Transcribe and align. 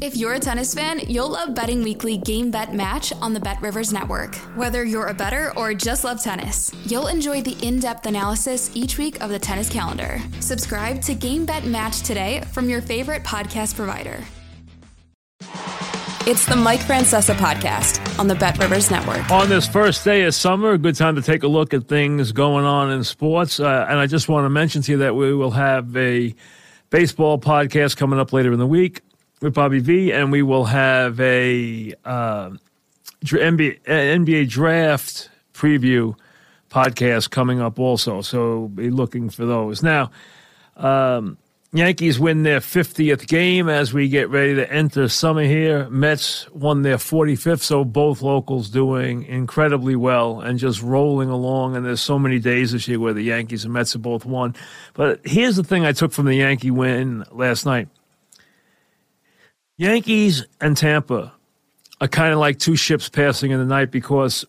If 0.00 0.16
you're 0.16 0.32
a 0.32 0.40
tennis 0.40 0.74
fan, 0.74 1.00
you'll 1.06 1.28
love 1.28 1.54
Betting 1.54 1.82
Weekly 1.82 2.16
Game 2.16 2.50
Bet 2.50 2.74
Match 2.74 3.12
on 3.20 3.34
the 3.34 3.40
Bet 3.40 3.60
Rivers 3.60 3.92
Network. 3.92 4.34
Whether 4.56 4.84
you're 4.84 5.08
a 5.08 5.14
better 5.14 5.52
or 5.56 5.74
just 5.74 6.02
love 6.02 6.20
tennis, 6.22 6.72
you'll 6.86 7.08
enjoy 7.08 7.42
the 7.42 7.56
in 7.64 7.78
depth 7.78 8.06
analysis 8.06 8.70
each 8.74 8.96
week 8.98 9.20
of 9.22 9.30
the 9.30 9.38
tennis 9.38 9.68
calendar. 9.68 10.18
Subscribe 10.40 11.02
to 11.02 11.14
Game 11.14 11.44
Bet 11.44 11.66
Match 11.66 12.00
today 12.00 12.42
from 12.52 12.68
your 12.68 12.80
favorite 12.80 13.22
podcast 13.22 13.76
provider. 13.76 14.24
It's 16.26 16.46
the 16.46 16.56
Mike 16.56 16.80
Francesa 16.80 17.34
podcast 17.34 18.18
on 18.18 18.28
the 18.28 18.34
Bet 18.34 18.58
Rivers 18.58 18.90
Network. 18.90 19.30
On 19.30 19.48
this 19.48 19.68
first 19.68 20.04
day 20.04 20.22
of 20.22 20.34
summer, 20.34 20.70
a 20.70 20.78
good 20.78 20.96
time 20.96 21.16
to 21.16 21.22
take 21.22 21.42
a 21.42 21.48
look 21.48 21.74
at 21.74 21.86
things 21.86 22.32
going 22.32 22.64
on 22.64 22.90
in 22.90 23.04
sports. 23.04 23.60
Uh, 23.60 23.86
and 23.88 23.98
I 23.98 24.06
just 24.06 24.28
want 24.28 24.46
to 24.46 24.50
mention 24.50 24.82
to 24.82 24.92
you 24.92 24.98
that 24.98 25.14
we 25.14 25.34
will 25.34 25.50
have 25.50 25.94
a 25.96 26.34
baseball 26.90 27.38
podcast 27.38 27.96
coming 27.96 28.18
up 28.18 28.32
later 28.32 28.52
in 28.52 28.58
the 28.58 28.66
week 28.66 29.02
with 29.42 29.54
Bobby 29.54 29.80
V, 29.80 30.12
and 30.12 30.30
we 30.30 30.42
will 30.42 30.64
have 30.66 31.20
a 31.20 31.94
uh, 32.04 32.50
NBA, 33.24 33.82
NBA 33.84 34.48
draft 34.48 35.30
preview 35.52 36.14
podcast 36.70 37.30
coming 37.30 37.60
up 37.60 37.78
also. 37.78 38.22
So 38.22 38.68
be 38.68 38.90
looking 38.90 39.28
for 39.28 39.44
those. 39.44 39.82
Now, 39.82 40.10
um, 40.76 41.36
Yankees 41.74 42.20
win 42.20 42.42
their 42.42 42.60
50th 42.60 43.26
game 43.26 43.70
as 43.70 43.94
we 43.94 44.08
get 44.08 44.28
ready 44.28 44.54
to 44.56 44.70
enter 44.70 45.08
summer 45.08 45.42
here. 45.42 45.88
Mets 45.88 46.50
won 46.50 46.82
their 46.82 46.98
45th, 46.98 47.60
so 47.60 47.82
both 47.82 48.20
locals 48.20 48.68
doing 48.68 49.24
incredibly 49.24 49.96
well 49.96 50.40
and 50.40 50.58
just 50.58 50.82
rolling 50.82 51.30
along. 51.30 51.74
And 51.74 51.86
there's 51.86 52.02
so 52.02 52.18
many 52.18 52.38
days 52.38 52.72
this 52.72 52.86
year 52.88 53.00
where 53.00 53.14
the 53.14 53.22
Yankees 53.22 53.64
and 53.64 53.72
Mets 53.72 53.94
have 53.94 54.02
both 54.02 54.26
won. 54.26 54.54
But 54.92 55.20
here's 55.24 55.56
the 55.56 55.64
thing 55.64 55.86
I 55.86 55.92
took 55.92 56.12
from 56.12 56.26
the 56.26 56.34
Yankee 56.34 56.70
win 56.70 57.24
last 57.30 57.64
night. 57.64 57.88
Yankees 59.82 60.46
and 60.60 60.76
Tampa 60.76 61.32
are 62.00 62.06
kind 62.06 62.32
of 62.32 62.38
like 62.38 62.60
two 62.60 62.76
ships 62.76 63.08
passing 63.08 63.50
in 63.50 63.58
the 63.58 63.64
night 63.64 63.90
because 63.90 64.44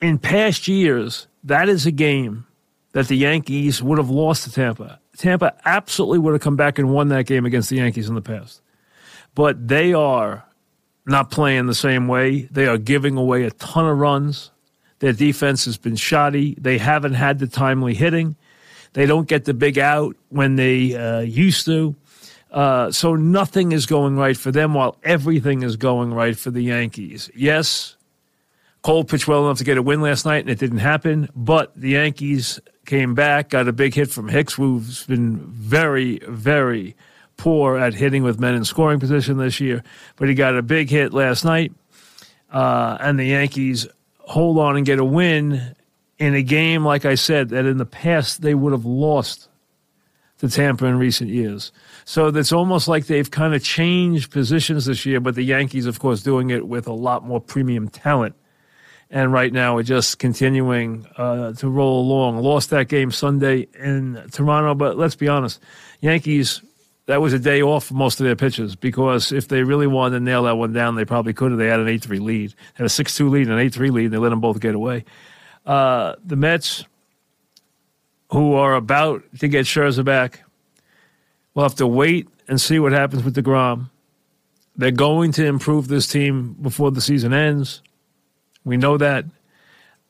in 0.00 0.16
past 0.16 0.66
years, 0.68 1.26
that 1.42 1.68
is 1.68 1.84
a 1.84 1.90
game 1.90 2.46
that 2.92 3.08
the 3.08 3.14
Yankees 3.14 3.82
would 3.82 3.98
have 3.98 4.08
lost 4.08 4.44
to 4.44 4.52
Tampa. 4.52 4.98
Tampa 5.18 5.54
absolutely 5.66 6.18
would 6.18 6.32
have 6.32 6.40
come 6.40 6.56
back 6.56 6.78
and 6.78 6.94
won 6.94 7.08
that 7.08 7.26
game 7.26 7.44
against 7.44 7.68
the 7.68 7.76
Yankees 7.76 8.08
in 8.08 8.14
the 8.14 8.22
past. 8.22 8.62
But 9.34 9.68
they 9.68 9.92
are 9.92 10.46
not 11.04 11.30
playing 11.30 11.66
the 11.66 11.74
same 11.74 12.08
way. 12.08 12.48
They 12.50 12.66
are 12.66 12.78
giving 12.78 13.18
away 13.18 13.42
a 13.42 13.50
ton 13.50 13.86
of 13.86 13.98
runs. 13.98 14.50
Their 15.00 15.12
defense 15.12 15.66
has 15.66 15.76
been 15.76 15.96
shoddy. 15.96 16.54
They 16.58 16.78
haven't 16.78 17.14
had 17.14 17.38
the 17.38 17.48
timely 17.48 17.92
hitting. 17.92 18.36
They 18.94 19.04
don't 19.04 19.28
get 19.28 19.44
the 19.44 19.52
big 19.52 19.78
out 19.78 20.16
when 20.30 20.56
they 20.56 20.96
uh, 20.96 21.20
used 21.20 21.66
to. 21.66 21.94
Uh, 22.54 22.88
so 22.92 23.16
nothing 23.16 23.72
is 23.72 23.84
going 23.84 24.16
right 24.16 24.36
for 24.36 24.52
them 24.52 24.74
while 24.74 24.96
everything 25.02 25.62
is 25.64 25.74
going 25.74 26.14
right 26.14 26.38
for 26.38 26.52
the 26.52 26.62
Yankees. 26.62 27.28
Yes, 27.34 27.96
Cole 28.82 29.02
pitched 29.02 29.26
well 29.26 29.44
enough 29.46 29.58
to 29.58 29.64
get 29.64 29.76
a 29.76 29.82
win 29.82 30.00
last 30.00 30.24
night, 30.24 30.42
and 30.42 30.50
it 30.50 30.60
didn't 30.60 30.78
happen. 30.78 31.28
But 31.34 31.74
the 31.74 31.90
Yankees 31.90 32.60
came 32.86 33.14
back, 33.14 33.48
got 33.48 33.66
a 33.66 33.72
big 33.72 33.92
hit 33.92 34.12
from 34.12 34.28
Hicks, 34.28 34.52
who's 34.52 35.04
been 35.06 35.38
very, 35.38 36.20
very 36.28 36.94
poor 37.36 37.76
at 37.76 37.92
hitting 37.92 38.22
with 38.22 38.38
men 38.38 38.54
in 38.54 38.64
scoring 38.64 39.00
position 39.00 39.36
this 39.36 39.58
year. 39.58 39.82
But 40.14 40.28
he 40.28 40.36
got 40.36 40.56
a 40.56 40.62
big 40.62 40.90
hit 40.90 41.12
last 41.12 41.44
night, 41.44 41.72
uh, 42.52 42.98
and 43.00 43.18
the 43.18 43.24
Yankees 43.24 43.88
hold 44.20 44.58
on 44.58 44.76
and 44.76 44.86
get 44.86 45.00
a 45.00 45.04
win 45.04 45.74
in 46.20 46.34
a 46.34 46.42
game, 46.42 46.84
like 46.84 47.04
I 47.04 47.16
said, 47.16 47.48
that 47.48 47.66
in 47.66 47.78
the 47.78 47.84
past 47.84 48.42
they 48.42 48.54
would 48.54 48.70
have 48.70 48.84
lost 48.84 49.48
to 50.38 50.48
Tampa 50.48 50.86
in 50.86 50.98
recent 50.98 51.30
years. 51.30 51.72
So 52.04 52.28
it's 52.28 52.52
almost 52.52 52.86
like 52.86 53.06
they've 53.06 53.30
kind 53.30 53.54
of 53.54 53.62
changed 53.62 54.30
positions 54.30 54.84
this 54.86 55.06
year, 55.06 55.20
but 55.20 55.34
the 55.34 55.42
Yankees, 55.42 55.86
of 55.86 55.98
course, 56.00 56.22
doing 56.22 56.50
it 56.50 56.68
with 56.68 56.86
a 56.86 56.92
lot 56.92 57.24
more 57.24 57.40
premium 57.40 57.88
talent. 57.88 58.34
And 59.10 59.32
right 59.32 59.52
now, 59.52 59.76
we're 59.76 59.84
just 59.84 60.18
continuing 60.18 61.06
uh, 61.16 61.52
to 61.54 61.68
roll 61.68 62.00
along. 62.00 62.38
Lost 62.38 62.70
that 62.70 62.88
game 62.88 63.10
Sunday 63.10 63.68
in 63.78 64.22
Toronto, 64.32 64.74
but 64.74 64.98
let's 64.98 65.14
be 65.14 65.28
honest, 65.28 65.60
Yankees. 66.00 66.62
That 67.06 67.20
was 67.20 67.34
a 67.34 67.38
day 67.38 67.60
off 67.60 67.84
for 67.84 67.94
most 67.94 68.18
of 68.18 68.24
their 68.24 68.34
pitchers 68.34 68.76
because 68.76 69.30
if 69.30 69.48
they 69.48 69.62
really 69.62 69.86
wanted 69.86 70.18
to 70.18 70.24
nail 70.24 70.44
that 70.44 70.56
one 70.56 70.72
down, 70.72 70.94
they 70.94 71.04
probably 71.04 71.34
could 71.34 71.50
have. 71.50 71.58
They 71.58 71.66
had 71.66 71.78
an 71.78 71.86
8 71.86 72.00
3 72.00 72.18
lead, 72.18 72.54
had 72.72 72.86
a 72.86 72.88
6 72.88 73.14
2 73.14 73.28
lead 73.28 73.42
and 73.42 73.52
an 73.52 73.58
8 73.58 73.74
3 73.74 73.90
lead, 73.90 74.04
and 74.06 74.14
they 74.14 74.18
let 74.18 74.30
them 74.30 74.40
both 74.40 74.58
get 74.58 74.74
away. 74.74 75.04
Uh, 75.66 76.14
the 76.24 76.36
Mets, 76.36 76.86
who 78.30 78.54
are 78.54 78.74
about 78.74 79.22
to 79.40 79.48
get 79.48 79.66
Scherzer 79.66 80.02
back, 80.02 80.43
We'll 81.54 81.64
have 81.64 81.76
to 81.76 81.86
wait 81.86 82.28
and 82.48 82.60
see 82.60 82.78
what 82.78 82.92
happens 82.92 83.22
with 83.22 83.36
DeGrom. 83.36 83.90
They're 84.76 84.90
going 84.90 85.32
to 85.32 85.46
improve 85.46 85.86
this 85.88 86.08
team 86.08 86.56
before 86.60 86.90
the 86.90 87.00
season 87.00 87.32
ends. 87.32 87.80
We 88.64 88.76
know 88.76 88.96
that. 88.98 89.24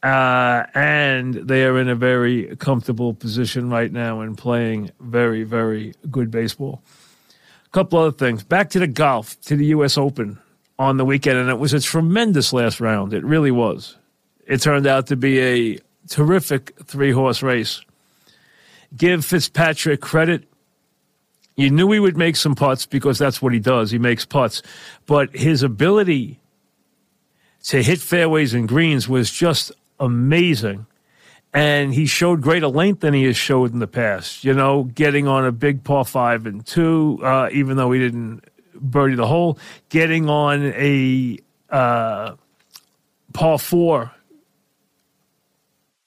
Uh, 0.03 0.67
and 0.75 1.35
they 1.35 1.65
are 1.65 1.79
in 1.79 1.89
a 1.89 1.95
very 1.95 2.57
comfortable 2.57 3.15
position 3.15 3.71
right 3.71 3.91
now 3.93 4.21
and 4.21 4.37
playing 4.37 4.91
very, 5.01 5.45
very 5.45 5.95
good 6.11 6.31
baseball. 6.31 6.83
A 7.67 7.69
couple 7.71 7.99
other 7.99 8.13
things. 8.13 8.43
Back 8.43 8.71
to 8.71 8.79
the 8.79 8.87
golf, 8.87 9.41
to 9.43 9.57
the 9.57 9.67
U.S. 9.67 9.99
Open 9.99 10.39
on 10.79 10.97
the 10.97 11.05
weekend, 11.05 11.39
and 11.39 11.49
it 11.51 11.59
was 11.59 11.73
a 11.73 11.81
tremendous 11.81 12.53
last 12.53 12.81
round. 12.81 13.15
It 13.15 13.25
really 13.25 13.51
was. 13.51 13.97
It 14.47 14.61
turned 14.61 14.87
out 14.87 15.07
to 15.07 15.17
be 15.17 15.41
a 15.41 15.79
terrific 16.09 16.75
three 16.85 17.11
horse 17.11 17.43
race. 17.43 17.81
Give 18.97 19.25
Fitzpatrick 19.25 20.01
credit 20.01 20.45
you 21.57 21.71
knew 21.71 21.91
he 21.93 22.01
would 22.01 22.17
make 22.17 22.37
some 22.37 22.55
putts 22.55 22.87
because 22.87 23.19
that's 23.19 23.41
what 23.41 23.53
he 23.53 23.61
does. 23.61 23.91
He 23.91 23.99
makes 23.99 24.25
putts. 24.25 24.63
But 25.07 25.35
his 25.35 25.63
ability 25.63 26.41
to 27.65 27.83
hit 27.83 28.01
fairways 28.01 28.55
and 28.55 28.69
greens 28.69 29.09
was 29.09 29.31
just 29.31 29.71
amazing. 30.01 30.87
And 31.53 31.95
he 31.95 32.07
showed 32.07 32.41
greater 32.41 32.67
length 32.67 33.01
than 33.01 33.15
he 33.15 33.25
has 33.25 33.37
showed 33.37 33.73
in 33.73 33.79
the 33.79 33.87
past. 33.87 34.43
You 34.43 34.55
know, 34.55 34.85
getting 34.85 35.29
on 35.29 35.45
a 35.45 35.53
big 35.53 35.85
par 35.85 36.05
five 36.05 36.47
and 36.47 36.67
two, 36.67 37.21
uh, 37.23 37.49
even 37.53 37.77
though 37.77 37.93
he 37.93 38.01
didn't 38.01 38.43
birdie 38.75 39.15
the 39.15 39.27
hole, 39.27 39.59
getting 39.89 40.29
on 40.29 40.65
a 40.75 41.39
uh, 41.71 42.35
par 43.33 43.59
four 43.61 44.11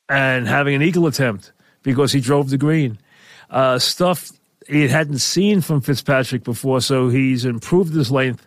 and 0.09 0.47
having 0.47 0.75
an 0.75 0.81
eagle 0.81 1.07
attempt 1.07 1.53
because 1.81 2.12
he 2.12 2.19
drove 2.19 2.50
the 2.50 2.57
green. 2.57 3.00
Uh, 3.50 3.80
stuff 3.80 4.31
he 4.67 4.88
hadn't 4.88 5.19
seen 5.19 5.61
from 5.61 5.81
Fitzpatrick 5.81 6.44
before, 6.44 6.81
so 6.81 7.09
he's 7.09 7.45
improved 7.45 7.94
his 7.94 8.11
length. 8.11 8.45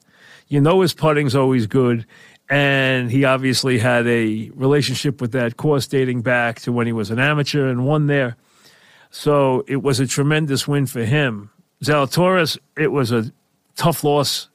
You 0.49 0.61
know 0.61 0.81
his 0.81 0.93
putting's 0.93 1.35
always 1.35 1.67
good, 1.67 2.07
and 2.49 3.11
he 3.11 3.25
obviously 3.25 3.79
had 3.79 4.07
a 4.07 4.51
relationship 4.55 5.21
with 5.21 5.33
that 5.33 5.57
course 5.57 5.87
dating 5.87 6.23
back 6.23 6.61
to 6.61 6.73
when 6.73 6.87
he 6.87 6.93
was 6.93 7.11
an 7.11 7.19
amateur 7.19 7.69
and 7.69 7.87
won 7.87 8.07
there. 8.07 8.37
So 9.11 9.65
it 9.67 9.83
was 9.83 10.01
a 10.01 10.07
tremendous 10.07 10.69
win 10.69 10.87
for 10.87 11.05
him. 11.05 11.51
Zalatoris, 11.83 12.59
it 12.77 12.89
was 12.89 13.13
a 13.13 13.33
tough 13.77 14.05
loss, 14.05 14.49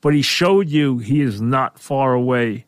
but 0.00 0.14
he 0.14 0.22
showed 0.22 0.68
you 0.68 0.98
he 0.98 1.20
is 1.20 1.40
not 1.40 1.78
far 1.78 2.14
away 2.14 2.64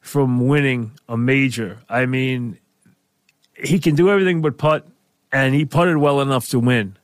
from 0.00 0.46
winning 0.46 0.92
a 1.08 1.16
major. 1.16 1.78
I 1.88 2.06
mean, 2.06 2.58
he 3.56 3.78
can 3.78 3.94
do 3.94 4.10
everything 4.10 4.40
but 4.40 4.58
putt, 4.58 4.86
and 5.32 5.54
he 5.54 5.64
putted 5.64 5.96
well 5.96 6.20
enough 6.20 6.48
to 6.50 6.58
win. 6.58 6.96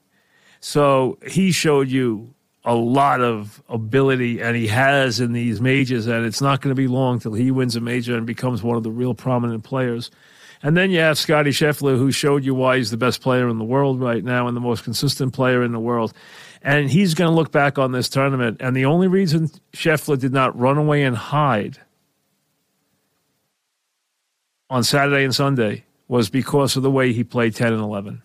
So 0.67 1.17
he 1.25 1.53
showed 1.53 1.89
you 1.89 2.35
a 2.65 2.75
lot 2.75 3.21
of 3.21 3.63
ability, 3.69 4.43
and 4.43 4.57
he 4.57 4.67
has 4.67 5.21
in 5.21 5.33
these 5.33 5.61
majors, 5.61 6.09
and 6.09 6.27
it's 6.27 6.41
not 6.41 6.61
going 6.61 6.75
to 6.75 6.77
be 6.77 6.89
long 6.89 7.21
till 7.21 7.35
he 7.35 7.53
wins 7.53 7.77
a 7.77 7.81
major 7.81 8.17
and 8.17 8.27
becomes 8.27 8.65
one 8.65 8.77
of 8.77 8.83
the 8.83 8.91
real 8.91 9.15
prominent 9.15 9.63
players. 9.63 10.11
And 10.65 10.77
then 10.77 10.91
you 10.91 10.99
have 10.99 11.19
Scotty 11.19 11.51
Scheffler, 11.51 11.97
who 11.97 12.11
showed 12.11 12.45
you 12.45 12.53
why 12.53 12.79
he's 12.79 12.91
the 12.91 12.97
best 12.97 13.21
player 13.21 13.49
in 13.49 13.59
the 13.59 13.65
world 13.65 14.01
right 14.01 14.25
now 14.25 14.49
and 14.49 14.57
the 14.57 14.61
most 14.61 14.83
consistent 14.83 15.33
player 15.33 15.63
in 15.63 15.71
the 15.71 15.79
world. 15.79 16.13
And 16.63 16.91
he's 16.91 17.15
going 17.15 17.31
to 17.31 17.37
look 17.37 17.53
back 17.53 17.79
on 17.79 17.93
this 17.93 18.09
tournament. 18.09 18.57
And 18.59 18.75
the 18.75 18.87
only 18.87 19.07
reason 19.07 19.49
Scheffler 19.73 20.19
did 20.19 20.33
not 20.33 20.59
run 20.59 20.79
away 20.79 21.05
and 21.05 21.17
hide 21.17 21.79
on 24.69 24.83
Saturday 24.83 25.23
and 25.23 25.33
Sunday 25.33 25.85
was 26.09 26.29
because 26.29 26.77
of 26.77 26.83
the 26.83 26.91
way 26.91 27.13
he 27.13 27.23
played 27.23 27.55
10 27.55 27.73
and 27.73 27.83
11. 27.83 28.21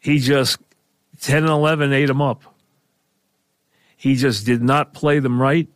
He 0.00 0.18
just 0.18 0.58
10 1.20 1.44
and 1.44 1.48
11 1.48 1.92
ate 1.92 2.10
him 2.10 2.22
up. 2.22 2.42
He 3.96 4.14
just 4.14 4.46
did 4.46 4.62
not 4.62 4.94
play 4.94 5.18
them 5.18 5.40
right. 5.40 5.68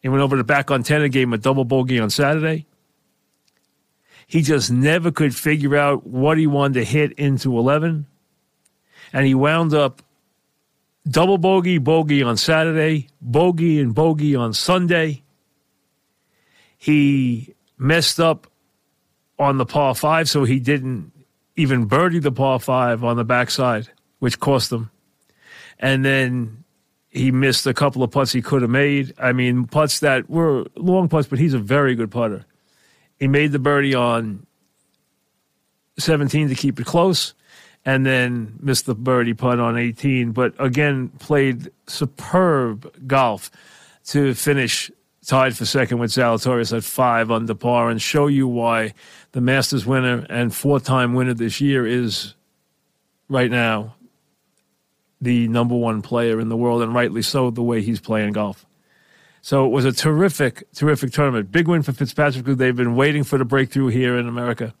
He 0.00 0.08
went 0.08 0.22
over 0.22 0.36
to 0.36 0.44
back 0.44 0.70
on 0.70 0.82
10 0.82 1.02
and 1.02 1.12
gave 1.12 1.28
him 1.28 1.32
a 1.32 1.38
double 1.38 1.64
bogey 1.64 2.00
on 2.00 2.10
Saturday. 2.10 2.66
He 4.26 4.42
just 4.42 4.70
never 4.70 5.10
could 5.10 5.34
figure 5.34 5.76
out 5.76 6.06
what 6.06 6.38
he 6.38 6.46
wanted 6.46 6.74
to 6.74 6.84
hit 6.84 7.12
into 7.12 7.56
11. 7.56 8.06
And 9.12 9.26
he 9.26 9.34
wound 9.34 9.74
up 9.74 10.02
double 11.08 11.38
bogey, 11.38 11.78
bogey 11.78 12.22
on 12.22 12.36
Saturday, 12.36 13.08
bogey 13.20 13.78
and 13.80 13.94
bogey 13.94 14.34
on 14.34 14.52
Sunday. 14.52 15.22
He 16.76 17.54
messed 17.78 18.18
up 18.18 18.46
on 19.38 19.58
the 19.58 19.66
par 19.66 19.94
five, 19.94 20.28
so 20.28 20.44
he 20.44 20.58
didn't 20.58 21.12
even 21.56 21.84
birdie 21.84 22.18
the 22.18 22.32
par 22.32 22.58
five 22.58 23.04
on 23.04 23.16
the 23.16 23.24
backside, 23.24 23.90
which 24.22 24.38
cost 24.38 24.70
him. 24.70 24.88
And 25.80 26.04
then 26.04 26.62
he 27.08 27.32
missed 27.32 27.66
a 27.66 27.74
couple 27.74 28.04
of 28.04 28.12
putts 28.12 28.30
he 28.30 28.40
could 28.40 28.62
have 28.62 28.70
made. 28.70 29.12
I 29.18 29.32
mean, 29.32 29.64
putts 29.64 29.98
that 29.98 30.30
were 30.30 30.64
long 30.76 31.08
putts, 31.08 31.26
but 31.26 31.40
he's 31.40 31.54
a 31.54 31.58
very 31.58 31.96
good 31.96 32.12
putter. 32.12 32.46
He 33.18 33.26
made 33.26 33.50
the 33.50 33.58
birdie 33.58 33.96
on 33.96 34.46
17 35.98 36.50
to 36.50 36.54
keep 36.54 36.78
it 36.78 36.86
close 36.86 37.34
and 37.84 38.06
then 38.06 38.60
missed 38.60 38.86
the 38.86 38.94
birdie 38.94 39.34
putt 39.34 39.58
on 39.58 39.76
18. 39.76 40.30
But 40.30 40.54
again, 40.60 41.08
played 41.18 41.72
superb 41.88 43.08
golf 43.08 43.50
to 44.04 44.34
finish 44.34 44.88
tied 45.26 45.56
for 45.56 45.64
second 45.64 45.98
with 45.98 46.12
Zalatoris 46.12 46.76
at 46.76 46.84
five 46.84 47.32
under 47.32 47.54
par 47.56 47.90
and 47.90 48.00
show 48.00 48.28
you 48.28 48.46
why 48.46 48.94
the 49.32 49.40
Masters 49.40 49.84
winner 49.84 50.24
and 50.30 50.54
four 50.54 50.78
time 50.78 51.12
winner 51.12 51.34
this 51.34 51.60
year 51.60 51.84
is 51.84 52.36
right 53.28 53.50
now 53.50 53.96
the 55.22 55.46
number 55.48 55.76
one 55.76 56.02
player 56.02 56.40
in 56.40 56.48
the 56.48 56.56
world, 56.56 56.82
and 56.82 56.92
rightly 56.92 57.22
so, 57.22 57.50
the 57.50 57.62
way 57.62 57.80
he's 57.80 58.00
playing 58.00 58.32
golf. 58.32 58.66
So 59.40 59.64
it 59.64 59.70
was 59.70 59.84
a 59.84 59.92
terrific, 59.92 60.64
terrific 60.72 61.12
tournament. 61.12 61.50
Big 61.50 61.68
win 61.68 61.82
for 61.82 61.92
Fitzpatrick, 61.92 62.44
who 62.44 62.54
they've 62.54 62.76
been 62.76 62.96
waiting 62.96 63.24
for 63.24 63.38
the 63.38 63.44
breakthrough 63.44 63.88
here 63.88 64.18
in 64.18 64.28
America. 64.28 64.74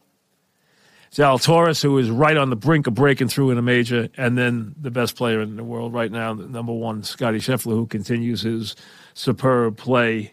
Zalatoris, 1.12 1.82
who 1.82 1.96
is 1.98 2.10
right 2.10 2.36
on 2.36 2.50
the 2.50 2.56
brink 2.56 2.86
of 2.86 2.94
breaking 2.94 3.28
through 3.28 3.50
in 3.50 3.58
a 3.58 3.62
major, 3.62 4.08
and 4.16 4.36
then 4.36 4.74
the 4.80 4.90
best 4.90 5.14
player 5.14 5.40
in 5.40 5.56
the 5.56 5.64
world 5.64 5.92
right 5.92 6.10
now, 6.10 6.32
number 6.32 6.72
one, 6.72 7.02
Scotty 7.02 7.38
Scheffler, 7.38 7.74
who 7.74 7.86
continues 7.86 8.42
his 8.42 8.74
superb 9.14 9.76
play 9.76 10.32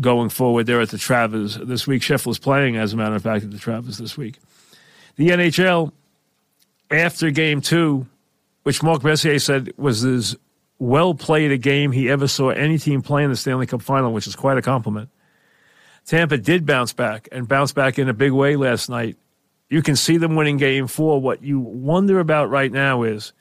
going 0.00 0.28
forward 0.28 0.66
there 0.66 0.80
at 0.80 0.90
the 0.90 0.98
Travelers 0.98 1.56
this 1.56 1.86
week. 1.86 2.02
Scheffler's 2.02 2.38
playing, 2.38 2.76
as 2.76 2.92
a 2.92 2.96
matter 2.96 3.16
of 3.16 3.22
fact, 3.22 3.44
at 3.44 3.50
the 3.50 3.58
Travelers 3.58 3.98
this 3.98 4.16
week. 4.16 4.38
The 5.16 5.28
NHL, 5.28 5.92
after 6.90 7.30
game 7.30 7.60
two, 7.60 8.06
which 8.66 8.82
Mark 8.82 9.04
Messier 9.04 9.38
said 9.38 9.72
was 9.76 10.04
as 10.04 10.36
well 10.80 11.14
played 11.14 11.52
a 11.52 11.56
game 11.56 11.92
he 11.92 12.10
ever 12.10 12.26
saw 12.26 12.50
any 12.50 12.78
team 12.78 13.00
play 13.00 13.22
in 13.22 13.30
the 13.30 13.36
Stanley 13.36 13.66
Cup 13.66 13.80
final, 13.80 14.12
which 14.12 14.26
is 14.26 14.34
quite 14.34 14.58
a 14.58 14.62
compliment. 14.62 15.08
Tampa 16.04 16.36
did 16.36 16.66
bounce 16.66 16.92
back 16.92 17.28
and 17.30 17.46
bounce 17.46 17.72
back 17.72 17.98
in 17.98 18.08
a 18.08 18.14
big 18.14 18.32
way 18.32 18.56
last 18.56 18.88
night 18.88 19.16
you 19.68 19.82
can 19.82 19.96
see 19.96 20.16
them 20.16 20.36
winning 20.36 20.56
game 20.56 20.86
four. 20.86 21.20
What 21.20 21.42
you 21.42 21.58
wonder 21.58 22.20
about 22.20 22.50
right 22.50 22.70
now 22.70 23.02
is 23.02 23.32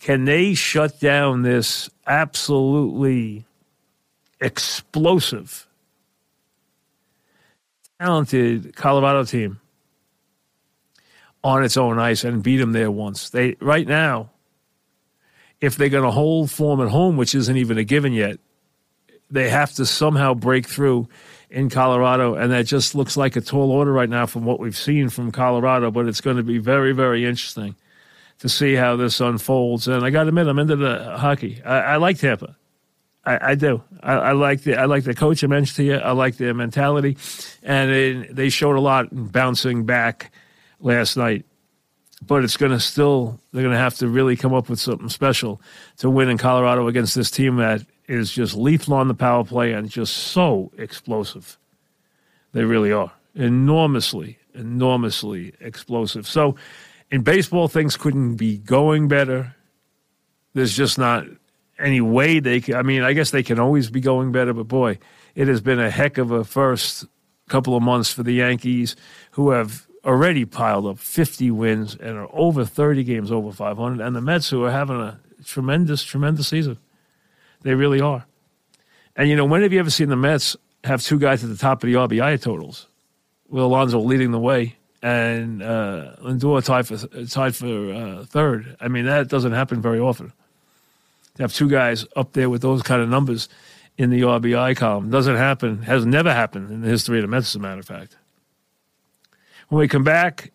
can 0.00 0.24
they 0.24 0.54
shut 0.54 0.98
down 0.98 1.42
this 1.42 1.88
absolutely 2.06 3.46
explosive, 4.40 5.68
talented 8.00 8.74
Colorado 8.74 9.24
team 9.24 9.60
on 11.44 11.64
its 11.64 11.76
own 11.76 11.98
ice 11.98 12.24
and 12.24 12.42
beat 12.42 12.56
them 12.56 12.72
there 12.72 12.90
once? 12.90 13.30
They 13.30 13.56
right 13.60 13.86
now, 13.86 14.31
if 15.62 15.76
they're 15.76 15.88
going 15.88 16.04
to 16.04 16.10
hold 16.10 16.50
form 16.50 16.80
at 16.82 16.88
home, 16.88 17.16
which 17.16 17.34
isn't 17.34 17.56
even 17.56 17.78
a 17.78 17.84
given 17.84 18.12
yet, 18.12 18.38
they 19.30 19.48
have 19.48 19.72
to 19.74 19.86
somehow 19.86 20.34
break 20.34 20.66
through 20.66 21.08
in 21.48 21.70
Colorado, 21.70 22.34
and 22.34 22.50
that 22.50 22.66
just 22.66 22.94
looks 22.94 23.16
like 23.16 23.36
a 23.36 23.40
tall 23.40 23.70
order 23.70 23.92
right 23.92 24.08
now 24.08 24.26
from 24.26 24.44
what 24.44 24.58
we've 24.58 24.76
seen 24.76 25.08
from 25.08 25.30
Colorado. 25.30 25.90
But 25.90 26.08
it's 26.08 26.20
going 26.20 26.36
to 26.36 26.42
be 26.42 26.58
very, 26.58 26.92
very 26.92 27.24
interesting 27.24 27.76
to 28.40 28.48
see 28.48 28.74
how 28.74 28.96
this 28.96 29.20
unfolds. 29.20 29.86
And 29.86 30.04
I 30.04 30.10
got 30.10 30.24
to 30.24 30.30
admit, 30.30 30.48
I'm 30.48 30.58
into 30.58 30.76
the 30.76 31.16
hockey. 31.16 31.62
I, 31.64 31.78
I 31.78 31.96
like 31.96 32.18
Tampa. 32.18 32.56
I, 33.24 33.52
I 33.52 33.54
do. 33.54 33.82
I, 34.02 34.12
I, 34.14 34.32
like 34.32 34.62
the 34.62 34.76
I 34.76 34.86
like 34.86 35.04
the 35.04 35.14
coach 35.14 35.44
I 35.44 35.46
mentioned 35.46 35.76
to 35.76 35.84
you. 35.84 35.94
I 35.94 36.10
like 36.10 36.38
their 36.38 36.54
mentality, 36.54 37.16
and 37.62 37.90
it, 37.92 38.34
they 38.34 38.48
showed 38.48 38.76
a 38.76 38.80
lot 38.80 39.12
in 39.12 39.28
bouncing 39.28 39.84
back 39.84 40.32
last 40.80 41.16
night. 41.16 41.46
But 42.24 42.44
it's 42.44 42.56
going 42.56 42.72
to 42.72 42.80
still 42.80 43.40
they're 43.52 43.62
going 43.62 43.74
to 43.74 43.78
have 43.78 43.96
to 43.96 44.08
really 44.08 44.36
come 44.36 44.54
up 44.54 44.68
with 44.68 44.78
something 44.78 45.08
special 45.08 45.60
to 45.98 46.08
win 46.08 46.28
in 46.28 46.38
Colorado 46.38 46.86
against 46.86 47.14
this 47.14 47.30
team 47.30 47.56
that 47.56 47.84
is 48.06 48.30
just 48.30 48.54
lethal 48.54 48.94
on 48.94 49.08
the 49.08 49.14
power 49.14 49.44
play 49.44 49.72
and 49.72 49.88
just 49.88 50.14
so 50.16 50.70
explosive. 50.78 51.58
They 52.52 52.64
really 52.64 52.92
are 52.92 53.12
enormously, 53.34 54.38
enormously 54.54 55.54
explosive. 55.60 56.28
So 56.28 56.56
in 57.10 57.22
baseball, 57.22 57.68
things 57.68 57.96
couldn't 57.96 58.36
be 58.36 58.58
going 58.58 59.08
better. 59.08 59.56
There's 60.54 60.76
just 60.76 60.98
not 60.98 61.26
any 61.78 62.00
way 62.00 62.40
they 62.40 62.60
can. 62.60 62.74
I 62.74 62.82
mean, 62.82 63.02
I 63.02 63.14
guess 63.14 63.30
they 63.30 63.42
can 63.42 63.58
always 63.58 63.90
be 63.90 64.00
going 64.00 64.32
better, 64.32 64.52
but 64.52 64.68
boy, 64.68 64.98
it 65.34 65.48
has 65.48 65.60
been 65.60 65.80
a 65.80 65.90
heck 65.90 66.18
of 66.18 66.30
a 66.30 66.44
first 66.44 67.06
couple 67.48 67.76
of 67.76 67.82
months 67.82 68.12
for 68.12 68.22
the 68.22 68.32
Yankees, 68.32 68.96
who 69.32 69.50
have 69.50 69.86
already 70.04 70.44
piled 70.44 70.86
up 70.86 70.98
50 70.98 71.50
wins 71.50 71.94
and 71.94 72.16
are 72.16 72.28
over 72.32 72.64
30 72.64 73.04
games 73.04 73.30
over 73.30 73.52
500, 73.52 74.04
and 74.04 74.16
the 74.16 74.20
Mets, 74.20 74.50
who 74.50 74.64
are 74.64 74.70
having 74.70 74.96
a 74.96 75.20
tremendous, 75.44 76.02
tremendous 76.02 76.48
season. 76.48 76.78
They 77.62 77.74
really 77.74 78.00
are. 78.00 78.26
And 79.16 79.28
you 79.28 79.36
know, 79.36 79.44
when 79.44 79.62
have 79.62 79.72
you 79.72 79.80
ever 79.80 79.90
seen 79.90 80.08
the 80.08 80.16
Mets 80.16 80.56
have 80.84 81.02
two 81.02 81.18
guys 81.18 81.44
at 81.44 81.50
the 81.50 81.56
top 81.56 81.82
of 81.82 81.86
the 81.86 81.94
RBI 81.94 82.40
totals? 82.40 82.86
With 83.48 83.62
Alonso 83.62 84.00
leading 84.00 84.30
the 84.30 84.38
way 84.38 84.76
and 85.02 85.62
uh, 85.62 86.14
Lindor 86.20 86.64
tied 86.64 86.86
for 86.86 87.26
tied 87.26 87.56
for 87.56 87.92
uh, 87.92 88.24
third. 88.24 88.76
I 88.80 88.88
mean, 88.88 89.06
that 89.06 89.28
doesn't 89.28 89.52
happen 89.52 89.82
very 89.82 89.98
often. 89.98 90.32
To 91.36 91.42
have 91.42 91.52
two 91.52 91.68
guys 91.68 92.06
up 92.14 92.32
there 92.32 92.48
with 92.48 92.62
those 92.62 92.82
kind 92.82 93.02
of 93.02 93.08
numbers 93.08 93.48
in 93.98 94.10
the 94.10 94.22
RBI 94.22 94.76
column 94.76 95.10
doesn't 95.10 95.36
happen. 95.36 95.82
Has 95.82 96.06
never 96.06 96.32
happened 96.32 96.70
in 96.70 96.82
the 96.82 96.88
history 96.88 97.18
of 97.18 97.22
the 97.22 97.28
Mets, 97.28 97.48
as 97.48 97.56
a 97.56 97.58
matter 97.58 97.80
of 97.80 97.86
fact. 97.86 98.16
When 99.72 99.80
we 99.80 99.88
come 99.88 100.04
back, 100.04 100.52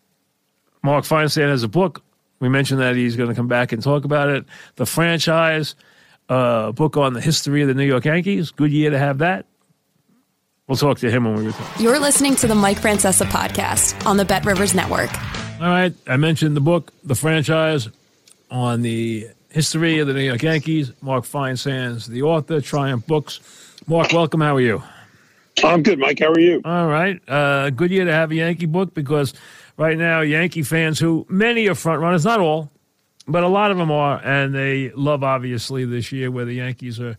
Mark 0.84 1.04
Feinsand 1.04 1.50
has 1.50 1.64
a 1.64 1.68
book. 1.68 2.04
We 2.40 2.50
mentioned 2.50 2.82
that 2.82 2.96
he's 2.96 3.16
going 3.16 3.30
to 3.30 3.36
come 3.36 3.48
back 3.48 3.72
and 3.72 3.82
talk 3.82 4.06
about 4.06 4.30
it. 4.30 4.46
The 4.76 4.86
franchise 4.86 5.74
a 6.30 6.72
book 6.72 6.98
on 6.98 7.14
the 7.14 7.22
history 7.22 7.64
of 7.64 7.68
the 7.68 7.74
New 7.74 7.84
York 7.84 8.06
Yankees. 8.06 8.52
Good 8.52 8.72
year 8.72 8.92
to 8.92 9.00
have 9.00 9.18
that. 9.18 9.48
We'll 10.68 10.78
talk 10.78 11.00
to 11.00 11.10
him 11.10 11.24
when 11.24 11.34
we 11.34 11.48
return. 11.48 11.66
You're 11.80 11.98
listening 11.98 12.36
to 12.36 12.48
the 12.48 12.54
Mike 12.54 12.78
Francesa 12.78 13.26
podcast 13.26 14.06
on 14.06 14.18
the 14.18 14.26
Bet 14.26 14.46
Rivers 14.46 14.76
Network. 14.76 15.10
All 15.60 15.68
right. 15.68 15.96
I 16.06 16.18
mentioned 16.18 16.56
the 16.56 16.62
book, 16.62 16.94
The 17.04 17.16
Franchise, 17.16 17.90
on 18.52 18.84
the 18.84 19.30
history 19.50 19.98
of 19.98 20.06
the 20.06 20.14
New 20.14 20.22
York 20.22 20.44
Yankees. 20.44 20.92
Mark 21.02 21.24
Feinsand's 21.24 22.06
the 22.06 22.22
author, 22.22 22.62
Triumph 22.62 23.08
Books. 23.08 23.40
Mark, 23.88 24.14
welcome. 24.14 24.42
How 24.42 24.58
are 24.58 24.62
you? 24.62 24.84
I'm 25.64 25.84
good, 25.84 26.00
Mike. 26.00 26.20
How 26.20 26.32
are 26.32 26.40
you? 26.40 26.62
All 26.64 26.88
right. 26.88 27.20
Uh, 27.28 27.70
good 27.72 27.92
year 27.92 28.06
to 28.06 28.14
have 28.14 28.32
a 28.32 28.36
Yankee 28.36 28.66
book 28.66 28.94
because 28.94 29.34
right 29.78 29.98
now, 29.98 30.22
Yankee 30.22 30.64
fans 30.64 31.00
who 31.00 31.26
many 31.30 31.68
are 31.68 31.76
front 31.76 32.02
runners, 32.02 32.26
not 32.26 32.40
all, 32.40 32.72
but 33.28 33.44
a 33.44 33.48
lot 33.48 33.72
of 33.72 33.78
them 33.78 33.92
are, 33.92 34.22
and 34.24 34.54
they 34.54 34.92
love 34.92 35.24
obviously 35.24 35.86
this 35.86 36.12
year 36.12 36.32
where 36.32 36.46
the 36.46 36.54
Yankees 36.54 37.00
are 37.00 37.18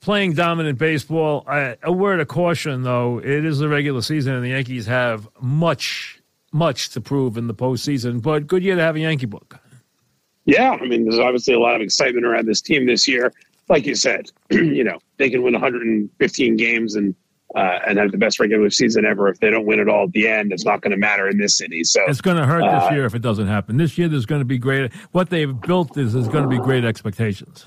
playing 0.00 0.34
dominant 0.34 0.78
baseball. 0.78 1.44
I, 1.46 1.76
a 1.82 1.92
word 1.92 2.20
of 2.20 2.28
caution, 2.28 2.82
though, 2.82 3.18
it 3.18 3.44
is 3.44 3.58
the 3.58 3.68
regular 3.68 4.02
season, 4.02 4.34
and 4.34 4.44
the 4.44 4.50
Yankees 4.50 4.86
have 4.86 5.28
much, 5.40 6.20
much 6.52 6.90
to 6.90 7.00
prove 7.00 7.36
in 7.36 7.46
the 7.46 7.54
postseason. 7.54 8.20
But 8.20 8.46
good 8.46 8.62
year 8.62 8.76
to 8.76 8.82
have 8.82 8.96
a 8.96 9.00
Yankee 9.00 9.26
book. 9.26 9.58
Yeah, 10.44 10.78
I 10.80 10.86
mean, 10.86 11.04
there's 11.04 11.18
obviously 11.18 11.54
a 11.54 11.60
lot 11.60 11.76
of 11.76 11.82
excitement 11.82 12.24
around 12.24 12.46
this 12.46 12.62
team 12.62 12.86
this 12.86 13.06
year. 13.06 13.32
Like 13.68 13.84
you 13.84 13.94
said, 13.94 14.30
you 14.50 14.82
know, 14.82 14.98
they 15.18 15.28
can 15.28 15.42
win 15.42 15.52
115 15.52 16.56
games 16.56 16.94
and 16.94 17.14
uh, 17.54 17.78
and 17.86 17.98
have 17.98 18.12
the 18.12 18.18
best 18.18 18.38
regular 18.40 18.70
season 18.70 19.04
ever. 19.06 19.28
If 19.28 19.40
they 19.40 19.50
don't 19.50 19.66
win 19.66 19.80
it 19.80 19.88
all 19.88 20.04
at 20.04 20.12
the 20.12 20.28
end, 20.28 20.52
it's 20.52 20.64
not 20.64 20.80
going 20.80 20.90
to 20.90 20.96
matter 20.96 21.28
in 21.28 21.38
this 21.38 21.56
city. 21.56 21.84
So 21.84 22.02
it's 22.06 22.20
going 22.20 22.36
to 22.36 22.46
hurt 22.46 22.62
uh, 22.62 22.80
this 22.80 22.92
year 22.92 23.06
if 23.06 23.14
it 23.14 23.22
doesn't 23.22 23.46
happen. 23.46 23.76
This 23.76 23.96
year, 23.96 24.08
there's 24.08 24.26
going 24.26 24.40
to 24.40 24.46
be 24.46 24.58
great. 24.58 24.92
What 25.12 25.30
they've 25.30 25.58
built 25.60 25.96
is 25.96 26.12
there's 26.12 26.28
going 26.28 26.44
to 26.44 26.50
be 26.50 26.58
great 26.58 26.84
expectations. 26.84 27.66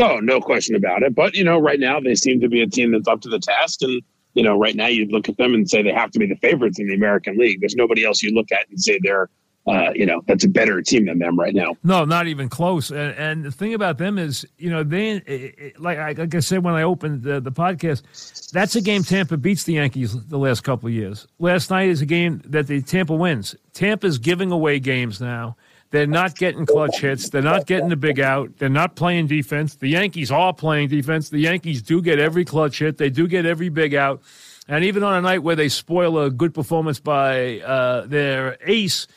Oh, 0.00 0.18
no 0.18 0.40
question 0.40 0.74
about 0.76 1.02
it. 1.02 1.14
But 1.14 1.34
you 1.34 1.44
know, 1.44 1.58
right 1.58 1.78
now 1.80 2.00
they 2.00 2.14
seem 2.14 2.40
to 2.40 2.48
be 2.48 2.62
a 2.62 2.66
team 2.66 2.92
that's 2.92 3.08
up 3.08 3.20
to 3.22 3.28
the 3.28 3.38
test, 3.38 3.82
and 3.82 4.02
you 4.34 4.42
know, 4.42 4.58
right 4.58 4.74
now 4.74 4.86
you 4.86 5.06
look 5.06 5.28
at 5.28 5.36
them 5.36 5.54
and 5.54 5.68
say 5.68 5.82
they 5.82 5.92
have 5.92 6.10
to 6.12 6.18
be 6.18 6.26
the 6.26 6.36
favorites 6.36 6.78
in 6.78 6.86
the 6.86 6.94
American 6.94 7.36
League. 7.36 7.60
There's 7.60 7.74
nobody 7.74 8.04
else 8.04 8.22
you 8.22 8.30
look 8.30 8.52
at 8.52 8.68
and 8.68 8.80
say 8.80 8.98
they're 9.02 9.28
uh, 9.66 9.90
you 9.94 10.06
know, 10.06 10.22
that's 10.26 10.44
a 10.44 10.48
better 10.48 10.80
team 10.82 11.06
than 11.06 11.18
them 11.18 11.38
right 11.38 11.54
now. 11.54 11.76
No, 11.84 12.04
not 12.04 12.26
even 12.26 12.48
close. 12.48 12.90
And, 12.90 13.14
and 13.16 13.44
the 13.44 13.52
thing 13.52 13.74
about 13.74 13.98
them 13.98 14.18
is, 14.18 14.46
you 14.58 14.70
know, 14.70 14.82
they 14.82 15.72
like 15.78 16.18
like 16.18 16.34
I 16.34 16.40
said 16.40 16.64
when 16.64 16.74
I 16.74 16.82
opened 16.82 17.22
the, 17.22 17.40
the 17.40 17.52
podcast, 17.52 18.50
that's 18.52 18.74
a 18.74 18.80
game 18.80 19.04
Tampa 19.04 19.36
beats 19.36 19.64
the 19.64 19.74
Yankees 19.74 20.16
the 20.26 20.38
last 20.38 20.62
couple 20.62 20.88
of 20.88 20.94
years. 20.94 21.26
Last 21.38 21.70
night 21.70 21.88
is 21.88 22.00
a 22.00 22.06
game 22.06 22.42
that 22.46 22.66
the 22.66 22.80
Tampa 22.82 23.14
wins. 23.14 23.54
Tampa's 23.74 24.18
giving 24.18 24.50
away 24.50 24.80
games 24.80 25.20
now. 25.20 25.56
They're 25.90 26.06
not 26.06 26.36
getting 26.36 26.66
clutch 26.66 27.00
hits. 27.00 27.30
They're 27.30 27.42
not 27.42 27.66
getting 27.66 27.88
the 27.88 27.96
big 27.96 28.20
out. 28.20 28.56
They're 28.58 28.68
not 28.68 28.94
playing 28.94 29.26
defense. 29.26 29.74
The 29.74 29.88
Yankees 29.88 30.30
are 30.30 30.54
playing 30.54 30.88
defense. 30.88 31.30
The 31.30 31.40
Yankees 31.40 31.82
do 31.82 32.00
get 32.00 32.20
every 32.20 32.44
clutch 32.44 32.78
hit. 32.78 32.96
They 32.96 33.10
do 33.10 33.26
get 33.26 33.44
every 33.44 33.70
big 33.70 33.94
out 33.94 34.22
And 34.68 34.84
even 34.84 35.02
on 35.02 35.14
a 35.14 35.20
night 35.20 35.42
where 35.42 35.56
they 35.56 35.68
spoil 35.68 36.16
a 36.20 36.30
good 36.30 36.54
performance 36.54 37.00
by 37.00 37.58
uh, 37.60 38.06
their 38.06 38.56
ace, 38.64 39.08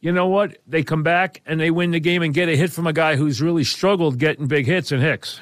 you 0.00 0.12
know 0.12 0.26
what? 0.26 0.58
They 0.66 0.82
come 0.82 1.02
back 1.02 1.42
and 1.46 1.60
they 1.60 1.70
win 1.70 1.90
the 1.90 2.00
game 2.00 2.22
and 2.22 2.32
get 2.32 2.48
a 2.48 2.56
hit 2.56 2.72
from 2.72 2.86
a 2.86 2.92
guy 2.92 3.16
who's 3.16 3.42
really 3.42 3.64
struggled 3.64 4.18
getting 4.18 4.46
big 4.46 4.66
hits 4.66 4.92
in 4.92 5.00
Hicks. 5.00 5.38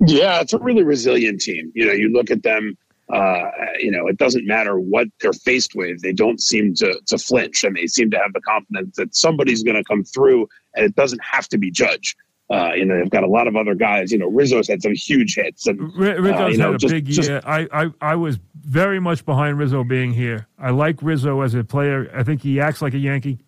Yeah, 0.00 0.40
it's 0.40 0.52
a 0.52 0.58
really 0.58 0.82
resilient 0.82 1.40
team. 1.40 1.72
You 1.74 1.86
know, 1.86 1.92
you 1.92 2.12
look 2.12 2.30
at 2.30 2.42
them. 2.42 2.76
Uh, 3.12 3.50
you 3.78 3.90
know, 3.90 4.06
it 4.06 4.18
doesn't 4.18 4.46
matter 4.46 4.78
what 4.78 5.08
they're 5.20 5.32
faced 5.32 5.74
with; 5.74 6.02
they 6.02 6.12
don't 6.12 6.40
seem 6.40 6.74
to 6.74 7.00
to 7.06 7.18
flinch, 7.18 7.64
and 7.64 7.74
they 7.74 7.86
seem 7.86 8.10
to 8.10 8.18
have 8.18 8.32
the 8.32 8.40
confidence 8.40 8.96
that 8.96 9.14
somebody's 9.14 9.62
going 9.62 9.76
to 9.76 9.84
come 9.84 10.04
through, 10.04 10.46
and 10.74 10.84
it 10.84 10.94
doesn't 10.94 11.22
have 11.24 11.48
to 11.48 11.58
be 11.58 11.70
Judge. 11.70 12.14
Uh, 12.50 12.72
you 12.74 12.84
know, 12.84 12.98
they've 12.98 13.10
got 13.10 13.24
a 13.24 13.28
lot 13.28 13.46
of 13.46 13.56
other 13.56 13.74
guys. 13.74 14.12
You 14.12 14.18
know, 14.18 14.28
Rizzo's 14.28 14.68
had 14.68 14.82
some 14.82 14.94
huge 14.94 15.36
hits, 15.36 15.66
and 15.66 15.80
Rizzo's 15.96 16.40
uh, 16.40 16.46
you 16.46 16.58
know, 16.58 16.66
had 16.66 16.74
a 16.74 16.78
just, 16.78 16.94
big 16.94 17.06
just, 17.06 17.28
year. 17.28 17.40
I, 17.44 17.66
I 17.72 17.90
I 18.00 18.14
was 18.14 18.38
very 18.60 19.00
much 19.00 19.24
behind 19.24 19.58
Rizzo 19.58 19.84
being 19.84 20.12
here. 20.12 20.46
I 20.58 20.70
like 20.70 21.02
Rizzo 21.02 21.40
as 21.40 21.54
a 21.54 21.64
player. 21.64 22.10
I 22.14 22.22
think 22.22 22.42
he 22.42 22.60
acts 22.60 22.82
like 22.82 22.94
a 22.94 22.98
Yankee. 22.98 23.38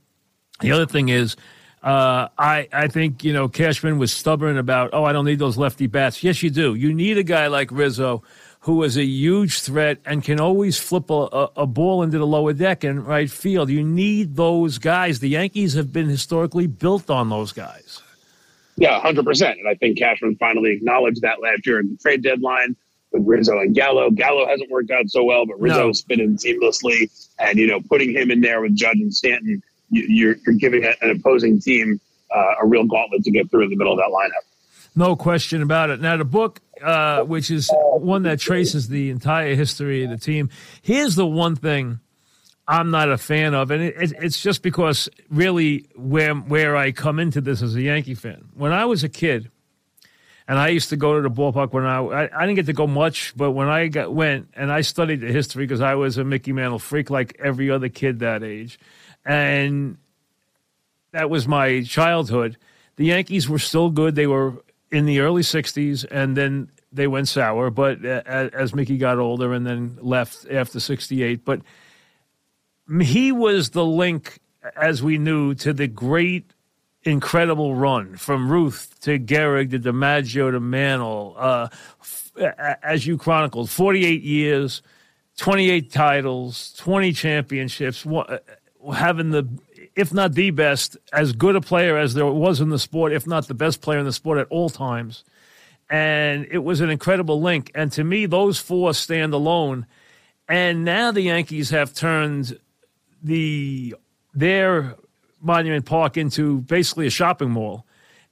The 0.60 0.72
other 0.72 0.86
thing 0.86 1.08
is, 1.08 1.36
uh, 1.82 2.28
I 2.38 2.68
I 2.72 2.88
think 2.88 3.24
you 3.24 3.32
know 3.32 3.48
Cashman 3.48 3.98
was 3.98 4.12
stubborn 4.12 4.58
about 4.58 4.90
oh 4.92 5.04
I 5.04 5.12
don't 5.12 5.24
need 5.24 5.38
those 5.38 5.56
lefty 5.56 5.86
bats. 5.86 6.22
Yes, 6.22 6.42
you 6.42 6.50
do. 6.50 6.74
You 6.74 6.92
need 6.92 7.18
a 7.18 7.22
guy 7.22 7.46
like 7.46 7.70
Rizzo 7.70 8.22
who 8.60 8.82
is 8.82 8.98
a 8.98 9.04
huge 9.04 9.60
threat 9.60 9.98
and 10.04 10.22
can 10.22 10.38
always 10.38 10.78
flip 10.78 11.08
a, 11.08 11.28
a, 11.32 11.50
a 11.56 11.66
ball 11.66 12.02
into 12.02 12.18
the 12.18 12.26
lower 12.26 12.52
deck 12.52 12.84
and 12.84 13.06
right 13.06 13.30
field. 13.30 13.70
You 13.70 13.82
need 13.82 14.36
those 14.36 14.76
guys. 14.76 15.20
The 15.20 15.30
Yankees 15.30 15.72
have 15.74 15.92
been 15.92 16.10
historically 16.10 16.66
built 16.66 17.08
on 17.08 17.30
those 17.30 17.52
guys. 17.52 18.02
Yeah, 18.76 19.00
hundred 19.00 19.24
percent. 19.24 19.58
And 19.58 19.68
I 19.68 19.74
think 19.74 19.98
Cashman 19.98 20.36
finally 20.36 20.72
acknowledged 20.72 21.22
that 21.22 21.40
last 21.40 21.66
year 21.66 21.80
in 21.80 21.90
the 21.90 21.96
trade 21.96 22.22
deadline 22.22 22.76
with 23.12 23.26
Rizzo 23.26 23.58
and 23.58 23.74
Gallo. 23.74 24.10
Gallo 24.10 24.46
hasn't 24.46 24.70
worked 24.70 24.90
out 24.90 25.08
so 25.08 25.24
well, 25.24 25.46
but 25.46 25.58
Rizzo's 25.60 26.04
no. 26.08 26.14
fit 26.14 26.22
in 26.22 26.36
seamlessly. 26.36 27.10
And 27.38 27.58
you 27.58 27.66
know, 27.66 27.80
putting 27.80 28.12
him 28.12 28.30
in 28.30 28.42
there 28.42 28.60
with 28.60 28.74
Judge 28.74 28.98
and 28.98 29.12
Stanton 29.12 29.62
you're, 29.90 30.36
you're 30.44 30.54
giving 30.56 30.84
an 30.84 31.10
opposing 31.10 31.60
team 31.60 32.00
uh, 32.34 32.54
a 32.62 32.66
real 32.66 32.84
gauntlet 32.84 33.24
to 33.24 33.30
get 33.30 33.50
through 33.50 33.64
in 33.64 33.70
the 33.70 33.76
middle 33.76 33.92
of 33.92 33.98
that 33.98 34.10
lineup. 34.10 34.46
No 34.96 35.14
question 35.16 35.62
about 35.62 35.90
it. 35.90 36.00
Now, 36.00 36.16
the 36.16 36.24
book, 36.24 36.60
uh, 36.82 37.22
which 37.22 37.50
is 37.50 37.70
one 37.72 38.24
that 38.24 38.40
traces 38.40 38.88
the 38.88 39.10
entire 39.10 39.54
history 39.54 40.04
of 40.04 40.10
the 40.10 40.18
team, 40.18 40.50
here's 40.82 41.14
the 41.14 41.26
one 41.26 41.54
thing 41.54 42.00
I'm 42.66 42.90
not 42.90 43.10
a 43.10 43.18
fan 43.18 43.54
of, 43.54 43.70
and 43.70 43.82
it, 43.82 43.96
it, 43.96 44.12
it's 44.20 44.40
just 44.40 44.62
because 44.62 45.08
really 45.28 45.88
where 45.96 46.34
where 46.34 46.76
I 46.76 46.92
come 46.92 47.18
into 47.18 47.40
this 47.40 47.62
as 47.62 47.74
a 47.74 47.82
Yankee 47.82 48.14
fan. 48.14 48.48
When 48.54 48.72
I 48.72 48.84
was 48.84 49.02
a 49.02 49.08
kid, 49.08 49.50
and 50.46 50.58
I 50.58 50.68
used 50.68 50.88
to 50.90 50.96
go 50.96 51.14
to 51.14 51.22
the 51.22 51.30
ballpark 51.30 51.72
when 51.72 51.84
I, 51.84 51.98
I, 51.98 52.22
I 52.24 52.46
didn't 52.46 52.56
get 52.56 52.66
to 52.66 52.72
go 52.72 52.86
much, 52.86 53.32
but 53.36 53.52
when 53.52 53.68
I 53.68 53.86
got 53.86 54.12
went 54.12 54.48
and 54.54 54.72
I 54.72 54.80
studied 54.80 55.20
the 55.20 55.28
history 55.28 55.64
because 55.64 55.80
I 55.80 55.94
was 55.94 56.18
a 56.18 56.24
Mickey 56.24 56.52
Mantle 56.52 56.80
freak 56.80 57.10
like 57.10 57.36
every 57.42 57.70
other 57.70 57.88
kid 57.88 58.20
that 58.20 58.42
age 58.42 58.78
and 59.24 59.96
that 61.12 61.30
was 61.30 61.46
my 61.48 61.82
childhood. 61.82 62.56
The 62.96 63.06
Yankees 63.06 63.48
were 63.48 63.58
still 63.58 63.90
good. 63.90 64.14
They 64.14 64.26
were 64.26 64.54
in 64.90 65.06
the 65.06 65.20
early 65.20 65.42
'60s, 65.42 66.04
and 66.10 66.36
then 66.36 66.70
they 66.92 67.06
went 67.06 67.28
sour. 67.28 67.70
But 67.70 68.04
as 68.04 68.74
Mickey 68.74 68.98
got 68.98 69.18
older 69.18 69.52
and 69.52 69.66
then 69.66 69.98
left 70.00 70.46
after 70.50 70.80
'68, 70.80 71.44
but 71.44 71.62
he 73.00 73.32
was 73.32 73.70
the 73.70 73.84
link, 73.84 74.40
as 74.76 75.02
we 75.02 75.18
knew, 75.18 75.54
to 75.56 75.72
the 75.72 75.86
great, 75.86 76.52
incredible 77.02 77.74
run 77.74 78.16
from 78.16 78.50
Ruth 78.50 78.98
to 79.02 79.18
Gehrig 79.18 79.70
to 79.70 79.78
DiMaggio 79.78 80.50
to 80.50 80.60
Mantle. 80.60 81.34
Uh, 81.38 81.68
as 82.82 83.06
you 83.06 83.16
chronicled, 83.16 83.70
48 83.70 84.22
years, 84.22 84.82
28 85.36 85.90
titles, 85.90 86.74
20 86.78 87.12
championships 87.12 88.04
having 88.94 89.30
the, 89.30 89.48
if 89.94 90.12
not 90.12 90.32
the 90.32 90.50
best, 90.50 90.96
as 91.12 91.32
good 91.32 91.56
a 91.56 91.60
player 91.60 91.96
as 91.96 92.14
there 92.14 92.26
was 92.26 92.60
in 92.60 92.70
the 92.70 92.78
sport, 92.78 93.12
if 93.12 93.26
not 93.26 93.48
the 93.48 93.54
best 93.54 93.80
player 93.80 93.98
in 93.98 94.04
the 94.04 94.12
sport 94.12 94.38
at 94.38 94.46
all 94.48 94.70
times. 94.70 95.24
And 95.88 96.46
it 96.50 96.58
was 96.58 96.80
an 96.80 96.90
incredible 96.90 97.40
link. 97.40 97.70
And 97.74 97.90
to 97.92 98.04
me, 98.04 98.26
those 98.26 98.58
four 98.58 98.94
stand 98.94 99.34
alone. 99.34 99.86
And 100.48 100.84
now 100.84 101.10
the 101.10 101.22
Yankees 101.22 101.70
have 101.70 101.94
turned 101.94 102.58
the 103.22 103.94
their 104.32 104.96
Monument 105.40 105.84
Park 105.84 106.16
into 106.16 106.60
basically 106.62 107.06
a 107.06 107.10
shopping 107.10 107.50
mall 107.50 107.84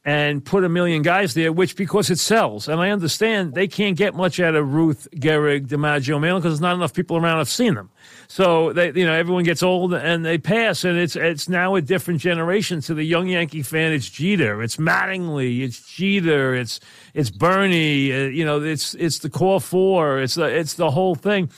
and 0.04 0.44
put 0.44 0.64
a 0.64 0.68
million 0.68 1.02
guys 1.02 1.34
there, 1.34 1.52
which 1.52 1.76
because 1.76 2.08
it 2.08 2.18
sells. 2.18 2.68
And 2.68 2.80
I 2.80 2.90
understand 2.90 3.54
they 3.54 3.68
can't 3.68 3.96
get 3.96 4.14
much 4.14 4.40
out 4.40 4.54
of 4.54 4.72
Ruth, 4.72 5.08
Gehrig, 5.14 5.66
DiMaggio, 5.66 6.20
Mantle 6.20 6.38
because 6.38 6.52
there's 6.52 6.60
not 6.60 6.74
enough 6.74 6.94
people 6.94 7.16
around 7.16 7.38
have 7.38 7.48
seen 7.48 7.74
them. 7.74 7.90
So 8.28 8.72
they, 8.72 8.92
you 8.92 9.04
know, 9.04 9.12
everyone 9.12 9.44
gets 9.44 9.62
old 9.62 9.92
and 9.94 10.24
they 10.24 10.38
pass, 10.38 10.84
and 10.84 10.98
it's 10.98 11.16
it's 11.16 11.48
now 11.48 11.74
a 11.74 11.82
different 11.82 12.20
generation. 12.20 12.80
To 12.82 12.94
the 12.94 13.04
young 13.04 13.28
Yankee 13.28 13.62
fan, 13.62 13.92
it's 13.92 14.08
Jeter, 14.08 14.62
it's 14.62 14.76
Mattingly, 14.76 15.62
it's 15.62 15.80
Jeter, 15.94 16.54
it's 16.54 16.80
it's 17.14 17.30
Bernie. 17.30 18.12
Uh, 18.12 18.28
you 18.28 18.44
know, 18.44 18.62
it's 18.62 18.94
it's 18.94 19.18
the 19.18 19.30
core 19.30 19.60
four, 19.60 20.20
it's 20.20 20.34
the 20.34 20.44
it's 20.44 20.74
the 20.74 20.90
whole 20.90 21.14
thing. 21.14 21.50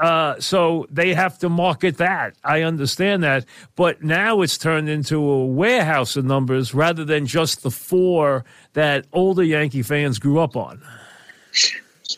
Uh, 0.00 0.40
so 0.40 0.86
they 0.90 1.12
have 1.12 1.38
to 1.38 1.48
market 1.50 1.98
that. 1.98 2.34
I 2.42 2.62
understand 2.62 3.22
that. 3.22 3.44
But 3.76 4.02
now 4.02 4.40
it's 4.40 4.56
turned 4.56 4.88
into 4.88 5.22
a 5.22 5.44
warehouse 5.44 6.16
of 6.16 6.24
numbers 6.24 6.72
rather 6.72 7.04
than 7.04 7.26
just 7.26 7.62
the 7.62 7.70
four 7.70 8.44
that 8.72 9.06
older 9.12 9.44
Yankee 9.44 9.82
fans 9.82 10.18
grew 10.18 10.40
up 10.40 10.56
on. 10.56 10.82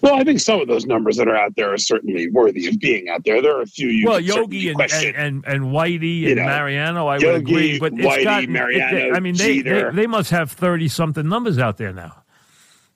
Well, 0.01 0.15
I 0.15 0.25
think 0.25 0.41
some 0.41 0.61
of 0.61 0.69
those 0.69 0.87
numbers 0.87 1.17
that 1.17 1.29
are 1.29 1.37
out 1.37 1.55
there 1.57 1.73
are 1.73 1.79
certainly 1.79 2.31
worthy 2.31 2.67
of 2.69 2.79
being 2.79 3.09
out 3.09 3.25
there. 3.25 3.43
There 3.43 3.57
are 3.57 3.63
a 3.63 3.67
few 3.67 3.89
you 3.89 4.09
well, 4.09 4.21
Yogi 4.21 4.71
and, 4.71 4.81
and, 4.81 5.17
and, 5.17 5.45
and 5.47 5.65
Whitey 5.65 6.21
and 6.21 6.29
you 6.29 6.35
know, 6.37 6.45
Mariano. 6.45 7.07
I 7.09 7.17
Yogi, 7.17 7.27
would 7.27 7.37
agree, 7.37 7.79
but 7.79 7.93
it's 7.93 8.03
Whitey, 8.03 8.25
gotten, 8.25 8.53
Mariano, 8.53 8.97
it, 8.97 9.15
I 9.15 9.21
mean, 9.21 9.37
they, 9.37 9.61
they, 9.61 9.91
they 9.93 10.07
must 10.07 10.31
have 10.31 10.51
thirty 10.51 10.89
something 10.89 11.29
numbers 11.29 11.59
out 11.59 11.77
there 11.77 11.93
now. 11.93 12.22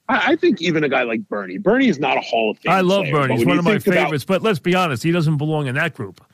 I, 0.08 0.32
I 0.32 0.36
think 0.36 0.60
even 0.62 0.84
a 0.84 0.88
guy 0.88 1.02
like 1.02 1.28
Bernie, 1.28 1.58
Bernie 1.58 1.88
is 1.88 1.98
not 1.98 2.16
a 2.16 2.20
Hall 2.20 2.50
of 2.50 2.58
Fame. 2.58 2.72
I 2.72 2.80
love 2.80 3.04
player, 3.04 3.14
Bernie; 3.14 3.36
he's 3.36 3.46
one 3.46 3.58
of 3.58 3.64
my 3.64 3.78
favorites. 3.78 4.25
About, 4.25 4.40
but 4.40 4.42
let's 4.42 4.58
be 4.58 4.75
honest, 4.75 5.02
he 5.02 5.12
doesn't 5.12 5.36
belong 5.36 5.66
in 5.66 5.75
that 5.75 5.94
group. 5.94 6.25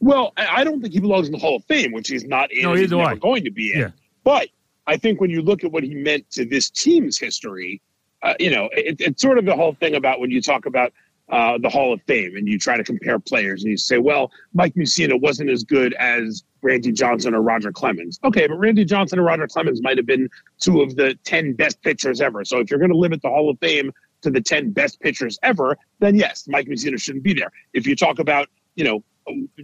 Well, 0.00 0.32
I 0.36 0.62
don't 0.62 0.80
think 0.80 0.94
he 0.94 1.00
belongs 1.00 1.26
in 1.26 1.32
the 1.32 1.38
Hall 1.38 1.56
of 1.56 1.64
Fame, 1.64 1.92
which 1.92 2.08
he's 2.08 2.24
not 2.24 2.52
in. 2.52 2.62
No, 2.62 2.74
he's 2.74 2.90
never 2.90 3.02
I. 3.02 3.14
going 3.16 3.44
to 3.44 3.50
be 3.50 3.72
in. 3.72 3.80
Yeah. 3.80 3.90
But 4.22 4.48
I 4.86 4.96
think 4.96 5.20
when 5.20 5.30
you 5.30 5.42
look 5.42 5.64
at 5.64 5.72
what 5.72 5.82
he 5.82 5.94
meant 5.94 6.30
to 6.32 6.44
this 6.44 6.70
team's 6.70 7.18
history, 7.18 7.82
uh, 8.22 8.34
you 8.38 8.50
know, 8.50 8.68
it, 8.72 9.00
it's 9.00 9.20
sort 9.20 9.38
of 9.38 9.44
the 9.44 9.56
whole 9.56 9.74
thing 9.74 9.96
about 9.96 10.20
when 10.20 10.30
you 10.30 10.40
talk 10.40 10.66
about 10.66 10.92
uh, 11.30 11.58
the 11.58 11.68
Hall 11.68 11.92
of 11.92 12.00
Fame 12.02 12.36
and 12.36 12.46
you 12.46 12.58
try 12.58 12.76
to 12.76 12.84
compare 12.84 13.18
players 13.18 13.62
and 13.62 13.70
you 13.70 13.76
say, 13.76 13.98
well, 13.98 14.30
Mike 14.54 14.74
Mussina 14.74 15.20
wasn't 15.20 15.50
as 15.50 15.64
good 15.64 15.94
as 15.94 16.44
Randy 16.62 16.92
Johnson 16.92 17.34
or 17.34 17.42
Roger 17.42 17.72
Clemens. 17.72 18.18
Okay, 18.24 18.46
but 18.46 18.56
Randy 18.56 18.84
Johnson 18.84 19.18
or 19.18 19.22
Roger 19.22 19.46
Clemens 19.46 19.82
might 19.82 19.96
have 19.96 20.06
been 20.06 20.28
two 20.60 20.80
of 20.82 20.96
the 20.96 21.14
10 21.24 21.54
best 21.54 21.80
pitchers 21.82 22.20
ever. 22.20 22.44
So 22.44 22.58
if 22.58 22.70
you're 22.70 22.80
going 22.80 22.90
to 22.90 22.96
limit 22.96 23.22
the 23.22 23.28
Hall 23.28 23.50
of 23.50 23.58
Fame 23.58 23.92
to 24.22 24.30
the 24.30 24.40
10 24.40 24.72
best 24.72 25.00
pitchers 25.00 25.38
ever, 25.42 25.76
then 26.00 26.16
yes, 26.16 26.46
Mike 26.48 26.66
Mussina 26.66 27.00
shouldn't 27.00 27.24
be 27.24 27.34
there. 27.34 27.52
If 27.72 27.86
you 27.86 27.94
talk 27.94 28.18
about, 28.18 28.48
you 28.74 28.84
know, 28.84 29.04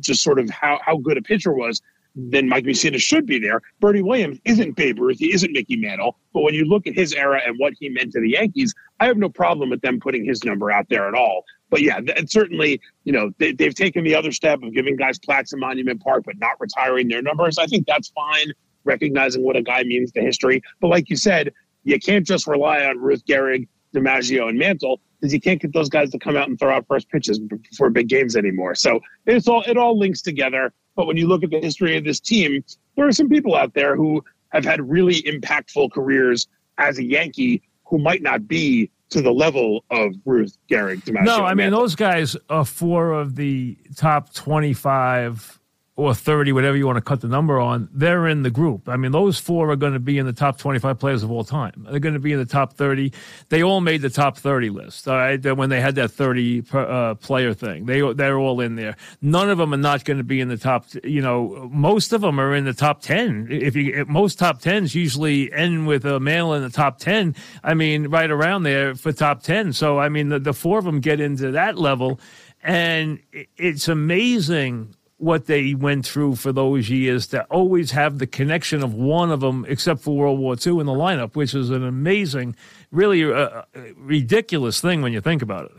just 0.00 0.22
sort 0.22 0.38
of 0.38 0.48
how, 0.50 0.78
how 0.84 0.96
good 0.98 1.16
a 1.16 1.22
pitcher 1.22 1.52
was, 1.52 1.80
then 2.14 2.48
Mike 2.48 2.64
Mussina 2.64 3.00
should 3.00 3.26
be 3.26 3.38
there. 3.38 3.60
Bernie 3.80 4.02
Williams 4.02 4.38
isn't 4.44 4.76
Babe 4.76 5.00
Ruth. 5.00 5.18
He 5.18 5.32
isn't 5.32 5.52
Mickey 5.52 5.76
Mantle. 5.76 6.16
But 6.32 6.42
when 6.42 6.54
you 6.54 6.64
look 6.64 6.86
at 6.86 6.94
his 6.94 7.12
era 7.12 7.40
and 7.44 7.56
what 7.58 7.72
he 7.78 7.88
meant 7.88 8.12
to 8.12 8.20
the 8.20 8.30
Yankees, 8.30 8.72
I 9.00 9.06
have 9.06 9.16
no 9.16 9.28
problem 9.28 9.70
with 9.70 9.80
them 9.80 9.98
putting 9.98 10.24
his 10.24 10.44
number 10.44 10.70
out 10.70 10.88
there 10.88 11.08
at 11.08 11.14
all. 11.14 11.44
But 11.74 11.82
yeah, 11.82 11.98
and 12.14 12.30
certainly, 12.30 12.80
you 13.02 13.12
know, 13.12 13.32
they, 13.38 13.50
they've 13.50 13.74
taken 13.74 14.04
the 14.04 14.14
other 14.14 14.30
step 14.30 14.62
of 14.62 14.72
giving 14.72 14.94
guys 14.94 15.18
plaques 15.18 15.52
in 15.52 15.58
Monument 15.58 16.00
Park, 16.00 16.22
but 16.24 16.38
not 16.38 16.52
retiring 16.60 17.08
their 17.08 17.20
numbers. 17.20 17.58
I 17.58 17.66
think 17.66 17.84
that's 17.88 18.10
fine, 18.10 18.52
recognizing 18.84 19.42
what 19.42 19.56
a 19.56 19.62
guy 19.62 19.82
means 19.82 20.12
to 20.12 20.20
history. 20.20 20.62
But 20.80 20.86
like 20.86 21.10
you 21.10 21.16
said, 21.16 21.52
you 21.82 21.98
can't 21.98 22.24
just 22.24 22.46
rely 22.46 22.84
on 22.84 22.98
Ruth 23.00 23.26
Gehrig, 23.26 23.66
DiMaggio, 23.92 24.48
and 24.48 24.56
Mantle 24.56 25.00
because 25.20 25.34
you 25.34 25.40
can't 25.40 25.60
get 25.60 25.72
those 25.72 25.88
guys 25.88 26.10
to 26.10 26.18
come 26.20 26.36
out 26.36 26.48
and 26.48 26.56
throw 26.60 26.72
out 26.72 26.86
first 26.86 27.08
pitches 27.08 27.40
before 27.40 27.90
big 27.90 28.06
games 28.06 28.36
anymore. 28.36 28.76
So 28.76 29.00
it's 29.26 29.48
all 29.48 29.62
it 29.62 29.76
all 29.76 29.98
links 29.98 30.22
together. 30.22 30.72
But 30.94 31.08
when 31.08 31.16
you 31.16 31.26
look 31.26 31.42
at 31.42 31.50
the 31.50 31.58
history 31.58 31.96
of 31.96 32.04
this 32.04 32.20
team, 32.20 32.62
there 32.94 33.08
are 33.08 33.12
some 33.12 33.28
people 33.28 33.56
out 33.56 33.74
there 33.74 33.96
who 33.96 34.22
have 34.50 34.64
had 34.64 34.80
really 34.88 35.22
impactful 35.22 35.90
careers 35.90 36.46
as 36.78 36.98
a 36.98 37.04
Yankee 37.04 37.64
who 37.84 37.98
might 37.98 38.22
not 38.22 38.46
be 38.46 38.92
to 39.14 39.22
the 39.22 39.32
level 39.32 39.84
of 39.90 40.12
Ruth 40.24 40.58
Gehrig. 40.70 41.08
No, 41.24 41.44
I 41.44 41.54
mean 41.54 41.70
those 41.70 41.94
guys 41.94 42.36
are 42.50 42.64
four 42.64 43.12
of 43.12 43.36
the 43.36 43.78
top 43.96 44.34
twenty-five 44.34 45.60
or 45.96 46.12
30, 46.12 46.50
whatever 46.52 46.76
you 46.76 46.86
want 46.86 46.96
to 46.96 47.02
cut 47.02 47.20
the 47.20 47.28
number 47.28 47.60
on, 47.60 47.88
they're 47.92 48.26
in 48.26 48.42
the 48.42 48.50
group. 48.50 48.88
I 48.88 48.96
mean, 48.96 49.12
those 49.12 49.38
four 49.38 49.70
are 49.70 49.76
going 49.76 49.92
to 49.92 50.00
be 50.00 50.18
in 50.18 50.26
the 50.26 50.32
top 50.32 50.58
25 50.58 50.98
players 50.98 51.22
of 51.22 51.30
all 51.30 51.44
time. 51.44 51.86
They're 51.88 52.00
going 52.00 52.14
to 52.14 52.20
be 52.20 52.32
in 52.32 52.38
the 52.40 52.44
top 52.44 52.72
30. 52.72 53.12
They 53.48 53.62
all 53.62 53.80
made 53.80 54.02
the 54.02 54.10
top 54.10 54.36
30 54.36 54.70
list, 54.70 55.06
all 55.06 55.16
right, 55.16 55.56
when 55.56 55.70
they 55.70 55.80
had 55.80 55.94
that 55.94 56.10
30 56.10 56.64
uh, 56.72 57.14
player 57.14 57.54
thing. 57.54 57.86
They, 57.86 58.00
they're 58.12 58.38
all 58.38 58.60
in 58.60 58.74
there. 58.74 58.96
None 59.22 59.48
of 59.50 59.58
them 59.58 59.72
are 59.72 59.76
not 59.76 60.04
going 60.04 60.18
to 60.18 60.24
be 60.24 60.40
in 60.40 60.48
the 60.48 60.56
top, 60.56 60.86
you 61.04 61.22
know, 61.22 61.70
most 61.72 62.12
of 62.12 62.22
them 62.22 62.40
are 62.40 62.56
in 62.56 62.64
the 62.64 62.74
top 62.74 63.00
10. 63.00 63.48
If 63.50 63.76
you, 63.76 64.04
most 64.08 64.36
top 64.36 64.60
10s 64.60 64.96
usually 64.96 65.52
end 65.52 65.86
with 65.86 66.04
a 66.04 66.18
male 66.18 66.54
in 66.54 66.62
the 66.62 66.70
top 66.70 66.98
10, 66.98 67.36
I 67.62 67.74
mean, 67.74 68.08
right 68.08 68.32
around 68.32 68.64
there 68.64 68.96
for 68.96 69.12
top 69.12 69.44
10. 69.44 69.72
So, 69.72 70.00
I 70.00 70.08
mean, 70.08 70.28
the, 70.30 70.40
the 70.40 70.54
four 70.54 70.78
of 70.78 70.84
them 70.84 70.98
get 70.98 71.20
into 71.20 71.52
that 71.52 71.78
level 71.78 72.18
And 72.64 73.20
it's 73.58 73.88
amazing 73.88 74.96
what 75.24 75.46
they 75.46 75.74
went 75.74 76.06
through 76.06 76.36
for 76.36 76.52
those 76.52 76.90
years 76.90 77.26
to 77.28 77.42
always 77.44 77.90
have 77.92 78.18
the 78.18 78.26
connection 78.26 78.82
of 78.82 78.94
one 78.94 79.30
of 79.30 79.40
them, 79.40 79.64
except 79.68 80.00
for 80.00 80.16
World 80.16 80.38
War 80.38 80.54
II, 80.54 80.80
in 80.80 80.86
the 80.86 80.92
lineup, 80.92 81.34
which 81.34 81.54
is 81.54 81.70
an 81.70 81.82
amazing, 81.84 82.54
really 82.92 83.24
uh, 83.24 83.34
uh, 83.34 83.64
ridiculous 83.96 84.80
thing 84.80 85.00
when 85.00 85.12
you 85.12 85.20
think 85.20 85.40
about 85.40 85.64
it. 85.66 85.72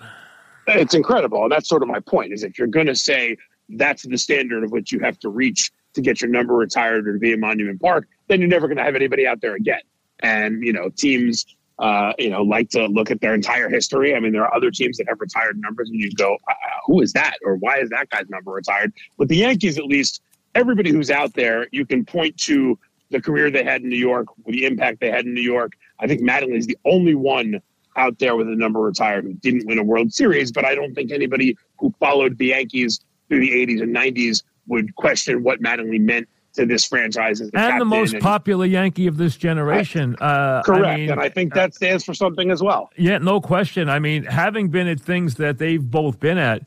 It's 0.80 0.96
incredible. 0.96 1.44
And 1.44 1.52
that's 1.52 1.70
sort 1.70 1.84
of 1.84 1.88
my 1.88 2.00
point 2.00 2.34
is 2.34 2.44
if 2.44 2.58
you're 2.58 2.68
going 2.68 2.88
to 2.88 2.96
say 2.96 3.38
that's 3.70 4.04
the 4.04 4.18
standard 4.18 4.64
of 4.64 4.72
which 4.72 4.92
you 4.92 5.00
have 5.00 5.20
to 5.20 5.30
reach 5.30 5.72
to 5.94 6.02
get 6.02 6.22
your 6.22 6.30
number 6.30 6.56
retired 6.56 7.08
or 7.08 7.14
to 7.14 7.20
be 7.20 7.32
in 7.32 7.40
Monument 7.40 7.80
Park, 7.80 8.08
then 8.28 8.40
you're 8.40 8.50
never 8.50 8.68
going 8.68 8.78
to 8.78 8.84
have 8.84 8.96
anybody 8.96 9.28
out 9.28 9.42
there 9.42 9.56
again. 9.56 9.82
And, 10.22 10.64
you 10.64 10.74
know, 10.74 10.90
teams 10.90 11.46
uh, 11.80 12.14
you 12.18 12.30
know, 12.30 12.42
like 12.42 12.70
to 12.70 12.88
look 12.88 13.12
at 13.12 13.20
their 13.22 13.34
entire 13.34 13.70
history. 13.70 14.16
I 14.16 14.20
mean, 14.20 14.32
there 14.32 14.44
are 14.44 14.56
other 14.56 14.72
teams 14.72 14.98
that 14.98 15.08
have 15.10 15.20
retired 15.20 15.60
numbers, 15.60 15.90
and 15.90 16.00
you 16.00 16.12
go, 16.12 16.38
uh, 16.48 16.54
who 16.86 17.02
is 17.02 17.14
that, 17.14 17.36
or 17.44 17.56
why 17.56 17.78
is 17.78 17.90
that 17.90 18.10
guy's 18.10 18.30
number 18.30 18.52
retired? 18.52 18.94
With 19.18 19.30
the 19.30 19.38
Yankees, 19.38 19.78
at 19.78 19.86
least, 19.86 20.22
everybody 20.54 20.92
who's 20.92 21.12
out 21.12 21.34
there, 21.34 21.68
you 21.72 21.86
can 21.86 22.06
point 22.06 22.38
to 22.38 22.80
the 23.12 23.22
career 23.22 23.52
they 23.52 23.64
had 23.64 23.82
in 23.82 23.90
New 23.90 23.98
York, 23.98 24.28
the 24.46 24.66
impact 24.66 25.00
they 25.00 25.12
had 25.12 25.26
in 25.26 25.34
New 25.34 25.42
York. 25.42 25.74
I 26.00 26.08
think 26.08 26.22
Mattingly 26.22 26.58
is 26.58 26.68
the 26.68 26.78
only 26.86 27.16
one 27.16 27.62
out 27.98 28.20
there 28.20 28.36
with 28.36 28.48
a 28.48 28.56
number 28.56 28.80
retired 28.80 29.26
who 29.26 29.34
didn't 29.34 29.68
win 29.68 29.78
a 29.78 29.84
World 29.84 30.14
Series, 30.14 30.52
but 30.52 30.66
I 30.66 30.76
don't 30.76 30.94
think 30.94 31.12
anybody 31.12 31.58
who 31.80 31.94
followed 32.00 32.38
the 32.38 32.48
Yankees 32.48 33.00
through 33.28 33.40
the 33.40 33.52
80s 33.52 33.82
and 33.82 33.96
90s 33.96 34.44
would 34.68 34.96
question 34.96 35.44
what 35.44 35.62
Mattingly 35.62 36.00
meant 36.00 36.28
to 36.56 36.66
this 36.66 36.86
franchise 36.86 37.42
as 37.42 37.50
and 37.54 37.80
the 37.80 37.86
most 37.86 38.14
and, 38.14 38.22
popular 38.22 38.66
Yankee 38.66 39.08
of 39.08 39.18
this 39.18 39.38
generation. 39.38 40.16
Uh, 40.20 40.62
correct, 40.64 40.86
I 40.86 40.98
mean, 40.98 41.12
and 41.12 41.20
I 41.22 41.30
think 41.30 41.54
that 41.54 41.74
stands 41.74 42.04
for 42.04 42.14
something 42.14 42.52
as 42.52 42.62
well. 42.62 42.90
Yeah, 42.98 43.18
no 43.20 43.42
question. 43.42 43.90
I 43.90 44.00
mean, 44.00 44.24
having 44.24 44.70
been 44.70 44.88
at 44.88 45.00
things 45.00 45.36
that 45.36 45.58
they've 45.58 45.84
both 45.84 46.20
been 46.20 46.38
at, 46.38 46.64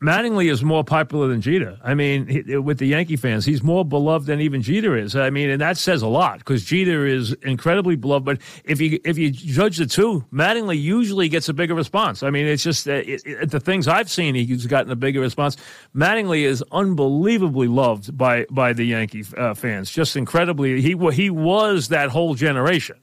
Mattingly 0.00 0.48
is 0.48 0.62
more 0.62 0.84
popular 0.84 1.26
than 1.26 1.40
Jeter. 1.40 1.76
I 1.82 1.94
mean, 1.94 2.28
he, 2.28 2.56
with 2.56 2.78
the 2.78 2.86
Yankee 2.86 3.16
fans, 3.16 3.44
he's 3.44 3.64
more 3.64 3.84
beloved 3.84 4.26
than 4.26 4.40
even 4.40 4.62
Jeter 4.62 4.96
is. 4.96 5.16
I 5.16 5.30
mean, 5.30 5.50
and 5.50 5.60
that 5.60 5.76
says 5.76 6.02
a 6.02 6.06
lot 6.06 6.38
because 6.38 6.64
Jeter 6.64 7.04
is 7.04 7.32
incredibly 7.42 7.96
beloved. 7.96 8.24
But 8.24 8.38
if 8.64 8.80
you 8.80 9.00
if 9.04 9.18
you 9.18 9.32
judge 9.32 9.76
the 9.76 9.86
two, 9.86 10.24
Mattingly 10.32 10.80
usually 10.80 11.28
gets 11.28 11.48
a 11.48 11.52
bigger 11.52 11.74
response. 11.74 12.22
I 12.22 12.30
mean, 12.30 12.46
it's 12.46 12.62
just 12.62 12.86
uh, 12.86 12.92
it, 12.92 13.22
it, 13.26 13.50
the 13.50 13.58
things 13.58 13.88
I've 13.88 14.08
seen, 14.08 14.36
he's 14.36 14.66
gotten 14.66 14.92
a 14.92 14.96
bigger 14.96 15.20
response. 15.20 15.56
Mattingly 15.96 16.42
is 16.42 16.62
unbelievably 16.70 17.66
loved 17.66 18.16
by 18.16 18.46
by 18.50 18.72
the 18.72 18.84
Yankee 18.84 19.24
uh, 19.36 19.54
fans. 19.54 19.90
Just 19.90 20.14
incredibly, 20.14 20.80
he 20.80 20.96
he 21.12 21.28
was 21.28 21.88
that 21.88 22.10
whole 22.10 22.36
generation. 22.36 22.96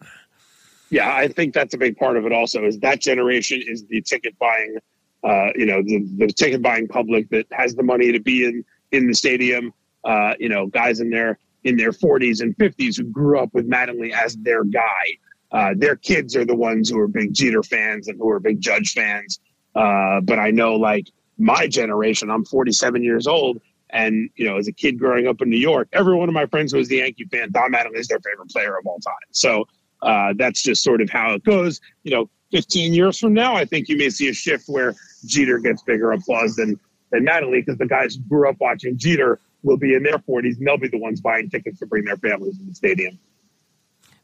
Yeah, 0.91 1.13
I 1.13 1.27
think 1.27 1.53
that's 1.53 1.73
a 1.73 1.77
big 1.77 1.97
part 1.97 2.15
of 2.15 2.25
it. 2.25 2.31
Also, 2.31 2.63
is 2.63 2.79
that 2.79 3.01
generation 3.01 3.61
is 3.65 3.83
the 3.87 4.01
ticket 4.01 4.39
buying 4.39 4.77
uh, 5.25 5.49
you 5.55 5.65
know, 5.65 5.81
the, 5.81 6.07
the 6.17 6.27
ticket 6.27 6.61
buying 6.61 6.87
public 6.87 7.29
that 7.29 7.47
has 7.51 7.75
the 7.75 7.83
money 7.83 8.11
to 8.11 8.19
be 8.19 8.45
in 8.45 8.63
in 8.91 9.07
the 9.07 9.13
stadium. 9.13 9.73
Uh, 10.03 10.35
you 10.39 10.47
know, 10.47 10.67
guys 10.67 10.99
in 10.99 11.09
their 11.09 11.39
in 11.63 11.75
their 11.77 11.91
40s 11.91 12.41
and 12.41 12.55
50s 12.57 12.97
who 12.97 13.05
grew 13.05 13.39
up 13.39 13.49
with 13.53 13.67
Mattingly 13.67 14.11
as 14.13 14.35
their 14.37 14.63
guy. 14.63 15.05
Uh, 15.51 15.73
their 15.75 15.95
kids 15.95 16.35
are 16.35 16.45
the 16.45 16.55
ones 16.55 16.89
who 16.89 16.99
are 16.99 17.07
big 17.07 17.33
Jeter 17.33 17.63
fans 17.63 18.07
and 18.07 18.19
who 18.19 18.29
are 18.29 18.39
big 18.39 18.61
Judge 18.61 18.93
fans. 18.93 19.39
Uh, 19.73 20.21
but 20.21 20.37
I 20.37 20.51
know, 20.51 20.75
like 20.75 21.07
my 21.39 21.67
generation, 21.67 22.29
I'm 22.29 22.45
47 22.45 23.03
years 23.03 23.25
old, 23.25 23.59
and 23.89 24.29
you 24.35 24.45
know, 24.45 24.57
as 24.57 24.67
a 24.67 24.71
kid 24.71 24.99
growing 24.99 25.27
up 25.27 25.41
in 25.41 25.49
New 25.49 25.57
York, 25.57 25.89
every 25.91 26.15
one 26.15 26.29
of 26.29 26.35
my 26.35 26.45
friends 26.45 26.73
was 26.73 26.87
the 26.87 26.97
Yankee 26.97 27.25
fan, 27.25 27.51
Don 27.51 27.71
Mattingly 27.71 27.97
is 27.97 28.07
their 28.07 28.19
favorite 28.19 28.49
player 28.49 28.77
of 28.77 28.85
all 28.85 28.99
time. 28.99 29.15
So 29.31 29.65
uh, 30.03 30.33
that's 30.37 30.61
just 30.61 30.83
sort 30.83 31.01
of 31.01 31.09
how 31.09 31.33
it 31.33 31.43
goes. 31.43 31.81
You 32.03 32.11
know, 32.11 32.29
15 32.51 32.93
years 32.93 33.19
from 33.19 33.33
now, 33.33 33.55
I 33.55 33.65
think 33.65 33.89
you 33.89 33.97
may 33.97 34.09
see 34.09 34.29
a 34.29 34.33
shift 34.33 34.65
where 34.67 34.93
Jeter 35.27 35.59
gets 35.59 35.81
bigger 35.83 36.11
applause 36.11 36.55
than 36.55 36.79
than 37.11 37.25
Mattingly 37.25 37.65
because 37.65 37.77
the 37.77 37.85
guys 37.85 38.15
who 38.15 38.21
grew 38.23 38.49
up 38.49 38.57
watching 38.59 38.97
Jeter 38.97 39.39
will 39.63 39.77
be 39.77 39.95
in 39.95 40.03
their 40.03 40.17
40s 40.19 40.57
and 40.57 40.67
they'll 40.67 40.77
be 40.77 40.87
the 40.87 40.97
ones 40.97 41.21
buying 41.21 41.49
tickets 41.49 41.79
to 41.79 41.85
bring 41.85 42.05
their 42.05 42.17
families 42.17 42.57
to 42.57 42.63
the 42.63 42.75
stadium. 42.75 43.17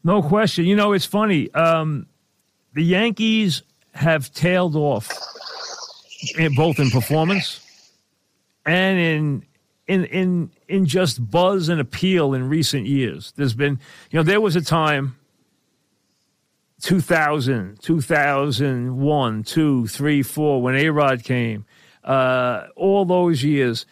No 0.04 0.22
question. 0.22 0.64
You 0.64 0.76
know, 0.76 0.92
it's 0.92 1.04
funny. 1.04 1.52
Um, 1.54 2.06
the 2.74 2.82
Yankees 2.82 3.62
have 3.94 4.32
tailed 4.32 4.76
off 4.76 5.10
in, 6.38 6.54
both 6.54 6.78
in 6.78 6.90
performance 6.90 7.60
and 8.64 8.98
in 8.98 9.44
in 9.86 10.04
in 10.06 10.50
in 10.68 10.86
just 10.86 11.30
buzz 11.30 11.68
and 11.68 11.80
appeal 11.80 12.34
in 12.34 12.48
recent 12.48 12.86
years. 12.86 13.32
There's 13.36 13.54
been, 13.54 13.78
you 14.10 14.18
know, 14.18 14.22
there 14.22 14.40
was 14.40 14.56
a 14.56 14.62
time 14.62 15.16
2000, 16.82 17.80
2001, 17.80 19.42
2, 19.44 19.86
3, 19.86 20.22
4, 20.22 20.62
when 20.62 20.74
A 20.74 20.88
Rod 20.90 21.24
came, 21.24 21.64
uh, 22.04 22.64
all 22.76 23.04
those 23.04 23.42
years, 23.42 23.86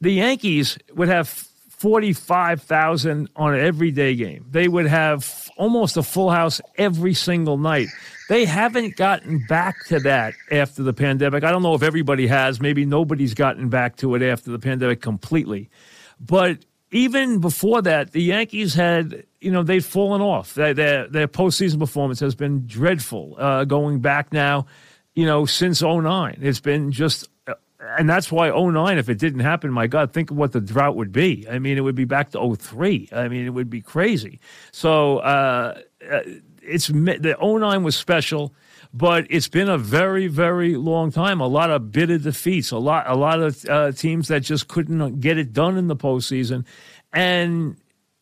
the 0.00 0.10
Yankees 0.10 0.76
would 0.94 1.08
have 1.08 1.28
45,000 1.28 3.28
on 3.36 3.54
an 3.54 3.60
everyday 3.60 4.16
game. 4.16 4.46
They 4.50 4.68
would 4.68 4.86
have 4.86 5.48
almost 5.56 5.96
a 5.96 6.02
full 6.02 6.30
house 6.30 6.60
every 6.76 7.14
single 7.14 7.56
night. 7.56 7.88
They 8.28 8.46
haven't 8.46 8.96
gotten 8.96 9.44
back 9.46 9.84
to 9.86 10.00
that 10.00 10.34
after 10.50 10.82
the 10.82 10.92
pandemic. 10.92 11.44
I 11.44 11.52
don't 11.52 11.62
know 11.62 11.74
if 11.74 11.82
everybody 11.82 12.26
has. 12.26 12.60
Maybe 12.60 12.84
nobody's 12.84 13.34
gotten 13.34 13.68
back 13.68 13.96
to 13.96 14.14
it 14.14 14.22
after 14.22 14.50
the 14.50 14.58
pandemic 14.58 15.02
completely. 15.02 15.70
But 16.18 16.64
even 16.90 17.40
before 17.40 17.82
that, 17.82 18.12
the 18.12 18.22
Yankees 18.22 18.74
had, 18.74 19.24
you 19.44 19.50
know, 19.50 19.62
they've 19.62 19.84
fallen 19.84 20.20
off. 20.20 20.54
Their, 20.54 20.72
their, 20.72 21.06
their 21.06 21.28
postseason 21.28 21.78
performance 21.78 22.20
has 22.20 22.34
been 22.34 22.66
dreadful 22.66 23.36
uh, 23.38 23.64
going 23.64 24.00
back 24.00 24.32
now, 24.32 24.66
you 25.14 25.26
know, 25.26 25.44
since 25.44 25.82
09. 25.82 26.38
It's 26.40 26.60
been 26.60 26.90
just, 26.90 27.28
uh, 27.46 27.54
and 27.80 28.08
that's 28.08 28.32
why 28.32 28.50
09, 28.50 28.98
if 28.98 29.08
it 29.08 29.18
didn't 29.18 29.40
happen, 29.40 29.70
my 29.70 29.86
God, 29.86 30.12
think 30.12 30.30
of 30.30 30.36
what 30.36 30.52
the 30.52 30.60
drought 30.60 30.96
would 30.96 31.12
be. 31.12 31.46
I 31.48 31.58
mean, 31.58 31.76
it 31.76 31.82
would 31.82 31.94
be 31.94 32.06
back 32.06 32.30
to 32.30 32.56
03. 32.56 33.10
I 33.12 33.28
mean, 33.28 33.44
it 33.44 33.50
would 33.50 33.68
be 33.68 33.82
crazy. 33.82 34.40
So 34.72 35.18
uh, 35.18 35.80
uh 36.10 36.20
it's 36.66 36.86
the 36.86 37.36
09 37.42 37.82
was 37.82 37.94
special 37.94 38.54
but 38.96 39.26
it's 39.28 39.48
been 39.48 39.68
a 39.68 39.76
very, 39.76 40.28
very 40.28 40.76
long 40.76 41.10
time. 41.10 41.40
A 41.40 41.48
lot 41.48 41.68
of 41.68 41.90
bitter 41.90 42.16
defeats, 42.16 42.70
a 42.70 42.78
lot, 42.78 43.04
a 43.08 43.16
lot 43.16 43.42
of 43.42 43.64
uh, 43.68 43.90
teams 43.90 44.28
that 44.28 44.40
just 44.44 44.68
couldn't 44.68 45.18
get 45.18 45.36
it 45.36 45.52
done 45.52 45.76
in 45.76 45.88
the 45.88 45.96
postseason, 45.96 46.64
and 47.12 47.76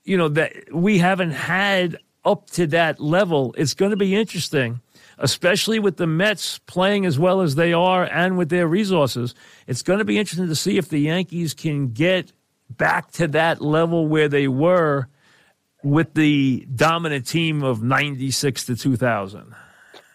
you 0.04 0.16
know 0.16 0.28
that 0.28 0.52
we 0.72 0.98
haven't 0.98 1.32
had 1.32 1.98
up 2.24 2.50
to 2.50 2.66
that 2.68 3.00
level. 3.00 3.54
It's 3.58 3.74
going 3.74 3.90
to 3.90 3.96
be 3.96 4.14
interesting, 4.14 4.80
especially 5.18 5.78
with 5.78 5.96
the 5.96 6.06
Mets 6.06 6.58
playing 6.60 7.06
as 7.06 7.18
well 7.18 7.40
as 7.40 7.54
they 7.54 7.72
are 7.72 8.04
and 8.04 8.38
with 8.38 8.48
their 8.48 8.66
resources. 8.66 9.34
It's 9.66 9.82
going 9.82 9.98
to 9.98 10.04
be 10.04 10.18
interesting 10.18 10.48
to 10.48 10.56
see 10.56 10.78
if 10.78 10.88
the 10.88 10.98
Yankees 10.98 11.54
can 11.54 11.92
get 11.92 12.32
back 12.70 13.10
to 13.12 13.28
that 13.28 13.60
level 13.60 14.06
where 14.06 14.28
they 14.28 14.48
were 14.48 15.08
with 15.82 16.14
the 16.14 16.66
dominant 16.74 17.26
team 17.26 17.62
of 17.62 17.82
96 17.82 18.66
to 18.66 18.76
2000 18.76 19.54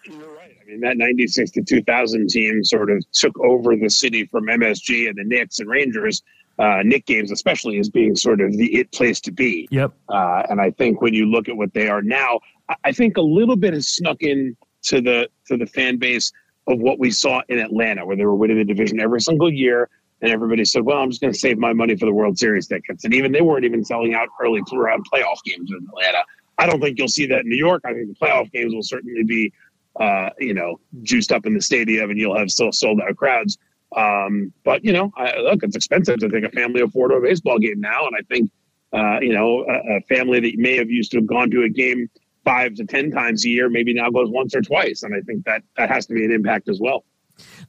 You're 0.06 0.18
right. 0.34 0.56
I 0.62 0.66
mean, 0.70 0.80
that 0.80 0.98
96 0.98 1.52
to 1.52 1.62
2000 1.62 2.30
team 2.30 2.64
sort 2.64 2.90
of 2.90 3.04
took 3.12 3.38
over 3.40 3.76
the 3.76 3.90
city 3.90 4.26
from 4.26 4.46
MSG 4.46 5.10
and 5.10 5.18
the 5.18 5.26
Knicks 5.26 5.60
and 5.60 5.70
Rangers. 5.70 6.24
Uh, 6.60 6.82
Knick 6.84 7.06
games, 7.06 7.32
especially, 7.32 7.78
as 7.80 7.90
being 7.90 8.16
sort 8.16 8.42
of 8.42 8.52
the 8.58 8.76
it 8.76 8.92
place 8.92 9.22
to 9.22 9.32
be. 9.32 9.68
Yep. 9.70 9.94
Uh, 10.10 10.44
and 10.50 10.60
I 10.60 10.72
think 10.72 11.02
when 11.02 11.14
you 11.14 11.28
look 11.28 11.48
at 11.48 11.56
what 11.56 11.74
they 11.74 11.88
are 11.88 12.02
now, 12.02 12.40
I 12.84 12.92
think 12.92 13.18
a 13.18 13.22
little 13.22 13.56
bit 13.56 13.74
has 13.74 13.88
snuck 13.88 14.24
in 14.24 14.58
to 14.84 15.02
the 15.02 15.30
to 15.48 15.58
the 15.58 15.68
fan 15.68 15.98
base 15.98 16.32
of 16.68 16.80
what 16.80 17.00
we 17.00 17.12
saw 17.12 17.42
in 17.48 17.60
Atlanta, 17.60 18.06
where 18.06 18.16
they 18.16 18.26
were 18.26 18.36
winning 18.36 18.58
the 18.58 18.66
division 18.66 19.00
every 19.00 19.22
single 19.22 19.54
year, 19.54 19.90
and 20.22 20.32
everybody 20.32 20.66
said, 20.66 20.84
"Well, 20.84 20.98
I'm 20.98 21.12
just 21.12 21.22
going 21.22 21.34
to 21.34 21.40
save 21.40 21.60
my 21.60 21.74
money 21.74 21.96
for 21.96 22.06
the 22.06 22.14
World 22.14 22.40
Series 22.40 22.68
tickets." 22.68 23.04
And 23.06 23.14
even 23.14 23.32
they 23.32 23.42
weren't 23.42 23.66
even 23.66 23.86
selling 23.86 24.16
out 24.16 24.28
early 24.42 24.62
round 24.74 25.06
playoff 25.14 25.38
games 25.46 25.70
in 25.70 25.78
Atlanta. 25.90 26.24
I 26.58 26.66
don't 26.66 26.82
think 26.82 26.98
you'll 26.98 27.08
see 27.08 27.28
that 27.28 27.42
in 27.42 27.50
New 27.50 27.56
York. 27.56 27.84
I 27.86 27.94
think 27.94 28.08
the 28.08 28.16
playoff 28.16 28.52
games 28.52 28.74
will 28.74 28.82
certainly 28.82 29.24
be 29.24 29.54
uh, 30.00 30.30
you 30.40 30.54
know, 30.54 30.80
juiced 31.04 31.32
up 31.32 31.46
in 31.46 31.54
the 31.54 31.62
stadium 31.62 32.10
and 32.10 32.20
you'll 32.20 32.38
have 32.38 32.52
still 32.52 32.72
sold 32.72 33.00
out 33.02 33.16
crowds. 33.18 33.58
Um, 33.98 34.54
but 34.64 34.86
you 34.86 34.94
know, 34.94 35.12
I, 35.18 35.38
look, 35.40 35.64
it's 35.64 35.76
expensive 35.76 36.20
to 36.20 36.30
take 36.30 36.44
a 36.44 36.52
family 36.52 36.82
of 36.82 36.92
four 36.92 37.08
to 37.08 37.16
a 37.16 37.22
baseball 37.22 37.58
game 37.58 37.82
now, 37.82 38.06
and 38.06 38.16
I 38.16 38.22
think 38.32 38.52
uh, 38.94 39.20
you 39.22 39.34
know 39.34 39.66
a, 39.68 39.98
a, 39.98 40.02
family 40.02 40.40
that 40.40 40.54
may 40.58 40.78
have 40.78 40.90
used 40.90 41.12
to 41.12 41.18
have 41.18 41.26
gone 41.26 41.50
to 41.52 41.64
a 41.64 41.70
game 41.70 42.08
five 42.46 42.76
to 42.76 42.86
ten 42.86 43.10
times 43.10 43.44
a 43.44 43.50
year 43.50 43.70
maybe 43.70 43.94
now 43.94 44.12
goes 44.12 44.30
once 44.30 44.56
or 44.56 44.62
twice, 44.62 45.02
and 45.02 45.16
I 45.16 45.22
think 45.22 45.46
that 45.46 45.64
that 45.78 45.90
has 45.90 46.06
to 46.06 46.14
be 46.14 46.24
an 46.24 46.32
impact 46.32 46.70
as 46.70 46.80
well. 46.80 47.06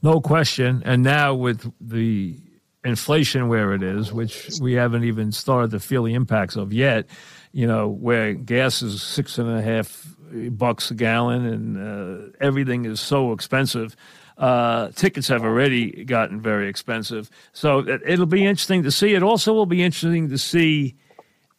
No 0.02 0.20
question. 0.20 0.82
And 0.84 1.02
now 1.02 1.34
with 1.34 1.72
the 1.80 2.36
inflation 2.84 3.48
where 3.48 3.72
it 3.72 3.82
is, 3.82 4.12
which 4.12 4.50
we 4.60 4.74
haven't 4.74 5.04
even 5.04 5.32
started 5.32 5.70
to 5.72 5.80
feel 5.80 6.04
the 6.04 6.14
impacts 6.14 6.56
of 6.56 6.72
yet, 6.72 7.06
you 7.52 7.66
know, 7.66 7.88
where 7.88 8.34
gas 8.34 8.82
is 8.82 9.02
six 9.02 9.38
and 9.38 9.50
a 9.50 9.62
half 9.62 10.14
bucks 10.50 10.90
a 10.90 10.94
gallon, 10.94 11.46
and 11.46 11.76
uh, 11.78 12.36
everything 12.40 12.84
is 12.84 13.00
so 13.00 13.32
expensive. 13.32 13.96
Uh, 14.38 14.90
tickets 14.94 15.26
have 15.26 15.42
already 15.42 16.04
gotten 16.04 16.40
very 16.40 16.68
expensive, 16.68 17.28
so 17.52 17.86
it'll 17.88 18.24
be 18.24 18.46
interesting 18.46 18.84
to 18.84 18.90
see. 18.90 19.14
It 19.14 19.22
also 19.22 19.52
will 19.52 19.66
be 19.66 19.82
interesting 19.82 20.28
to 20.28 20.38
see 20.38 20.94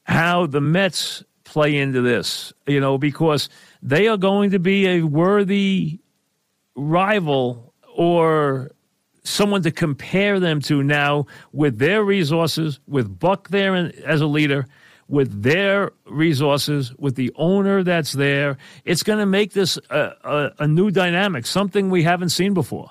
how 0.03 0.45
the 0.45 0.61
Mets 0.61 1.23
play 1.43 1.75
into 1.75 2.01
this. 2.01 2.53
You 2.65 2.79
know, 2.79 2.97
because 2.97 3.49
they 3.83 4.07
are 4.07 4.17
going 4.17 4.51
to 4.51 4.59
be 4.59 4.87
a 4.87 5.01
worthy 5.03 5.99
rival 6.75 7.73
or 7.95 8.71
someone 9.23 9.61
to 9.63 9.71
compare 9.71 10.39
them 10.39 10.61
to 10.61 10.81
now 10.81 11.25
with 11.51 11.77
their 11.79 12.03
resources, 12.03 12.79
with 12.87 13.19
Buck 13.19 13.49
there 13.49 13.75
as 14.05 14.21
a 14.21 14.25
leader, 14.25 14.65
with 15.09 15.41
their 15.41 15.91
resources, 16.05 16.93
with 16.97 17.15
the 17.15 17.31
owner 17.35 17.83
that's 17.83 18.13
there. 18.13 18.57
It's 18.85 19.03
going 19.03 19.19
to 19.19 19.25
make 19.25 19.53
this 19.53 19.77
a, 19.89 20.13
a, 20.23 20.51
a, 20.59 20.67
new 20.67 20.91
dynamic, 20.91 21.47
something 21.47 21.89
we 21.89 22.03
haven't 22.03 22.29
seen 22.29 22.53
before. 22.53 22.89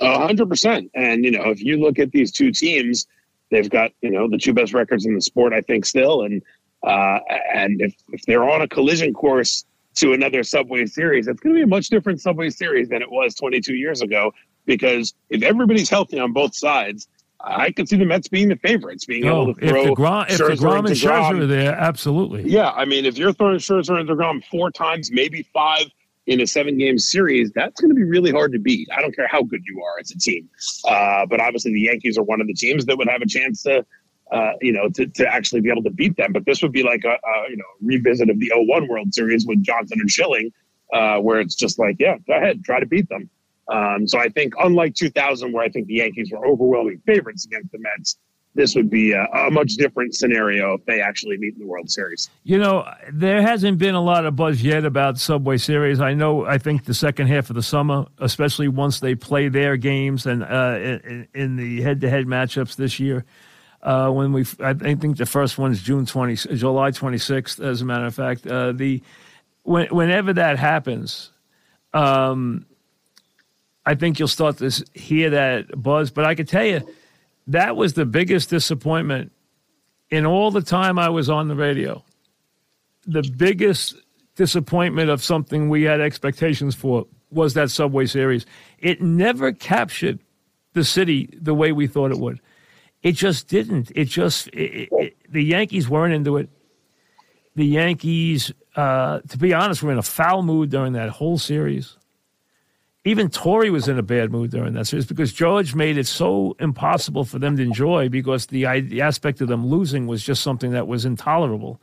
Hundred 0.00 0.48
percent. 0.48 0.90
And, 0.94 1.24
you 1.24 1.30
know, 1.30 1.44
if 1.50 1.62
you 1.62 1.78
look 1.78 1.98
at 1.98 2.12
these 2.12 2.32
two 2.32 2.52
teams, 2.52 3.06
they've 3.50 3.68
got, 3.68 3.92
you 4.02 4.10
know, 4.10 4.28
the 4.28 4.38
two 4.38 4.52
best 4.52 4.74
records 4.74 5.06
in 5.06 5.14
the 5.14 5.20
sport, 5.20 5.52
I 5.52 5.62
think, 5.62 5.86
still. 5.86 6.22
And, 6.22 6.42
uh, 6.82 7.20
and 7.54 7.80
if, 7.80 7.94
if 8.12 8.22
they're 8.22 8.48
on 8.48 8.62
a 8.62 8.68
collision 8.68 9.14
course 9.14 9.64
to 9.96 10.12
another 10.12 10.42
Subway 10.42 10.86
Series, 10.86 11.28
it's 11.28 11.40
going 11.40 11.54
to 11.54 11.58
be 11.58 11.62
a 11.62 11.66
much 11.66 11.88
different 11.88 12.20
Subway 12.20 12.50
Series 12.50 12.88
than 12.88 13.00
it 13.00 13.10
was 13.10 13.34
22 13.36 13.74
years 13.74 14.02
ago. 14.02 14.32
Because 14.66 15.14
if 15.30 15.42
everybody's 15.42 15.88
healthy 15.88 16.18
on 16.18 16.32
both 16.32 16.54
sides, 16.54 17.08
I 17.44 17.72
could 17.72 17.88
see 17.88 17.96
the 17.96 18.04
Mets 18.04 18.28
being 18.28 18.48
the 18.48 18.56
favorites, 18.56 19.04
being 19.04 19.26
oh, 19.26 19.42
able 19.42 19.54
to 19.54 19.68
throw 19.68 19.82
if 19.82 19.88
deGrom, 19.90 20.30
if 20.30 20.38
Scherzer, 20.38 20.56
DeGrom 20.56 20.78
and 20.78 20.88
Scherzer 20.88 21.42
are 21.42 21.46
there, 21.46 21.74
absolutely. 21.74 22.48
Yeah, 22.48 22.70
I 22.70 22.84
mean, 22.84 23.04
if 23.04 23.18
you're 23.18 23.32
throwing 23.32 23.58
Scherzer 23.58 23.98
and 23.98 24.08
DeGrom 24.08 24.44
four 24.44 24.70
times, 24.70 25.10
maybe 25.10 25.42
five 25.52 25.86
in 26.26 26.40
a 26.40 26.46
seven-game 26.46 26.98
series, 26.98 27.50
that's 27.52 27.80
going 27.80 27.90
to 27.90 27.96
be 27.96 28.04
really 28.04 28.30
hard 28.30 28.52
to 28.52 28.58
beat. 28.58 28.88
I 28.96 29.00
don't 29.00 29.14
care 29.14 29.26
how 29.26 29.42
good 29.42 29.62
you 29.66 29.82
are 29.82 29.98
as 29.98 30.12
a 30.12 30.18
team, 30.18 30.48
uh, 30.88 31.26
but 31.26 31.40
obviously 31.40 31.72
the 31.72 31.80
Yankees 31.80 32.16
are 32.16 32.22
one 32.22 32.40
of 32.40 32.46
the 32.46 32.54
teams 32.54 32.86
that 32.86 32.96
would 32.96 33.08
have 33.08 33.22
a 33.22 33.26
chance 33.26 33.62
to, 33.64 33.84
uh, 34.30 34.52
you 34.60 34.72
know, 34.72 34.88
to, 34.90 35.06
to 35.06 35.26
actually 35.26 35.62
be 35.62 35.70
able 35.70 35.82
to 35.82 35.90
beat 35.90 36.16
them. 36.16 36.32
But 36.32 36.46
this 36.46 36.62
would 36.62 36.72
be 36.72 36.84
like 36.84 37.04
a, 37.04 37.14
a 37.14 37.50
you 37.50 37.56
know 37.56 37.64
revisit 37.80 38.30
of 38.30 38.38
the 38.38 38.52
01 38.54 38.86
World 38.86 39.12
Series 39.12 39.46
with 39.46 39.62
Johnson 39.64 39.98
and 40.00 40.08
Schilling, 40.08 40.52
uh, 40.92 41.18
where 41.18 41.40
it's 41.40 41.56
just 41.56 41.78
like, 41.80 41.96
yeah, 41.98 42.18
go 42.26 42.34
ahead, 42.34 42.62
try 42.64 42.78
to 42.78 42.86
beat 42.86 43.08
them. 43.08 43.28
Um, 43.68 44.06
so 44.08 44.18
I 44.18 44.28
think, 44.28 44.54
unlike 44.58 44.94
2000, 44.94 45.52
where 45.52 45.64
I 45.64 45.68
think 45.68 45.86
the 45.86 45.94
Yankees 45.94 46.30
were 46.32 46.46
overwhelming 46.46 47.00
favorites 47.06 47.44
against 47.44 47.72
the 47.72 47.78
Mets, 47.78 48.18
this 48.54 48.74
would 48.74 48.90
be 48.90 49.12
a, 49.12 49.24
a, 49.24 49.50
much 49.50 49.74
different 49.74 50.14
scenario 50.14 50.74
if 50.74 50.84
they 50.84 51.00
actually 51.00 51.38
meet 51.38 51.54
in 51.54 51.60
the 51.60 51.66
World 51.66 51.90
Series. 51.90 52.28
You 52.44 52.58
know, 52.58 52.86
there 53.10 53.40
hasn't 53.40 53.78
been 53.78 53.94
a 53.94 54.02
lot 54.02 54.26
of 54.26 54.36
buzz 54.36 54.62
yet 54.62 54.84
about 54.84 55.18
Subway 55.18 55.56
Series. 55.56 56.00
I 56.00 56.12
know. 56.12 56.44
I 56.44 56.58
think 56.58 56.84
the 56.84 56.94
second 56.94 57.28
half 57.28 57.48
of 57.48 57.56
the 57.56 57.62
summer, 57.62 58.06
especially 58.18 58.68
once 58.68 59.00
they 59.00 59.14
play 59.14 59.48
their 59.48 59.76
games 59.76 60.26
and 60.26 60.42
uh, 60.42 60.78
in, 60.78 61.28
in, 61.34 61.56
the 61.56 61.80
head-to-head 61.80 62.26
matchups 62.26 62.76
this 62.76 63.00
year. 63.00 63.24
Uh, 63.82 64.10
when 64.10 64.32
we, 64.32 64.44
I 64.60 64.74
think 64.74 65.16
the 65.16 65.26
first 65.26 65.58
one 65.58 65.72
is 65.72 65.82
June 65.82 66.06
twenty, 66.06 66.36
July 66.36 66.92
twenty 66.92 67.18
sixth. 67.18 67.58
As 67.58 67.80
a 67.80 67.84
matter 67.84 68.06
of 68.06 68.14
fact, 68.14 68.46
uh, 68.46 68.70
the 68.70 69.02
when, 69.64 69.88
whenever 69.88 70.32
that 70.34 70.56
happens, 70.56 71.32
um, 71.92 72.64
I 73.84 73.94
think 73.94 74.18
you'll 74.18 74.28
start 74.28 74.58
to 74.58 74.70
hear 74.94 75.30
that 75.30 75.82
buzz. 75.82 76.10
But 76.10 76.24
I 76.24 76.34
can 76.34 76.46
tell 76.46 76.64
you, 76.64 76.86
that 77.48 77.76
was 77.76 77.94
the 77.94 78.06
biggest 78.06 78.50
disappointment 78.50 79.32
in 80.10 80.26
all 80.26 80.50
the 80.50 80.62
time 80.62 80.98
I 80.98 81.08
was 81.08 81.28
on 81.28 81.48
the 81.48 81.56
radio. 81.56 82.04
The 83.06 83.22
biggest 83.36 83.96
disappointment 84.36 85.10
of 85.10 85.22
something 85.22 85.68
we 85.68 85.82
had 85.82 86.00
expectations 86.00 86.74
for 86.74 87.06
was 87.30 87.54
that 87.54 87.70
Subway 87.70 88.06
Series. 88.06 88.46
It 88.78 89.00
never 89.02 89.52
captured 89.52 90.20
the 90.74 90.84
city 90.84 91.28
the 91.40 91.54
way 91.54 91.72
we 91.72 91.86
thought 91.86 92.12
it 92.12 92.18
would. 92.18 92.40
It 93.02 93.12
just 93.12 93.48
didn't. 93.48 93.90
It 93.94 94.04
just 94.04 94.46
it, 94.48 94.88
it, 94.92 95.16
the 95.28 95.42
Yankees 95.42 95.88
weren't 95.88 96.14
into 96.14 96.36
it. 96.36 96.48
The 97.56 97.66
Yankees, 97.66 98.52
uh, 98.76 99.20
to 99.28 99.38
be 99.38 99.52
honest, 99.52 99.82
were 99.82 99.92
in 99.92 99.98
a 99.98 100.02
foul 100.02 100.42
mood 100.42 100.70
during 100.70 100.92
that 100.92 101.10
whole 101.10 101.36
series 101.36 101.96
even 103.04 103.28
Torre 103.30 103.70
was 103.72 103.88
in 103.88 103.98
a 103.98 104.02
bad 104.02 104.30
mood 104.30 104.50
during 104.50 104.74
that 104.74 104.86
series 104.86 105.06
because 105.06 105.32
George 105.32 105.74
made 105.74 105.98
it 105.98 106.06
so 106.06 106.56
impossible 106.60 107.24
for 107.24 107.38
them 107.38 107.56
to 107.56 107.62
enjoy 107.62 108.08
because 108.08 108.46
the, 108.46 108.80
the 108.80 109.00
aspect 109.00 109.40
of 109.40 109.48
them 109.48 109.66
losing 109.66 110.06
was 110.06 110.22
just 110.22 110.42
something 110.42 110.70
that 110.70 110.86
was 110.86 111.04
intolerable. 111.04 111.80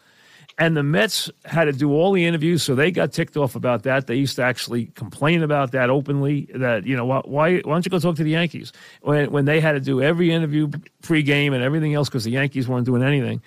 And 0.58 0.75
the 0.75 0.84
Mets 0.84 1.29
had 1.45 1.65
to 1.65 1.71
do 1.71 1.93
all 1.93 2.12
the 2.12 2.25
interviews, 2.25 2.63
so 2.63 2.75
they 2.75 2.91
got 2.91 3.13
ticked 3.13 3.38
off 3.38 3.55
about 3.55 3.84
that. 3.84 4.08
They 4.08 4.15
used 4.15 4.36
to 4.38 4.43
actually 4.43 4.88
complain 4.88 5.41
about 5.41 5.71
that 5.71 5.89
openly. 5.89 6.49
That 6.53 6.86
you 6.86 6.97
know, 6.97 7.05
why 7.05 7.21
why 7.23 7.62
don't 7.62 7.86
you 7.86 7.89
go 7.89 7.97
talk 7.97 8.17
to 8.17 8.25
the 8.25 8.32
Yankees 8.32 8.73
when 9.01 9.32
when 9.32 9.45
they 9.45 9.62
had 9.62 9.73
to 9.73 9.79
do 9.79 10.01
every 10.01 10.34
interview 10.34 10.67
pregame 11.01 11.53
and 11.53 11.63
everything 11.63 11.93
else 11.93 12.10
because 12.10 12.25
the 12.25 12.32
Yankees 12.32 12.67
weren't 12.67 12.86
doing 12.86 13.03
anything 13.03 13.41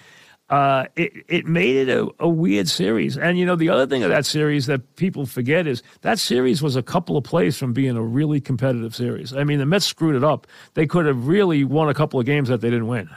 uh, 0.53 0.85
it, 0.97 1.15
it 1.29 1.47
made 1.47 1.77
it 1.77 1.89
a, 1.89 2.07
a, 2.21 2.29
weird 2.29 2.69
series. 2.69 3.17
And, 3.17 3.39
you 3.39 3.47
know, 3.47 3.57
the 3.57 3.71
other 3.71 3.87
thing 3.87 4.03
of 4.03 4.11
that 4.11 4.27
series 4.27 4.67
that 4.67 4.97
people 4.97 5.25
forget 5.25 5.67
is 5.67 5.83
that 6.03 6.19
series 6.19 6.61
was 6.61 6.77
a 6.77 6.83
couple 6.83 7.17
of 7.17 7.25
plays 7.25 7.57
from 7.57 7.73
being 7.73 7.97
a 7.97 8.03
really 8.03 8.39
competitive 8.39 8.95
series. 8.95 9.33
I 9.33 9.45
mean, 9.45 9.61
the 9.61 9.65
Mets 9.65 9.87
screwed 9.87 10.15
it 10.15 10.23
up. 10.23 10.47
They 10.75 10.87
could 10.87 11.07
have 11.07 11.27
really 11.27 11.65
won 11.65 11.89
a 11.89 11.95
couple 11.95 12.21
of 12.21 12.27
games 12.27 12.51
that 12.51 12.61
they 12.61 12.69
didn't 12.69 12.87
win. 12.87 13.09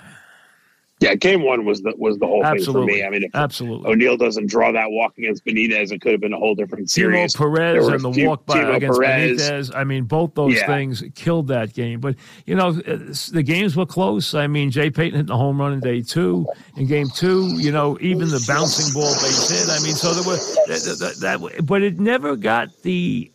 Yeah, 1.02 1.14
game 1.16 1.44
one 1.44 1.66
was 1.66 1.82
the 1.82 1.94
was 1.98 2.18
the 2.20 2.26
whole 2.26 2.46
Absolutely. 2.46 2.94
thing 2.94 3.02
for 3.02 3.02
me. 3.02 3.06
I 3.06 3.10
mean, 3.10 3.24
if 3.24 3.36
Absolutely. 3.36 3.92
O'Neill 3.92 4.16
doesn't 4.16 4.48
draw 4.48 4.72
that 4.72 4.92
walk 4.92 5.18
against 5.18 5.44
Benitez, 5.44 5.92
it 5.92 6.00
could 6.00 6.14
have 6.14 6.22
been 6.22 6.32
a 6.32 6.38
whole 6.38 6.56
different 6.56 6.90
series. 6.90 7.36
Timo 7.36 7.54
Perez 7.54 7.88
and 7.88 8.00
the 8.00 8.26
walk 8.26 8.46
by 8.46 8.60
Timo 8.60 8.76
against 8.78 9.02
Perez. 9.02 9.42
Benitez. 9.42 9.76
I 9.76 9.84
mean, 9.84 10.06
both 10.06 10.36
those 10.36 10.56
yeah. 10.56 10.68
things 10.68 11.04
killed 11.14 11.50
that 11.50 11.74
game. 11.74 12.00
But 12.00 12.16
you 12.46 12.56
know, 12.56 12.72
the 12.72 13.44
games 13.44 13.76
were 13.76 13.86
close. 13.86 14.34
I 14.34 14.48
mean, 14.48 14.72
Jay 14.72 14.90
Payton 14.90 15.18
hit 15.18 15.28
the 15.28 15.36
home 15.36 15.60
run 15.60 15.74
in 15.74 15.82
day 15.82 16.02
two. 16.02 16.48
In 16.78 16.88
game 16.88 17.10
two, 17.14 17.48
you 17.58 17.74
know, 17.74 17.98
even 18.00 18.30
the 18.30 18.44
bouncing 18.48 18.94
ball 18.94 19.14
base 19.16 19.50
hit. 19.50 19.70
I 19.70 19.84
mean, 19.84 19.96
so 19.96 20.14
there 20.14 20.24
were 20.24 20.38
that, 20.38 20.98
that, 21.00 21.40
that 21.42 21.66
but 21.66 21.82
it 21.82 22.00
never 22.00 22.38
got 22.38 22.70
the. 22.84 23.30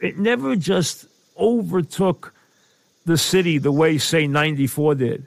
It 0.00 0.18
never 0.18 0.56
just 0.56 1.06
overtook 1.38 2.32
the 3.04 3.18
city 3.18 3.58
the 3.58 3.72
way, 3.72 3.98
say, 3.98 4.26
'94 4.26 4.94
did 4.94 5.26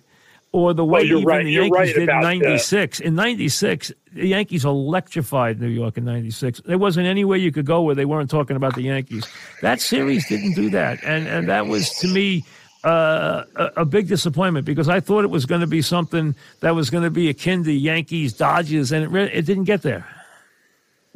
or 0.52 0.74
the 0.74 0.86
way 0.86 1.02
even 1.02 1.24
right. 1.24 1.44
the 1.44 1.52
Yankees 1.52 1.72
right 1.72 1.96
did 1.96 2.10
in 2.10 2.22
'96. 2.22 3.00
In 3.00 3.16
'96, 3.16 3.92
the 4.14 4.28
Yankees 4.28 4.66
electrified 4.66 5.60
New 5.60 5.68
York 5.68 5.98
in 5.98 6.06
'96. 6.06 6.62
There 6.66 6.78
wasn't 6.78 7.08
any 7.08 7.26
way 7.26 7.38
you 7.38 7.52
could 7.52 7.66
go 7.66 7.82
where 7.82 7.96
they 7.96 8.06
weren't 8.06 8.30
talking 8.30 8.56
about 8.56 8.76
the 8.76 8.84
Yankees. 8.84 9.28
That 9.62 9.82
series 9.82 10.28
didn't 10.28 10.54
do 10.54 10.70
that, 10.72 11.04
and 11.04 11.28
and 11.28 11.50
that 11.50 11.68
was 11.68 11.90
to 12.00 12.08
me. 12.08 12.46
Uh, 12.84 13.44
a, 13.56 13.82
a, 13.82 13.86
big 13.86 14.08
disappointment 14.08 14.64
because 14.64 14.88
I 14.88 15.00
thought 15.00 15.24
it 15.26 15.32
was 15.32 15.46
going 15.46 15.60
to 15.62 15.68
be 15.68 15.82
something 15.82 16.36
that 16.62 16.76
was 16.76 16.92
going 16.92 17.04
to 17.04 17.10
be 17.10 17.28
akin 17.28 17.64
to 17.64 17.74
Yankees 17.74 18.34
Dodgers, 18.34 18.92
and 18.92 19.04
it 19.04 19.08
re- 19.10 19.32
it 19.34 19.46
didn't 19.46 19.64
get 19.66 19.82
there. 19.82 20.08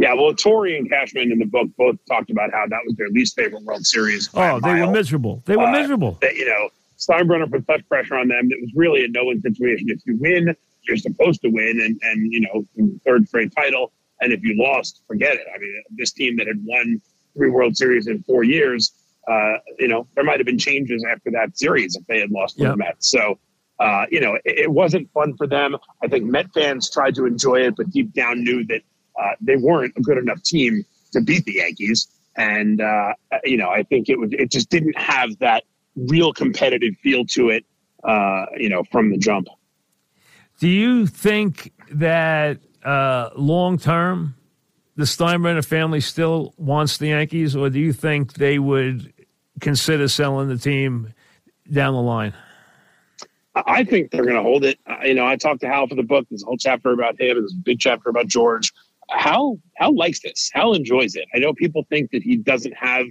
Yeah, 0.02 0.16
well, 0.16 0.34
Torre 0.34 0.76
and 0.76 0.90
Cashman 0.90 1.32
in 1.32 1.38
the 1.38 1.46
book 1.46 1.70
both 1.78 1.96
talked 2.10 2.32
about 2.32 2.52
how 2.52 2.66
that 2.68 2.80
was 2.88 2.96
their 2.96 3.10
least 3.10 3.36
favorite 3.36 3.62
World 3.62 3.86
Series. 3.86 4.32
Oh, 4.34 4.60
they 4.60 4.82
were 4.82 4.92
miserable. 4.92 5.44
They 5.46 5.56
were 5.56 5.68
uh, 5.68 5.72
miserable. 5.72 6.18
You 6.24 6.46
know, 6.48 6.70
Steinbrenner 7.02 7.50
put 7.52 7.66
such 7.66 7.88
pressure 7.90 8.16
on 8.16 8.28
them. 8.28 8.50
It 8.52 8.62
was 8.62 8.72
really 8.76 9.04
a 9.04 9.08
no-win 9.08 9.42
situation. 9.42 9.90
If 9.90 10.02
you 10.06 10.18
win, 10.18 10.56
you're 10.84 10.98
supposed 10.98 11.42
to 11.42 11.50
win, 11.50 11.82
and 11.82 12.00
and 12.04 12.32
you 12.32 12.42
know 12.42 12.66
third 13.06 13.28
straight 13.28 13.54
title. 13.56 13.92
And 14.22 14.32
if 14.32 14.44
you 14.44 14.56
lost, 14.56 15.02
forget 15.08 15.36
it. 15.36 15.48
I 15.54 15.58
mean, 15.58 15.84
this 15.98 16.12
team 16.12 16.38
that 16.38 16.48
had 16.48 16.64
won 16.64 17.02
three 17.34 17.50
World 17.50 17.76
Series 17.76 18.06
in 18.06 18.22
four 18.24 18.44
years, 18.44 18.92
uh, 19.28 19.54
you 19.80 19.88
know, 19.88 20.08
there 20.14 20.24
might 20.24 20.40
have 20.40 20.46
been 20.46 20.60
changes 20.60 21.04
after 21.12 21.32
that 21.32 21.58
series 21.58 21.96
if 21.96 22.06
they 22.06 22.20
had 22.20 22.30
lost 22.30 22.58
to 22.58 22.64
yep. 22.64 22.74
the 22.74 22.78
Mets. 22.78 23.10
So, 23.10 23.40
uh, 23.80 24.06
you 24.12 24.20
know, 24.20 24.36
it, 24.46 24.60
it, 24.60 24.72
wasn't 24.72 25.12
fun 25.12 25.36
for 25.38 25.48
them. 25.48 25.76
I 26.04 26.08
think 26.08 26.26
Met 26.26 26.54
fans 26.54 26.90
tried 26.92 27.16
to 27.16 27.26
enjoy 27.26 27.62
it, 27.62 27.76
but 27.76 27.90
deep 27.90 28.14
down 28.14 28.44
knew 28.44 28.64
that 28.66 28.82
uh, 29.20 29.32
they 29.42 29.56
weren't 29.56 29.94
a 29.98 30.02
good 30.02 30.20
enough 30.20 30.44
team 30.44 30.84
to 31.14 31.22
beat 31.22 31.46
the 31.46 31.56
Yankees. 31.56 32.08
And 32.38 32.80
uh, 32.80 33.14
you 33.44 33.58
know, 33.58 33.70
I 33.70 33.84
think 33.84 34.08
it 34.08 34.20
was 34.20 34.32
it 34.34 34.52
just 34.52 34.70
didn't 34.70 34.98
have 34.98 35.38
that 35.40 35.64
real 35.96 36.34
competitive 36.34 36.94
feel 37.04 37.26
to 37.26 37.50
it, 37.50 37.66
uh, 38.04 38.46
you 38.58 38.70
know, 38.70 38.84
from 38.92 39.12
the 39.12 39.18
jump. 39.18 39.48
Do 40.60 40.68
you 40.68 41.08
think 41.08 41.74
that 41.92 42.60
uh, 42.84 43.30
long 43.36 43.78
term, 43.78 44.36
the 44.96 45.06
Steinbrenner 45.06 45.66
family 45.66 46.02
still 46.02 46.54
wants 46.58 46.98
the 46.98 47.08
Yankees, 47.08 47.56
or 47.56 47.70
do 47.70 47.80
you 47.80 47.94
think 47.94 48.34
they 48.34 48.60
would 48.60 49.14
consider 49.60 50.08
selling 50.08 50.50
the 50.50 50.58
team 50.58 51.14
down 51.72 51.94
the 51.94 52.02
line? 52.02 52.34
I 53.56 53.84
think 53.84 54.12
they're 54.12 54.24
going 54.24 54.36
to 54.36 54.42
hold 54.42 54.64
it. 54.64 54.80
You 55.04 55.14
know, 55.14 55.26
I 55.26 55.36
talked 55.36 55.62
to 55.62 55.68
Hal 55.68 55.88
for 55.88 55.96
the 55.96 56.04
book. 56.04 56.26
There's 56.30 56.44
a 56.44 56.46
whole 56.46 56.58
chapter 56.58 56.92
about 56.92 57.20
him. 57.20 57.38
There's 57.38 57.54
a 57.54 57.64
big 57.64 57.80
chapter 57.80 58.10
about 58.10 58.28
George. 58.28 58.72
Hal 59.10 59.60
Hal 59.76 59.96
likes 59.96 60.22
this. 60.22 60.50
Hal 60.54 60.74
enjoys 60.74 61.16
it. 61.16 61.26
I 61.34 61.40
know 61.40 61.54
people 61.54 61.86
think 61.90 62.12
that 62.12 62.24
he 62.24 62.38
doesn't 62.38 62.74
have 62.74 63.06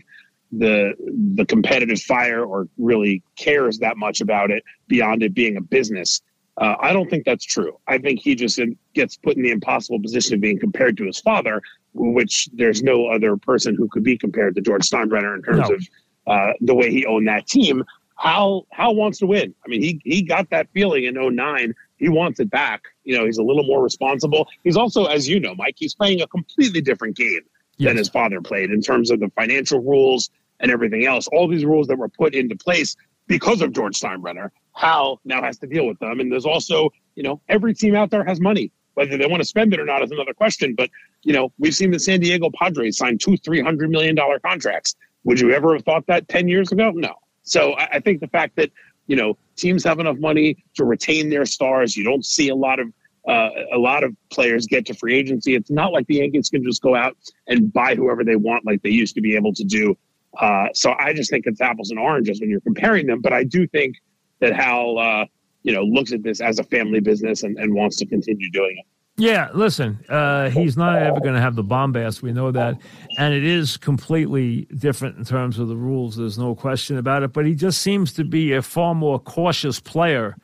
the 0.53 0.95
the 1.37 1.45
competitive 1.47 2.01
fire 2.01 2.45
or 2.45 2.69
really 2.79 3.23
cares 3.37 3.79
that 3.79 3.97
much 3.97 4.21
about 4.21 4.51
it 4.51 4.65
beyond 4.89 5.23
it 5.23 5.35
being 5.35 5.57
a 5.57 5.61
business. 5.61 6.23
Uh, 6.57 6.77
I 6.81 6.93
don't 6.93 7.09
think 7.09 7.25
that's 7.25 7.45
true. 7.45 7.79
I 7.87 7.99
think 7.99 8.21
he 8.21 8.35
just 8.35 8.61
gets 8.95 9.17
put 9.17 9.37
in 9.37 9.43
the 9.43 9.51
impossible 9.51 10.01
position 10.01 10.35
of 10.35 10.41
being 10.41 10.59
compared 10.59 10.97
to 10.99 11.07
his 11.07 11.21
father, 11.21 11.63
which 11.95 12.49
there's 12.53 12.83
no 12.83 13.07
other 13.07 13.37
person 13.37 13.75
who 13.75 13.89
could 13.89 14.03
be 14.03 14.19
compared 14.19 14.55
to 14.57 14.61
George 14.61 14.83
Steinbrenner 14.83 15.35
in 15.35 15.43
terms 15.43 15.69
no. 15.69 15.77
of 15.77 15.89
uh, 16.27 16.53
the 16.61 16.75
way 16.75 16.91
he 16.91 17.07
owned 17.07 17.29
that 17.29 17.47
team. 17.47 17.85
Hal 18.17 18.67
Hal 18.73 18.95
wants 18.95 19.19
to 19.19 19.27
win. 19.27 19.55
I 19.65 19.69
mean, 19.69 19.83
he 19.83 20.01
he 20.05 20.23
got 20.23 20.51
that 20.51 20.69
feeling 20.75 21.05
in 21.05 21.15
09. 21.15 21.75
He 21.97 22.09
wants 22.09 22.41
it 22.41 22.51
back. 22.51 22.83
You 23.05 23.17
know, 23.17 23.25
he's 23.25 23.39
a 23.39 23.43
little 23.43 23.65
more 23.65 23.83
responsible. 23.83 24.49
He's 24.65 24.77
also, 24.77 25.07
as 25.07 25.29
you 25.29 25.39
know, 25.39 25.55
Mike, 25.55 25.77
he's 25.79 25.95
playing 25.95 26.21
a 26.21 26.27
completely 26.27 26.81
different 26.81 27.17
game 27.17 27.43
yes. 27.81 27.91
than 27.91 27.97
his 27.97 28.09
father 28.09 28.41
played 28.41 28.71
in 28.71 28.81
terms 28.81 29.11
of 29.11 29.21
the 29.21 29.31
financial 29.37 29.81
rules 29.81 30.31
and 30.61 30.71
everything 30.71 31.07
else. 31.07 31.27
All 31.29 31.49
these 31.49 31.65
rules 31.65 31.87
that 31.89 31.97
were 31.97 32.09
put 32.09 32.35
into 32.35 32.57
place 32.57 32.97
because 33.27 33.63
of 33.63 33.73
George 33.73 33.99
Steinbrenner. 33.99 34.51
Hal 34.75 35.21
now 35.25 35.43
has 35.43 35.59
to 35.59 35.67
deal 35.67 35.87
with 35.87 35.99
them. 35.99 36.21
And 36.21 36.31
there's 36.31 36.47
also, 36.47 36.91
you 37.15 37.23
know, 37.23 37.41
every 37.49 37.75
team 37.75 37.95
out 37.95 38.11
there 38.11 38.25
has 38.25 38.41
money. 38.41 38.73
Whether 38.95 39.17
they 39.17 39.27
want 39.27 39.41
to 39.41 39.49
spend 39.49 39.73
it 39.73 39.81
or 39.81 39.85
not 39.85 40.03
is 40.03 40.11
another 40.11 40.35
question. 40.35 40.75
But, 40.75 40.91
you 41.23 41.33
know, 41.33 41.53
we've 41.59 41.75
seen 41.75 41.91
the 41.91 41.99
San 41.99 42.21
Diego 42.21 42.51
Padres 42.51 42.99
sign 42.99 43.19
two, 43.19 43.37
three 43.39 43.63
hundred 43.63 43.91
million 43.91 44.15
dollar 44.15 44.39
contracts. 44.41 44.97
Would 45.25 45.41
you 45.41 45.53
ever 45.53 45.75
have 45.75 45.85
thought 45.85 46.07
that 46.07 46.29
10 46.29 46.49
years 46.49 46.73
ago? 46.73 46.91
No. 46.91 47.15
So 47.43 47.75
I, 47.75 47.89
I 47.93 48.01
think 48.01 48.21
the 48.21 48.29
fact 48.29 48.57
that, 48.57 48.71
you 49.07 49.17
know, 49.17 49.37
teams 49.57 49.85
have 49.85 50.01
enough 50.01 50.19
money 50.19 50.65
to 50.75 50.85
retain 50.85 51.31
their 51.31 51.45
stars, 51.45 51.97
you 51.97 52.05
don't 52.05 52.25
see 52.25 52.49
a 52.49 52.55
lot 52.55 52.81
of 52.81 52.93
uh, 53.29 53.51
a 53.73 53.79
lot 53.79 54.03
of 54.03 54.17
players 54.31 54.67
get 54.67 54.87
to 54.87 54.95
free 54.95 55.15
agency. 55.15 55.55
It's 55.55 55.71
not 55.71 55.93
like 55.93 56.07
the 56.07 56.17
Yankees 56.17 56.49
can 56.49 56.63
just 56.65 56.83
go 56.83 56.95
out 56.95 57.17
and 57.47 57.73
buy 57.73 57.95
whoever 57.95 58.25
they 58.25 58.37
want 58.37 58.65
like 58.65 58.83
they 58.83 58.91
used 58.91 59.15
to 59.17 59.21
be 59.21 59.37
able 59.37 59.53
to 59.55 59.65
do. 59.65 59.97
Uh, 60.39 60.69
so 60.75 60.95
I 60.99 61.13
just 61.13 61.31
think 61.31 61.47
it's 61.47 61.61
apples 61.61 61.91
and 61.91 61.99
oranges 61.99 62.41
when 62.41 62.51
you're 62.51 62.61
comparing 62.61 63.07
them. 63.07 63.21
But 63.21 63.33
I 63.33 63.45
do 63.45 63.67
think 63.67 63.97
that 64.41 64.55
Hal, 64.55 64.99
uh, 64.99 65.27
you 65.63 65.73
know, 65.73 65.83
looks 65.83 66.13
at 66.13 66.23
this 66.23 66.41
as 66.41 66.59
a 66.59 66.65
family 66.65 67.01
business 67.01 67.43
and, 67.43 67.59
and 67.59 67.75
wants 67.75 67.97
to 67.97 68.07
continue 68.07 68.51
doing 68.51 68.77
it. 68.79 68.87
Yeah, 69.17 69.51
listen, 69.53 70.03
uh, 70.09 70.49
he's 70.49 70.79
not 70.79 70.97
ever 71.03 71.21
going 71.21 71.35
to 71.35 71.43
have 71.43 71.55
the 71.55 71.63
bombast. 71.63 72.23
We 72.23 72.33
know 72.33 72.51
that. 72.53 72.79
And 73.19 73.35
it 73.35 73.45
is 73.45 73.77
completely 73.77 74.67
different 74.79 75.19
in 75.19 75.27
terms 75.27 75.59
of 75.59 75.69
the 75.69 75.77
rules. 75.77 76.17
There's 76.17 76.39
no 76.39 76.55
question 76.55 76.97
about 76.97 77.23
it. 77.23 77.35
But 77.35 77.45
he 77.45 77.55
just 77.55 77.83
seems 77.83 78.15
to 78.15 78.25
be 78.25 78.55
a 78.55 78.63
far 78.63 78.95
more 78.95 79.19
cautious 79.19 79.79
player 79.79 80.37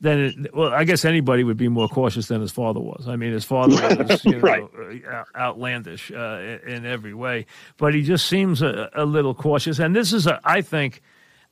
than 0.00 0.18
it, 0.18 0.54
well, 0.54 0.72
I 0.72 0.84
guess 0.84 1.04
anybody 1.04 1.44
would 1.44 1.56
be 1.56 1.68
more 1.68 1.88
cautious 1.88 2.28
than 2.28 2.40
his 2.40 2.52
father 2.52 2.80
was. 2.80 3.06
I 3.08 3.16
mean, 3.16 3.32
his 3.32 3.44
father 3.44 3.74
was 4.04 4.24
you 4.24 4.32
know, 4.32 4.38
right. 4.38 5.02
outlandish 5.36 6.10
uh, 6.10 6.58
in, 6.66 6.74
in, 6.74 6.86
every 6.86 7.14
way, 7.14 7.46
but 7.76 7.94
he 7.94 8.02
just 8.02 8.26
seems 8.26 8.62
a, 8.62 8.90
a, 8.94 9.04
little 9.04 9.34
cautious. 9.34 9.78
And 9.78 9.94
this 9.94 10.12
is, 10.12 10.26
a, 10.26 10.40
I 10.44 10.62
think, 10.62 11.02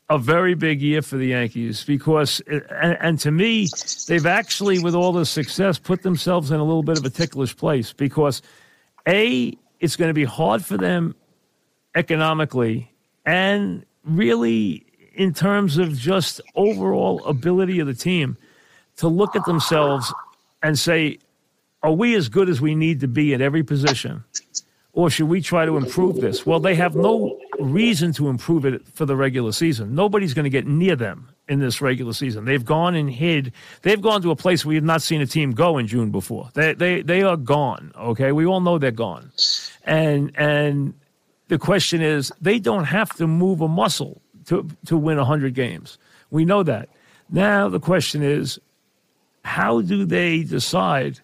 a 0.08 0.18
very 0.18 0.54
big 0.54 0.80
year 0.80 1.02
for 1.02 1.16
the 1.16 1.28
Yankees 1.28 1.84
because, 1.84 2.40
and, 2.46 2.96
and 3.00 3.18
to 3.20 3.30
me, 3.30 3.68
they've 4.06 4.26
actually, 4.26 4.78
with 4.78 4.94
all 4.94 5.12
the 5.12 5.26
success, 5.26 5.78
put 5.78 6.02
themselves 6.02 6.50
in 6.50 6.60
a 6.60 6.64
little 6.64 6.82
bit 6.82 6.98
of 6.98 7.04
a 7.04 7.10
ticklish 7.10 7.56
place 7.56 7.92
because, 7.92 8.42
a, 9.08 9.56
it's 9.80 9.96
going 9.96 10.08
to 10.08 10.14
be 10.14 10.24
hard 10.24 10.64
for 10.64 10.76
them 10.76 11.14
economically, 11.94 12.92
and 13.24 13.84
really 14.04 14.85
in 15.16 15.32
terms 15.32 15.78
of 15.78 15.96
just 15.96 16.40
overall 16.54 17.24
ability 17.24 17.80
of 17.80 17.86
the 17.86 17.94
team 17.94 18.36
to 18.96 19.08
look 19.08 19.34
at 19.34 19.44
themselves 19.46 20.12
and 20.62 20.78
say, 20.78 21.18
are 21.82 21.92
we 21.92 22.14
as 22.14 22.28
good 22.28 22.48
as 22.48 22.60
we 22.60 22.74
need 22.74 23.00
to 23.00 23.08
be 23.08 23.34
at 23.34 23.40
every 23.40 23.62
position? 23.62 24.24
Or 24.92 25.10
should 25.10 25.28
we 25.28 25.42
try 25.42 25.66
to 25.66 25.76
improve 25.76 26.20
this? 26.22 26.46
Well, 26.46 26.58
they 26.58 26.74
have 26.74 26.96
no 26.96 27.38
reason 27.58 28.12
to 28.14 28.28
improve 28.28 28.64
it 28.64 28.86
for 28.88 29.04
the 29.04 29.14
regular 29.14 29.52
season. 29.52 29.94
Nobody's 29.94 30.32
going 30.32 30.44
to 30.44 30.50
get 30.50 30.66
near 30.66 30.96
them 30.96 31.28
in 31.48 31.60
this 31.60 31.80
regular 31.80 32.14
season. 32.14 32.46
They've 32.46 32.64
gone 32.64 32.94
and 32.94 33.10
hid. 33.10 33.52
They've 33.82 34.00
gone 34.00 34.22
to 34.22 34.30
a 34.30 34.36
place 34.36 34.64
we 34.64 34.74
have 34.74 34.84
not 34.84 35.02
seen 35.02 35.20
a 35.20 35.26
team 35.26 35.52
go 35.52 35.76
in 35.76 35.86
June 35.86 36.10
before. 36.10 36.48
They 36.54 36.72
they 36.72 37.02
they 37.02 37.22
are 37.22 37.36
gone. 37.36 37.92
Okay, 37.94 38.32
we 38.32 38.46
all 38.46 38.60
know 38.60 38.78
they're 38.78 38.90
gone, 38.90 39.30
and 39.84 40.32
and 40.34 40.94
the 41.48 41.58
question 41.58 42.00
is 42.00 42.32
they 42.40 42.58
don't 42.58 42.84
have 42.84 43.14
to 43.16 43.26
move 43.26 43.60
a 43.60 43.68
muscle 43.68 44.22
to, 44.46 44.68
to 44.86 44.96
win 44.96 45.16
100 45.16 45.54
games. 45.54 45.98
We 46.30 46.44
know 46.44 46.62
that. 46.62 46.88
Now 47.30 47.68
the 47.68 47.80
question 47.80 48.22
is 48.22 48.58
how 49.44 49.80
do 49.80 50.04
they 50.04 50.42
decide 50.42 51.20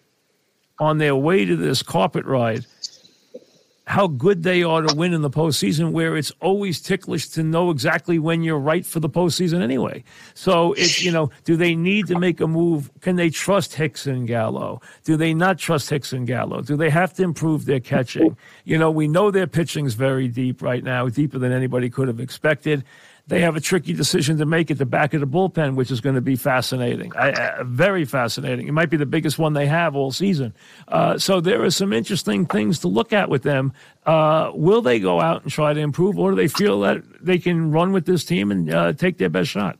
on 0.78 0.98
their 0.98 1.16
way 1.16 1.44
to 1.44 1.56
this 1.56 1.82
carpet 1.82 2.24
ride 2.24 2.66
how 3.86 4.06
good 4.06 4.42
they 4.42 4.62
are 4.62 4.80
to 4.80 4.94
win 4.94 5.12
in 5.12 5.22
the 5.22 5.30
postseason, 5.30 5.90
where 5.90 6.16
it's 6.16 6.32
always 6.40 6.80
ticklish 6.80 7.28
to 7.28 7.42
know 7.42 7.70
exactly 7.70 8.18
when 8.18 8.42
you're 8.42 8.58
right 8.58 8.86
for 8.86 9.00
the 9.00 9.08
postseason 9.08 9.60
anyway. 9.60 10.04
So 10.34 10.74
you 10.76 11.10
know, 11.10 11.30
do 11.44 11.56
they 11.56 11.74
need 11.74 12.06
to 12.06 12.18
make 12.18 12.40
a 12.40 12.46
move? 12.46 12.90
Can 13.00 13.16
they 13.16 13.28
trust 13.28 13.74
Hicks 13.74 14.06
and 14.06 14.26
Gallo? 14.26 14.80
Do 15.04 15.16
they 15.16 15.34
not 15.34 15.58
trust 15.58 15.90
Hicks 15.90 16.12
and 16.12 16.26
Gallo? 16.26 16.62
Do 16.62 16.76
they 16.76 16.90
have 16.90 17.12
to 17.14 17.22
improve 17.22 17.66
their 17.66 17.80
catching? 17.80 18.36
You 18.64 18.78
know, 18.78 18.90
we 18.90 19.08
know 19.08 19.30
their 19.30 19.46
pitching 19.46 19.84
is 19.84 19.94
very 19.94 20.28
deep 20.28 20.62
right 20.62 20.84
now, 20.84 21.08
deeper 21.08 21.38
than 21.38 21.52
anybody 21.52 21.90
could 21.90 22.08
have 22.08 22.20
expected 22.20 22.84
they 23.26 23.40
have 23.40 23.56
a 23.56 23.60
tricky 23.60 23.92
decision 23.92 24.38
to 24.38 24.46
make 24.46 24.70
at 24.70 24.78
the 24.78 24.86
back 24.86 25.14
of 25.14 25.20
the 25.20 25.26
bullpen, 25.26 25.74
which 25.76 25.90
is 25.90 26.00
going 26.00 26.16
to 26.16 26.20
be 26.20 26.36
fascinating, 26.36 27.14
uh, 27.14 27.62
very 27.64 28.04
fascinating. 28.04 28.66
It 28.66 28.72
might 28.72 28.90
be 28.90 28.96
the 28.96 29.06
biggest 29.06 29.38
one 29.38 29.52
they 29.52 29.66
have 29.66 29.94
all 29.94 30.10
season. 30.10 30.54
Uh, 30.88 31.18
so 31.18 31.40
there 31.40 31.62
are 31.62 31.70
some 31.70 31.92
interesting 31.92 32.46
things 32.46 32.80
to 32.80 32.88
look 32.88 33.12
at 33.12 33.28
with 33.28 33.42
them. 33.42 33.72
Uh, 34.04 34.50
will 34.54 34.82
they 34.82 34.98
go 34.98 35.20
out 35.20 35.42
and 35.42 35.52
try 35.52 35.72
to 35.72 35.80
improve, 35.80 36.18
or 36.18 36.30
do 36.30 36.36
they 36.36 36.48
feel 36.48 36.80
that 36.80 37.02
they 37.24 37.38
can 37.38 37.70
run 37.70 37.92
with 37.92 38.06
this 38.06 38.24
team 38.24 38.50
and 38.50 38.72
uh, 38.72 38.92
take 38.92 39.18
their 39.18 39.30
best 39.30 39.50
shot? 39.50 39.78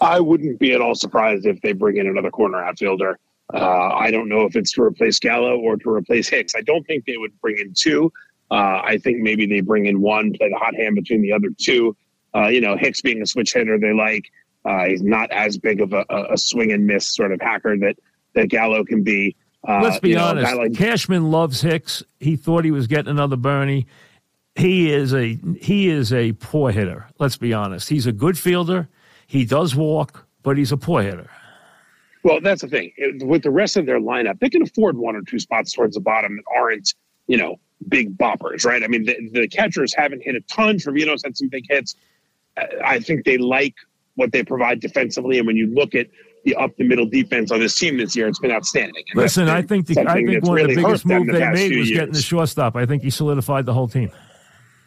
I 0.00 0.18
wouldn't 0.20 0.58
be 0.58 0.72
at 0.72 0.80
all 0.80 0.94
surprised 0.94 1.44
if 1.46 1.60
they 1.60 1.72
bring 1.72 1.98
in 1.98 2.06
another 2.06 2.30
corner 2.30 2.62
outfielder. 2.62 3.18
Uh, 3.52 3.88
I 3.88 4.10
don't 4.10 4.28
know 4.28 4.42
if 4.42 4.56
it's 4.56 4.72
to 4.72 4.82
replace 4.82 5.18
Gallo 5.18 5.58
or 5.58 5.76
to 5.76 5.90
replace 5.90 6.28
Hicks. 6.28 6.54
I 6.54 6.62
don't 6.62 6.86
think 6.86 7.04
they 7.04 7.16
would 7.16 7.38
bring 7.40 7.58
in 7.58 7.74
two. 7.74 8.12
Uh, 8.50 8.80
I 8.82 8.98
think 8.98 9.18
maybe 9.18 9.46
they 9.46 9.60
bring 9.60 9.86
in 9.86 10.00
one, 10.00 10.32
play 10.32 10.48
the 10.48 10.56
hot 10.56 10.74
hand 10.74 10.94
between 10.94 11.20
the 11.20 11.32
other 11.32 11.48
two 11.58 11.96
uh, 12.34 12.48
you 12.48 12.60
know, 12.60 12.76
Hicks 12.76 13.00
being 13.00 13.22
a 13.22 13.26
switch 13.26 13.52
hitter, 13.52 13.78
they 13.78 13.92
like. 13.92 14.30
Uh, 14.64 14.84
he's 14.84 15.02
not 15.02 15.30
as 15.30 15.56
big 15.56 15.80
of 15.80 15.92
a, 15.94 16.04
a, 16.10 16.36
swing 16.36 16.70
and 16.70 16.86
miss 16.86 17.14
sort 17.14 17.32
of 17.32 17.40
hacker 17.40 17.78
that 17.78 17.96
that 18.34 18.48
Gallo 18.48 18.84
can 18.84 19.02
be. 19.02 19.34
Uh, 19.66 19.80
Let's 19.82 20.00
be 20.00 20.16
honest. 20.16 20.50
Know, 20.52 20.58
like, 20.58 20.74
Cashman 20.74 21.30
loves 21.30 21.62
Hicks. 21.62 22.02
He 22.18 22.36
thought 22.36 22.64
he 22.64 22.70
was 22.70 22.86
getting 22.86 23.10
another 23.10 23.36
Bernie. 23.36 23.86
He 24.54 24.92
is 24.92 25.14
a 25.14 25.38
he 25.60 25.88
is 25.88 26.12
a 26.12 26.32
poor 26.32 26.70
hitter. 26.72 27.06
Let's 27.18 27.38
be 27.38 27.54
honest. 27.54 27.88
He's 27.88 28.06
a 28.06 28.12
good 28.12 28.38
fielder. 28.38 28.88
He 29.26 29.44
does 29.44 29.74
walk, 29.74 30.26
but 30.42 30.58
he's 30.58 30.72
a 30.72 30.76
poor 30.76 31.02
hitter. 31.02 31.30
Well, 32.22 32.40
that's 32.40 32.60
the 32.60 32.68
thing. 32.68 32.92
With 33.22 33.42
the 33.42 33.50
rest 33.50 33.76
of 33.76 33.86
their 33.86 34.00
lineup, 34.00 34.40
they 34.40 34.50
can 34.50 34.62
afford 34.62 34.98
one 34.98 35.16
or 35.16 35.22
two 35.22 35.38
spots 35.38 35.72
towards 35.72 35.94
the 35.94 36.00
bottom 36.00 36.36
that 36.36 36.44
aren't, 36.54 36.94
you 37.28 37.38
know, 37.38 37.56
big 37.88 38.18
boppers, 38.18 38.66
right? 38.66 38.82
I 38.82 38.88
mean, 38.88 39.04
the, 39.04 39.30
the 39.32 39.48
catchers 39.48 39.94
haven't 39.94 40.22
hit 40.22 40.34
a 40.34 40.40
ton. 40.42 40.78
Trevino's 40.78 41.22
had 41.22 41.36
some 41.36 41.48
big 41.48 41.64
hits. 41.68 41.94
I 42.84 42.98
think 43.00 43.24
they 43.24 43.38
like 43.38 43.74
what 44.14 44.32
they 44.32 44.42
provide 44.42 44.80
defensively, 44.80 45.38
and 45.38 45.46
when 45.46 45.56
you 45.56 45.66
look 45.66 45.94
at 45.94 46.08
the 46.44 46.54
up 46.56 46.76
the 46.76 46.84
middle 46.84 47.06
defense 47.06 47.50
on 47.50 47.60
this 47.60 47.78
team 47.78 47.98
this 47.98 48.16
year, 48.16 48.28
it's 48.28 48.38
been 48.38 48.50
outstanding. 48.50 49.04
And 49.12 49.20
Listen, 49.20 49.48
I 49.48 49.62
think 49.62 49.86
the, 49.86 50.00
I 50.00 50.14
think 50.14 50.44
one 50.44 50.54
really 50.54 50.72
of 50.72 50.76
the 50.76 50.82
biggest 50.82 51.06
moves 51.06 51.26
the 51.26 51.32
they 51.32 51.50
made 51.50 51.76
was 51.76 51.88
years. 51.88 51.98
getting 51.98 52.14
the 52.14 52.22
shortstop. 52.22 52.76
I 52.76 52.86
think 52.86 53.02
he 53.02 53.10
solidified 53.10 53.66
the 53.66 53.74
whole 53.74 53.88
team. 53.88 54.10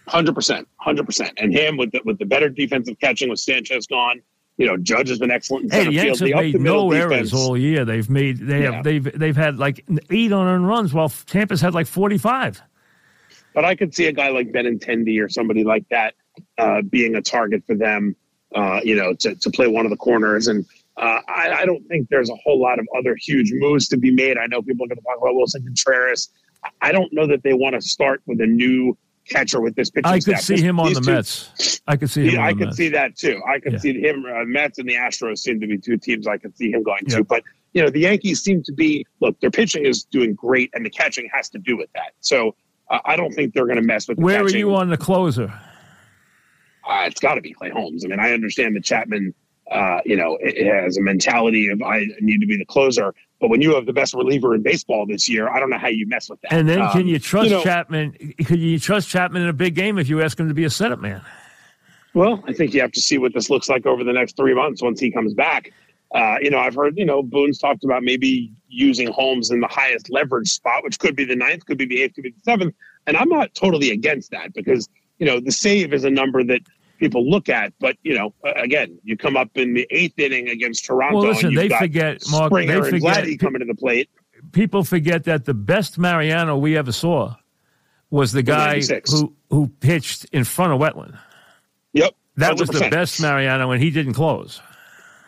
Hundred 0.07 0.35
percent, 0.35 0.67
hundred 0.77 1.05
percent, 1.05 1.31
and 1.37 1.53
him 1.53 1.77
with 1.77 1.91
the, 1.91 2.01
with 2.05 2.19
the 2.19 2.25
better 2.25 2.49
defensive 2.49 2.99
catching 2.99 3.29
with 3.29 3.39
Sanchez 3.39 3.87
gone. 3.87 4.21
You 4.57 4.67
know, 4.67 4.77
Judge 4.77 5.09
has 5.09 5.17
been 5.17 5.31
excellent. 5.31 5.65
In 5.65 5.71
hey, 5.71 5.85
the 5.85 5.93
Yanks 5.93 6.19
have 6.19 6.29
made 6.29 6.59
no 6.59 6.91
errors 6.91 7.33
all 7.33 7.57
year. 7.57 7.85
They've 7.85 8.07
made 8.09 8.37
they 8.37 8.63
yeah. 8.63 8.71
have 8.73 8.83
they've 8.83 9.19
they've 9.19 9.35
had 9.35 9.57
like 9.57 9.83
eight 10.11 10.31
on 10.31 10.63
runs, 10.63 10.93
while 10.93 11.09
Tampa's 11.09 11.61
had 11.61 11.73
like 11.73 11.87
forty 11.87 12.17
five. 12.17 12.61
But 13.55 13.65
I 13.65 13.75
could 13.75 13.95
see 13.95 14.07
a 14.07 14.11
guy 14.11 14.29
like 14.29 14.51
Benintendi 14.51 15.23
or 15.23 15.29
somebody 15.29 15.63
like 15.63 15.87
that 15.89 16.15
uh, 16.57 16.81
being 16.81 17.15
a 17.15 17.21
target 17.21 17.63
for 17.65 17.75
them, 17.75 18.15
uh, 18.55 18.79
you 18.83 18.95
know, 18.95 19.13
to, 19.13 19.35
to 19.35 19.49
play 19.49 19.67
one 19.67 19.85
of 19.85 19.89
the 19.89 19.97
corners. 19.97 20.47
And 20.47 20.65
uh, 20.97 21.19
I, 21.27 21.51
I, 21.59 21.65
don't 21.65 21.83
think 21.87 22.09
there's 22.09 22.29
a 22.29 22.35
whole 22.35 22.61
lot 22.61 22.79
of 22.79 22.87
other 22.97 23.15
huge 23.15 23.51
moves 23.53 23.87
to 23.89 23.97
be 23.97 24.11
made. 24.11 24.37
I 24.37 24.45
know 24.45 24.61
people 24.61 24.85
are 24.85 24.89
going 24.89 24.97
to 24.97 25.03
talk 25.03 25.17
about 25.17 25.33
Willson 25.35 25.63
Contreras. 25.63 26.29
I 26.81 26.91
don't 26.91 27.11
know 27.11 27.27
that 27.27 27.43
they 27.43 27.53
want 27.53 27.75
to 27.75 27.81
start 27.81 28.21
with 28.25 28.39
a 28.41 28.45
new 28.45 28.95
catcher 29.29 29.61
with 29.61 29.75
this 29.75 29.89
pitching 29.89 30.05
I 30.05 30.15
could 30.15 30.37
staff. 30.37 30.41
see 30.41 30.61
him 30.61 30.79
on 30.79 30.93
the 30.93 31.01
two, 31.01 31.11
Mets. 31.11 31.81
I 31.87 31.97
could 31.97 32.09
see 32.09 32.27
him. 32.27 32.35
Yeah, 32.35 32.45
I 32.45 32.53
could 32.53 32.67
Mets. 32.67 32.77
see 32.77 32.89
that 32.89 33.15
too. 33.15 33.41
I 33.47 33.59
could 33.59 33.73
yeah. 33.73 33.79
see 33.79 34.01
him. 34.01 34.25
Uh, 34.25 34.43
Mets 34.45 34.79
and 34.79 34.87
the 34.87 34.95
Astros 34.95 35.39
seem 35.39 35.59
to 35.61 35.67
be 35.67 35.77
two 35.77 35.97
teams 35.97 36.27
I 36.27 36.37
could 36.37 36.55
see 36.57 36.71
him 36.71 36.83
going 36.83 37.05
to. 37.07 37.23
But 37.23 37.43
you 37.73 37.81
know, 37.81 37.89
the 37.89 38.01
Yankees 38.01 38.43
seem 38.43 38.63
to 38.63 38.73
be 38.73 39.05
look. 39.19 39.39
Their 39.39 39.51
pitching 39.51 39.85
is 39.85 40.03
doing 40.03 40.33
great, 40.33 40.69
and 40.73 40.85
the 40.85 40.89
catching 40.89 41.29
has 41.33 41.49
to 41.49 41.59
do 41.59 41.77
with 41.77 41.91
that. 41.93 42.13
So 42.19 42.55
uh, 42.89 42.99
I 43.05 43.15
don't 43.15 43.33
think 43.33 43.53
they're 43.53 43.65
going 43.65 43.77
to 43.77 43.81
mess 43.81 44.07
with. 44.07 44.17
Where 44.17 44.41
catching. 44.41 44.55
are 44.55 44.59
you 44.59 44.75
on 44.75 44.89
the 44.89 44.97
closer? 44.97 45.53
Uh, 46.87 47.03
it's 47.05 47.19
got 47.19 47.35
to 47.35 47.41
be 47.41 47.53
Clay 47.53 47.69
Holmes. 47.69 48.03
I 48.05 48.07
mean, 48.07 48.19
I 48.19 48.31
understand 48.31 48.75
that 48.75 48.83
Chapman, 48.83 49.33
uh, 49.71 49.99
you 50.05 50.15
know, 50.15 50.37
it, 50.41 50.57
it 50.57 50.73
has 50.73 50.97
a 50.97 51.01
mentality 51.01 51.69
of 51.69 51.81
I 51.81 52.05
need 52.19 52.39
to 52.39 52.47
be 52.47 52.57
the 52.57 52.65
closer. 52.65 53.13
But 53.39 53.49
when 53.49 53.61
you 53.61 53.75
have 53.75 53.85
the 53.85 53.93
best 53.93 54.13
reliever 54.13 54.55
in 54.55 54.63
baseball 54.63 55.05
this 55.05 55.27
year, 55.27 55.49
I 55.49 55.59
don't 55.59 55.69
know 55.69 55.77
how 55.77 55.89
you 55.89 56.07
mess 56.07 56.29
with 56.29 56.39
that. 56.41 56.53
And 56.53 56.67
then, 56.67 56.81
um, 56.81 56.91
can 56.91 57.07
you 57.07 57.19
trust 57.19 57.49
you 57.49 57.57
know, 57.57 57.63
Chapman? 57.63 58.13
Can 58.45 58.59
you 58.59 58.79
trust 58.79 59.09
Chapman 59.09 59.41
in 59.41 59.49
a 59.49 59.53
big 59.53 59.75
game 59.75 59.97
if 59.97 60.07
you 60.07 60.21
ask 60.21 60.39
him 60.39 60.47
to 60.47 60.53
be 60.53 60.63
a 60.63 60.69
setup 60.69 60.99
man? 60.99 61.21
Well, 62.13 62.43
I 62.47 62.53
think 62.53 62.73
you 62.73 62.81
have 62.81 62.91
to 62.91 63.01
see 63.01 63.17
what 63.17 63.33
this 63.33 63.49
looks 63.49 63.67
like 63.67 63.85
over 63.85 64.03
the 64.03 64.13
next 64.13 64.37
three 64.37 64.53
months 64.53 64.81
once 64.81 64.99
he 64.99 65.11
comes 65.11 65.33
back. 65.33 65.71
Uh, 66.13 66.35
you 66.41 66.51
know, 66.51 66.59
I've 66.59 66.75
heard, 66.75 66.95
you 66.95 67.05
know, 67.05 67.23
Boone's 67.23 67.57
talked 67.57 67.83
about 67.83 68.03
maybe 68.03 68.53
using 68.67 69.11
Holmes 69.11 69.49
in 69.49 69.61
the 69.61 69.67
highest 69.67 70.11
leverage 70.11 70.49
spot, 70.49 70.83
which 70.83 70.99
could 70.99 71.15
be 71.15 71.25
the 71.25 71.35
ninth, 71.35 71.65
could 71.65 71.77
be 71.77 71.85
the 71.85 72.03
eighth, 72.03 72.13
could 72.13 72.23
be 72.23 72.29
the 72.29 72.41
seventh. 72.43 72.75
And 73.07 73.17
I'm 73.17 73.29
not 73.29 73.55
totally 73.55 73.89
against 73.89 74.29
that 74.31 74.53
because 74.53 74.87
you 75.19 75.25
know, 75.25 75.39
the 75.39 75.51
save 75.51 75.93
is 75.93 76.03
a 76.03 76.09
number 76.09 76.43
that 76.43 76.61
people 76.97 77.29
look 77.29 77.49
at. 77.49 77.73
But 77.79 77.97
you 78.03 78.15
know, 78.15 78.33
again, 78.55 78.97
you 79.03 79.17
come 79.17 79.37
up 79.37 79.49
in 79.55 79.73
the 79.73 79.87
eighth 79.89 80.17
inning 80.17 80.49
against 80.49 80.85
Toronto. 80.85 81.19
Well, 81.19 81.27
listen, 81.29 81.53
they 81.53 81.69
forget 81.69 82.23
Mark. 82.29 82.51
Springer 82.51 82.81
they 82.81 82.89
forget 82.89 83.23
and 83.23 83.39
coming 83.39 83.59
to 83.59 83.65
the 83.65 83.75
plate. 83.75 84.09
People 84.51 84.83
forget 84.83 85.23
that 85.25 85.45
the 85.45 85.53
best 85.53 85.97
Mariano 85.97 86.57
we 86.57 86.77
ever 86.77 86.91
saw 86.91 87.35
was 88.09 88.31
the 88.31 88.43
guy 88.43 88.81
who 89.09 89.33
who 89.49 89.67
pitched 89.79 90.25
in 90.25 90.43
front 90.43 90.73
of 90.73 90.79
Wetteland. 90.79 91.17
Yep. 91.93 92.15
That 92.37 92.59
was 92.59 92.69
the 92.69 92.89
best 92.89 93.21
Mariano, 93.21 93.71
and 93.71 93.81
he 93.81 93.91
didn't 93.91 94.13
close. 94.13 94.61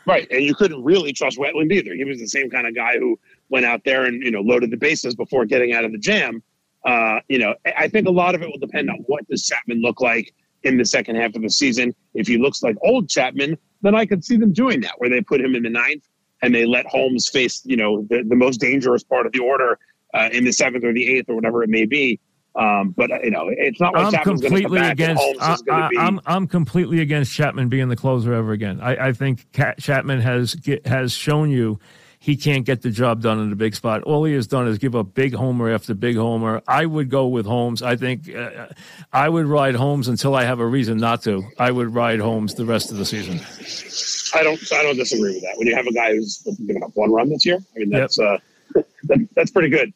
Right, 0.07 0.27
and 0.29 0.43
you 0.43 0.53
couldn't 0.53 0.83
really 0.83 1.13
trust 1.13 1.37
Wetteland 1.37 1.71
either. 1.71 1.93
He 1.93 2.03
was 2.03 2.19
the 2.19 2.27
same 2.27 2.49
kind 2.49 2.67
of 2.67 2.75
guy 2.75 2.97
who 2.99 3.19
went 3.49 3.65
out 3.65 3.83
there 3.85 4.05
and 4.05 4.21
you 4.21 4.31
know 4.31 4.41
loaded 4.41 4.71
the 4.71 4.77
bases 4.77 5.15
before 5.15 5.45
getting 5.45 5.73
out 5.73 5.83
of 5.83 5.91
the 5.91 5.97
jam. 5.97 6.43
Uh, 6.85 7.19
you 7.27 7.39
know, 7.39 7.55
I 7.77 7.87
think 7.87 8.07
a 8.07 8.11
lot 8.11 8.35
of 8.35 8.41
it 8.41 8.47
will 8.47 8.59
depend 8.59 8.89
on 8.89 8.97
what 9.07 9.27
does 9.27 9.45
Chapman 9.45 9.81
look 9.81 10.01
like 10.01 10.33
in 10.63 10.77
the 10.77 10.85
second 10.85 11.15
half 11.15 11.35
of 11.35 11.41
the 11.41 11.49
season. 11.49 11.93
If 12.13 12.27
he 12.27 12.37
looks 12.37 12.61
like 12.61 12.75
old 12.81 13.09
Chapman, 13.09 13.57
then 13.81 13.95
I 13.95 14.05
could 14.05 14.23
see 14.23 14.37
them 14.37 14.53
doing 14.53 14.81
that, 14.81 14.93
where 14.97 15.09
they 15.09 15.21
put 15.21 15.41
him 15.41 15.55
in 15.55 15.63
the 15.63 15.69
ninth 15.69 16.03
and 16.41 16.53
they 16.53 16.65
let 16.65 16.85
Holmes 16.85 17.27
face 17.27 17.61
you 17.65 17.77
know 17.77 18.05
the, 18.09 18.23
the 18.23 18.35
most 18.35 18.59
dangerous 18.59 19.03
part 19.03 19.25
of 19.25 19.31
the 19.31 19.39
order 19.39 19.79
uh, 20.13 20.29
in 20.31 20.43
the 20.43 20.51
seventh 20.51 20.83
or 20.83 20.93
the 20.93 21.07
eighth 21.07 21.29
or 21.29 21.35
whatever 21.35 21.63
it 21.63 21.69
may 21.69 21.85
be. 21.85 22.19
Um, 22.55 22.93
but 22.95 23.11
uh, 23.11 23.19
you 23.21 23.31
know, 23.31 23.49
it's 23.49 23.81
not 23.81 23.93
like 23.93 24.05
I'm 24.05 24.11
Chapman's 24.11 24.41
going 24.41 24.53
to 24.53 24.61
come 24.61 24.69
completely 24.69 24.89
against. 24.89 25.23
I, 25.41 25.53
is 25.53 25.61
going 25.63 25.81
to 25.81 25.89
be. 25.89 25.97
am 25.97 26.21
I'm 26.25 26.47
completely 26.47 27.01
against 27.01 27.33
Chapman 27.33 27.67
being 27.67 27.89
the 27.89 27.95
closer 27.95 28.33
ever 28.33 28.53
again. 28.53 28.79
I, 28.79 29.07
I 29.07 29.11
think 29.11 29.51
Cat, 29.51 29.79
Chapman 29.79 30.21
has 30.21 30.55
get, 30.55 30.85
has 30.87 31.11
shown 31.11 31.51
you 31.51 31.79
he 32.25 32.35
can't 32.35 32.65
get 32.65 32.81
the 32.81 32.89
job 32.89 33.21
done 33.21 33.39
in 33.39 33.51
the 33.51 33.55
big 33.55 33.75
spot. 33.75 34.01
All 34.01 34.23
he 34.23 34.33
has 34.33 34.47
done 34.47 34.67
is 34.67 34.79
give 34.79 34.95
up 34.95 35.13
big 35.13 35.35
homer 35.35 35.71
after 35.71 35.93
big 35.93 36.15
homer. 36.15 36.59
I 36.67 36.87
would 36.87 37.11
go 37.11 37.27
with 37.27 37.45
Holmes. 37.45 37.83
I 37.83 37.97
think 37.97 38.33
uh, 38.33 38.65
I 39.13 39.29
would 39.29 39.45
ride 39.45 39.75
Holmes 39.75 40.07
until 40.07 40.33
I 40.33 40.43
have 40.43 40.59
a 40.59 40.65
reason 40.65 40.97
not 40.97 41.21
to. 41.25 41.43
I 41.59 41.69
would 41.69 41.93
ride 41.93 42.19
Holmes 42.19 42.55
the 42.55 42.65
rest 42.65 42.89
of 42.89 42.97
the 42.97 43.05
season. 43.05 43.35
I 44.33 44.41
don't. 44.41 44.59
I 44.73 44.81
don't 44.81 44.95
disagree 44.95 45.35
with 45.35 45.43
that. 45.43 45.55
When 45.57 45.67
you 45.67 45.75
have 45.75 45.85
a 45.85 45.93
guy 45.93 46.15
who's 46.15 46.41
given 46.65 46.81
up 46.81 46.89
one 46.95 47.11
run 47.11 47.29
this 47.29 47.45
year, 47.45 47.59
I 47.75 47.79
mean 47.79 47.91
that's 47.91 48.17
uh, 48.17 48.39
that, 49.03 49.29
that's 49.35 49.51
pretty 49.51 49.69
good. 49.69 49.93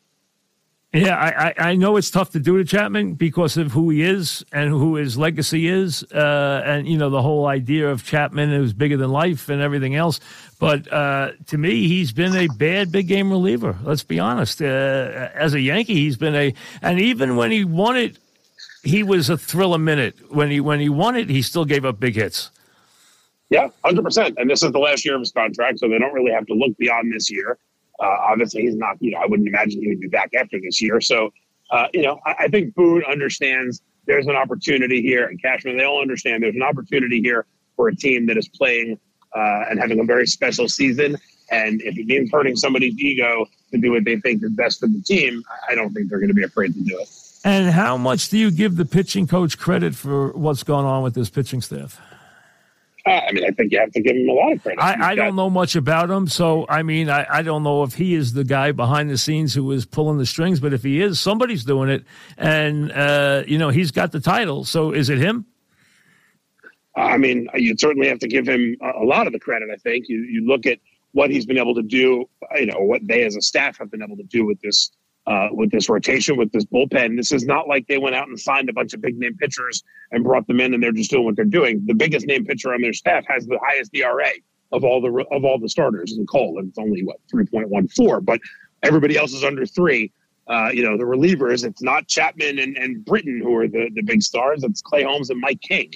Yeah, 0.91 1.15
I, 1.15 1.69
I, 1.69 1.75
know 1.75 1.97
it's 1.97 2.09
tough 2.09 2.31
to 2.31 2.39
do 2.39 2.57
to 2.57 2.65
Chapman 2.65 3.13
because 3.13 3.57
of 3.57 3.71
who 3.73 3.91
he 3.91 4.01
is 4.01 4.43
and 4.51 4.71
who 4.71 4.95
his 4.95 5.19
legacy 5.19 5.67
is, 5.67 6.01
uh, 6.11 6.63
and 6.65 6.87
you 6.87 6.97
know 6.97 7.11
the 7.11 7.21
whole 7.21 7.45
idea 7.45 7.91
of 7.91 8.03
Chapman 8.03 8.49
who's 8.49 8.73
bigger 8.73 8.97
than 8.97 9.11
life 9.11 9.49
and 9.49 9.61
everything 9.61 9.93
else. 9.93 10.19
But 10.57 10.91
uh, 10.91 11.33
to 11.45 11.59
me, 11.59 11.87
he's 11.87 12.11
been 12.11 12.35
a 12.35 12.47
bad 12.57 12.91
big 12.91 13.07
game 13.07 13.29
reliever. 13.29 13.77
Let's 13.83 14.01
be 14.01 14.17
honest. 14.17 14.63
Uh, 14.63 15.29
as 15.35 15.53
a 15.53 15.61
Yankee, 15.61 15.93
he's 15.93 16.17
been 16.17 16.33
a, 16.33 16.55
and 16.81 16.99
even 16.99 17.35
when 17.35 17.51
he 17.51 17.65
won 17.65 17.95
it, 17.95 18.17
he 18.83 19.03
was 19.03 19.29
a 19.29 19.37
thrill 19.37 19.75
a 19.75 19.79
minute. 19.79 20.15
When 20.33 20.49
he 20.49 20.59
when 20.59 20.79
he 20.79 20.89
won 20.89 21.15
it, 21.15 21.29
he 21.29 21.43
still 21.43 21.65
gave 21.65 21.85
up 21.85 21.99
big 21.99 22.15
hits. 22.15 22.49
Yeah, 23.51 23.67
hundred 23.85 24.05
percent. 24.05 24.39
And 24.39 24.49
this 24.49 24.63
is 24.63 24.71
the 24.71 24.79
last 24.79 25.05
year 25.05 25.13
of 25.13 25.21
his 25.21 25.31
contract, 25.31 25.77
so 25.77 25.87
they 25.87 25.99
don't 25.99 26.13
really 26.13 26.31
have 26.31 26.47
to 26.47 26.53
look 26.55 26.75
beyond 26.77 27.13
this 27.13 27.29
year. 27.29 27.59
Uh, 28.01 28.05
obviously, 28.31 28.61
he's 28.63 28.75
not. 28.75 28.97
You 29.01 29.11
know, 29.11 29.19
I 29.19 29.25
wouldn't 29.25 29.47
imagine 29.47 29.81
he 29.81 29.89
would 29.89 29.99
be 29.99 30.07
back 30.07 30.31
after 30.39 30.59
this 30.61 30.81
year. 30.81 31.01
So, 31.01 31.31
uh, 31.71 31.87
you 31.93 32.01
know, 32.01 32.19
I, 32.25 32.35
I 32.41 32.47
think 32.47 32.73
Boone 32.75 33.03
understands 33.09 33.81
there's 34.05 34.27
an 34.27 34.35
opportunity 34.35 35.01
here, 35.01 35.25
and 35.27 35.41
Cashman 35.41 35.77
they 35.77 35.83
all 35.83 36.01
understand 36.01 36.43
there's 36.43 36.55
an 36.55 36.63
opportunity 36.63 37.21
here 37.21 37.45
for 37.75 37.89
a 37.89 37.95
team 37.95 38.25
that 38.27 38.37
is 38.37 38.47
playing 38.49 38.97
uh, 39.35 39.65
and 39.69 39.79
having 39.79 39.99
a 39.99 40.03
very 40.03 40.25
special 40.27 40.67
season. 40.67 41.17
And 41.51 41.81
if 41.81 41.97
it 41.97 42.05
means 42.05 42.29
hurting 42.31 42.55
somebody's 42.55 42.97
ego 42.99 43.45
to 43.71 43.77
do 43.79 43.91
what 43.91 44.03
they 44.05 44.17
think 44.17 44.43
is 44.43 44.51
best 44.51 44.79
for 44.79 44.87
the 44.87 45.01
team, 45.01 45.43
I- 45.49 45.73
I 45.73 45.75
don't 45.75 45.93
think 45.93 46.09
they're 46.09 46.19
going 46.19 46.29
to 46.29 46.33
be 46.35 46.43
afraid 46.43 46.73
to 46.75 46.81
do 46.81 46.99
it. 46.99 47.09
And 47.43 47.71
how 47.71 47.95
much 47.97 48.29
do 48.29 48.37
you 48.37 48.51
give 48.51 48.75
the 48.75 48.85
pitching 48.85 49.25
coach 49.25 49.57
credit 49.57 49.95
for 49.95 50.31
what's 50.33 50.61
going 50.63 50.85
on 50.85 51.03
with 51.03 51.13
this 51.15 51.29
pitching 51.29 51.61
staff? 51.61 51.99
I 53.09 53.31
mean, 53.31 53.43
I 53.45 53.51
think 53.51 53.71
you 53.71 53.79
have 53.79 53.91
to 53.91 54.01
give 54.01 54.15
him 54.15 54.29
a 54.29 54.33
lot 54.33 54.53
of 54.53 54.61
credit. 54.61 54.81
I, 54.81 55.11
I 55.11 55.15
don't 55.15 55.35
know 55.35 55.49
much 55.49 55.75
about 55.75 56.09
him, 56.09 56.27
so 56.27 56.65
I 56.69 56.83
mean, 56.83 57.09
I, 57.09 57.25
I 57.29 57.41
don't 57.41 57.63
know 57.63 57.83
if 57.83 57.95
he 57.95 58.13
is 58.13 58.33
the 58.33 58.43
guy 58.43 58.71
behind 58.71 59.09
the 59.09 59.17
scenes 59.17 59.53
who 59.53 59.71
is 59.71 59.85
pulling 59.85 60.17
the 60.17 60.25
strings, 60.25 60.59
but 60.59 60.73
if 60.73 60.83
he 60.83 61.01
is, 61.01 61.19
somebody's 61.19 61.63
doing 61.63 61.89
it, 61.89 62.03
and 62.37 62.91
uh, 62.91 63.43
you 63.47 63.57
know 63.57 63.69
he's 63.69 63.91
got 63.91 64.11
the 64.11 64.19
title. 64.19 64.65
So 64.65 64.91
is 64.91 65.09
it 65.09 65.17
him? 65.17 65.45
I 66.95 67.17
mean, 67.17 67.47
you 67.55 67.75
certainly 67.77 68.07
have 68.09 68.19
to 68.19 68.27
give 68.27 68.47
him 68.47 68.75
a 68.81 69.03
a 69.03 69.05
lot 69.05 69.27
of 69.27 69.33
the 69.33 69.39
credit. 69.39 69.69
I 69.73 69.77
think 69.77 70.09
you 70.09 70.19
you 70.19 70.45
look 70.45 70.65
at 70.65 70.79
what 71.11 71.31
he's 71.31 71.45
been 71.45 71.57
able 71.57 71.75
to 71.75 71.83
do. 71.83 72.29
You 72.55 72.65
know 72.67 72.79
what 72.79 73.01
they 73.07 73.23
as 73.23 73.35
a 73.35 73.41
staff 73.41 73.77
have 73.79 73.89
been 73.89 74.03
able 74.03 74.17
to 74.17 74.23
do 74.23 74.45
with 74.45 74.59
this 74.61 74.91
uh, 75.29 75.47
with 75.51 75.69
this 75.69 75.87
rotation 75.89 76.35
with 76.37 76.51
this 76.51 76.65
bullpen. 76.65 77.15
This 77.15 77.31
is 77.31 77.45
not 77.45 77.67
like 77.67 77.87
they 77.87 77.99
went 77.99 78.15
out 78.15 78.27
and 78.27 78.39
signed 78.39 78.67
a 78.67 78.73
bunch 78.73 78.93
of 78.93 79.01
big 79.01 79.17
name 79.17 79.37
pitchers 79.37 79.83
and 80.11 80.23
brought 80.23 80.47
them 80.47 80.59
in 80.59 80.73
and 80.73 80.81
they're 80.81 80.91
just 80.91 81.11
doing 81.11 81.23
what 81.23 81.35
they're 81.35 81.45
doing. 81.45 81.83
The 81.85 81.93
biggest 81.93 82.25
name 82.25 82.45
pitcher 82.45 82.73
on 82.73 82.81
their 82.81 82.93
staff 82.93 83.25
has 83.27 83.45
the 83.45 83.59
highest 83.63 83.95
ERA 83.95 84.31
of 84.71 84.83
all 84.83 85.01
the 85.01 85.25
of 85.31 85.45
all 85.45 85.59
the 85.59 85.69
starters 85.69 86.17
in 86.17 86.25
Cole, 86.25 86.57
and 86.59 86.69
it's 86.69 86.77
only 86.77 87.03
what 87.03 87.17
three 87.29 87.45
point 87.45 87.69
one 87.69 87.87
four, 87.87 88.21
but 88.21 88.39
everybody 88.83 89.17
else 89.17 89.33
is 89.33 89.43
under 89.43 89.65
three. 89.65 90.11
Uh, 90.47 90.71
you 90.73 90.81
know, 90.81 90.97
the 90.97 91.03
relievers, 91.03 91.63
it's 91.63 91.83
not 91.83 92.07
Chapman 92.07 92.57
and, 92.57 92.75
and 92.75 93.05
Britton 93.05 93.39
who 93.39 93.55
are 93.55 93.67
the, 93.67 93.91
the 93.93 94.01
big 94.01 94.23
stars. 94.23 94.63
It's 94.63 94.81
Clay 94.81 95.03
Holmes 95.03 95.29
and 95.29 95.39
Mike 95.39 95.61
King. 95.61 95.91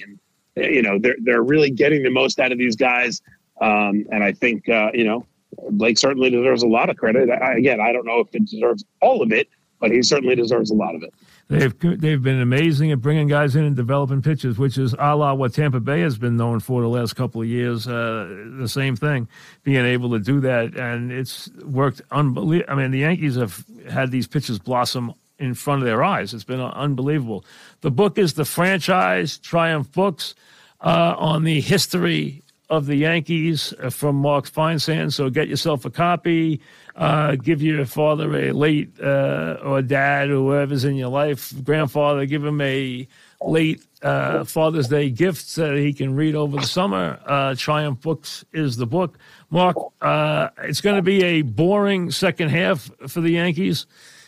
And, 0.54 0.74
you 0.74 0.80
know, 0.80 0.96
they're, 0.96 1.16
they're 1.24 1.42
really 1.42 1.70
getting 1.70 2.04
the 2.04 2.10
most 2.10 2.38
out 2.38 2.52
of 2.52 2.58
these 2.58 2.76
guys. 2.76 3.20
Um, 3.60 4.06
and 4.12 4.22
I 4.22 4.30
think, 4.30 4.68
uh, 4.68 4.92
you 4.94 5.02
know, 5.02 5.26
Blake 5.70 5.98
certainly 5.98 6.30
deserves 6.30 6.62
a 6.62 6.68
lot 6.68 6.90
of 6.90 6.96
credit. 6.96 7.30
I, 7.30 7.54
again, 7.54 7.80
I 7.80 7.92
don't 7.92 8.06
know 8.06 8.20
if 8.20 8.34
it 8.34 8.46
deserves 8.46 8.84
all 9.00 9.22
of 9.22 9.32
it, 9.32 9.48
but 9.80 9.90
he 9.90 10.02
certainly 10.02 10.34
deserves 10.34 10.70
a 10.70 10.74
lot 10.74 10.94
of 10.94 11.02
it. 11.02 11.12
They've 11.48 11.78
they've 12.00 12.22
been 12.22 12.40
amazing 12.40 12.90
at 12.90 13.02
bringing 13.02 13.28
guys 13.28 13.54
in 13.54 13.64
and 13.64 13.76
developing 13.76 14.22
pitches, 14.22 14.56
which 14.56 14.78
is 14.78 14.94
a 14.98 15.14
la 15.14 15.34
what 15.34 15.52
Tampa 15.52 15.78
Bay 15.78 16.00
has 16.00 16.16
been 16.16 16.38
known 16.38 16.60
for 16.60 16.80
the 16.80 16.88
last 16.88 17.16
couple 17.16 17.42
of 17.42 17.48
years. 17.48 17.86
Uh, 17.86 18.46
the 18.58 18.68
same 18.68 18.96
thing, 18.96 19.28
being 19.62 19.84
able 19.84 20.10
to 20.12 20.18
do 20.18 20.40
that, 20.40 20.74
and 20.74 21.12
it's 21.12 21.50
worked 21.64 22.00
unbelievable. 22.10 22.72
I 22.72 22.76
mean, 22.76 22.92
the 22.92 23.00
Yankees 23.00 23.36
have 23.36 23.62
had 23.90 24.10
these 24.10 24.26
pitches 24.26 24.58
blossom 24.58 25.12
in 25.38 25.52
front 25.52 25.82
of 25.82 25.86
their 25.86 26.02
eyes. 26.02 26.32
It's 26.32 26.44
been 26.44 26.60
unbelievable. 26.60 27.44
The 27.82 27.90
book 27.90 28.16
is 28.16 28.34
the 28.34 28.46
franchise 28.46 29.36
Triumph 29.36 29.92
Books 29.92 30.34
uh, 30.80 31.14
on 31.18 31.44
the 31.44 31.60
history 31.60 32.43
of 32.70 32.86
the 32.86 32.96
Yankees 32.96 33.74
uh, 33.82 33.90
from 33.90 34.16
Mark 34.16 34.50
Feinsand. 34.50 35.12
So 35.12 35.28
get 35.30 35.48
yourself 35.48 35.84
a 35.84 35.90
copy. 35.90 36.60
Uh, 36.96 37.36
give 37.36 37.60
your 37.60 37.84
father 37.84 38.34
a 38.36 38.52
late 38.52 38.90
uh, 39.00 39.58
or 39.62 39.82
dad 39.82 40.30
or 40.30 40.36
whoever's 40.36 40.84
in 40.84 40.94
your 40.94 41.08
life, 41.08 41.52
grandfather, 41.64 42.24
give 42.24 42.44
him 42.44 42.60
a 42.60 43.06
late 43.42 43.82
uh, 44.02 44.44
Father's 44.44 44.88
Day 44.88 45.10
gift 45.10 45.46
so 45.46 45.70
that 45.70 45.78
he 45.78 45.92
can 45.92 46.14
read 46.14 46.34
over 46.34 46.56
the 46.56 46.66
summer. 46.66 47.18
Uh, 47.26 47.54
Triumph 47.56 48.00
Books 48.00 48.44
is 48.52 48.76
the 48.76 48.86
book. 48.86 49.18
Mark, 49.50 49.76
uh, 50.00 50.48
it's 50.62 50.80
going 50.80 50.96
to 50.96 51.02
be 51.02 51.22
a 51.24 51.42
boring 51.42 52.10
second 52.10 52.50
half 52.50 52.90
for 53.08 53.20
the 53.20 53.30
Yankees. 53.30 53.86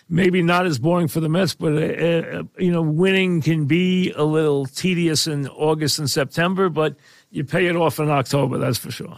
Maybe 0.09 0.41
not 0.41 0.67
as 0.67 0.79
boring 0.79 1.09
for 1.09 1.19
the 1.19 1.29
Mets, 1.29 1.55
but 1.55 1.73
you 2.59 2.71
know, 2.71 2.83
winning 2.83 3.43
can 3.43 3.67
be 3.67 4.13
a 4.13 4.23
little 4.23 4.67
tedious 4.67 5.27
in 5.27 5.49
August 5.49 5.99
and 5.99 6.09
September, 6.09 6.69
but 6.69 6.95
you 7.37 7.45
pay 7.45 7.67
it 7.67 7.77
off 7.77 7.99
in 8.01 8.09
October, 8.11 8.59
that's 8.59 8.79
for 8.79 8.91
sure. 8.91 9.17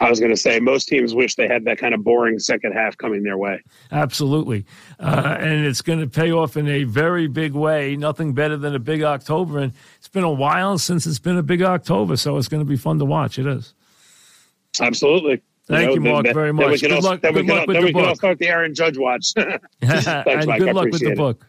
I 0.00 0.08
was 0.08 0.18
going 0.20 0.30
to 0.30 0.36
say 0.36 0.60
most 0.60 0.86
teams 0.88 1.14
wish 1.14 1.34
they 1.34 1.46
had 1.48 1.64
that 1.64 1.76
kind 1.78 1.92
of 1.94 2.02
boring 2.02 2.38
second 2.38 2.72
half 2.72 2.96
coming 2.96 3.22
their 3.22 3.36
way. 3.36 3.60
Absolutely. 3.92 4.64
Uh, 4.98 5.36
and 5.38 5.66
it's 5.66 5.82
going 5.82 5.98
to 6.00 6.06
pay 6.06 6.32
off 6.32 6.56
in 6.56 6.66
a 6.68 6.84
very 6.84 7.26
big 7.26 7.52
way. 7.52 7.96
Nothing 7.96 8.32
better 8.32 8.56
than 8.56 8.74
a 8.74 8.78
big 8.78 9.02
October. 9.02 9.58
And 9.58 9.72
it's 9.98 10.08
been 10.08 10.24
a 10.24 10.30
while 10.30 10.78
since 10.78 11.06
it's 11.06 11.18
been 11.18 11.36
a 11.36 11.42
big 11.42 11.60
October, 11.60 12.16
so 12.16 12.38
it's 12.38 12.48
going 12.48 12.62
to 12.62 12.68
be 12.68 12.76
fun 12.76 12.98
to 13.00 13.04
watch. 13.04 13.38
It 13.38 13.46
is. 13.46 13.74
Absolutely. 14.80 15.42
Thank 15.66 15.94
you, 15.94 16.00
then- 16.00 16.12
Mark, 16.12 16.24
then- 16.24 16.34
very 16.34 16.52
much. 16.52 16.80
Good 16.80 17.02
luck- 17.02 17.20
Then 17.20 17.34
we 17.34 17.42
good 17.42 17.46
can 17.48 17.56
luck 17.56 17.60
all- 17.60 17.66
with 17.66 17.74
then 17.76 17.82
the 17.82 17.86
we 17.88 17.92
can 17.92 18.04
all 18.08 18.14
start 18.14 18.38
the 18.38 18.48
Aaron 18.48 18.74
Judge 18.74 18.96
watch. 18.96 19.32
and 19.36 20.46
Mike. 20.46 20.58
good 20.60 20.74
luck 20.74 20.88
with 20.90 21.00
the 21.00 21.10
it. 21.12 21.16
book. 21.18 21.46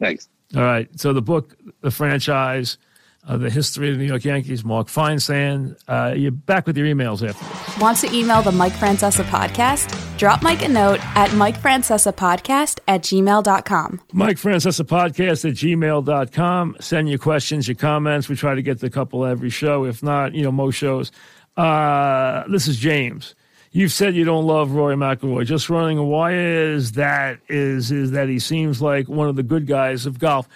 Thanks. 0.00 0.28
All 0.56 0.62
right. 0.62 0.88
So 0.98 1.12
the 1.12 1.22
book, 1.22 1.56
the 1.82 1.90
franchise, 1.90 2.78
uh, 3.26 3.36
the 3.36 3.50
history 3.50 3.88
of 3.90 3.94
the 3.96 4.02
New 4.02 4.08
York 4.08 4.24
Yankees, 4.24 4.64
Mark 4.64 4.88
Feinsand. 4.88 5.76
Uh, 5.88 6.14
you're 6.14 6.30
back 6.30 6.66
with 6.66 6.76
your 6.76 6.86
emails 6.86 7.26
after. 7.26 7.80
Want 7.80 7.98
to 7.98 8.14
email 8.14 8.42
the 8.42 8.52
Mike 8.52 8.72
Francesa 8.74 9.24
podcast? 9.24 10.18
Drop 10.18 10.42
Mike 10.42 10.62
a 10.62 10.68
note 10.68 11.00
at 11.16 11.30
MikeFrancesaPodcast 11.30 12.80
at 12.86 13.02
gmail.com. 13.02 14.00
Mike 14.12 14.36
Francesa 14.36 14.84
podcast 14.84 15.48
at 15.48 15.54
gmail.com. 15.56 16.76
Send 16.80 17.08
your 17.08 17.18
questions, 17.18 17.66
your 17.66 17.74
comments. 17.76 18.28
We 18.28 18.36
try 18.36 18.54
to 18.54 18.62
get 18.62 18.80
to 18.80 18.86
a 18.86 18.90
couple 18.90 19.24
every 19.24 19.50
show. 19.50 19.84
If 19.84 20.02
not, 20.02 20.34
you 20.34 20.42
know, 20.42 20.52
most 20.52 20.76
shows. 20.76 21.10
Uh, 21.56 22.44
this 22.48 22.68
is 22.68 22.76
James. 22.76 23.34
You've 23.72 23.90
said 23.90 24.14
you 24.14 24.24
don't 24.24 24.46
love 24.46 24.70
Rory 24.70 24.94
McIlroy. 24.94 25.44
Just 25.46 25.68
running. 25.68 26.00
Why 26.06 26.32
is 26.34 26.92
that? 26.92 27.40
Is 27.48 27.90
is 27.90 28.12
that 28.12 28.28
he 28.28 28.38
seems 28.38 28.80
like 28.80 29.08
one 29.08 29.28
of 29.28 29.34
the 29.34 29.42
good 29.42 29.66
guys 29.66 30.06
of 30.06 30.20
golf? 30.20 30.48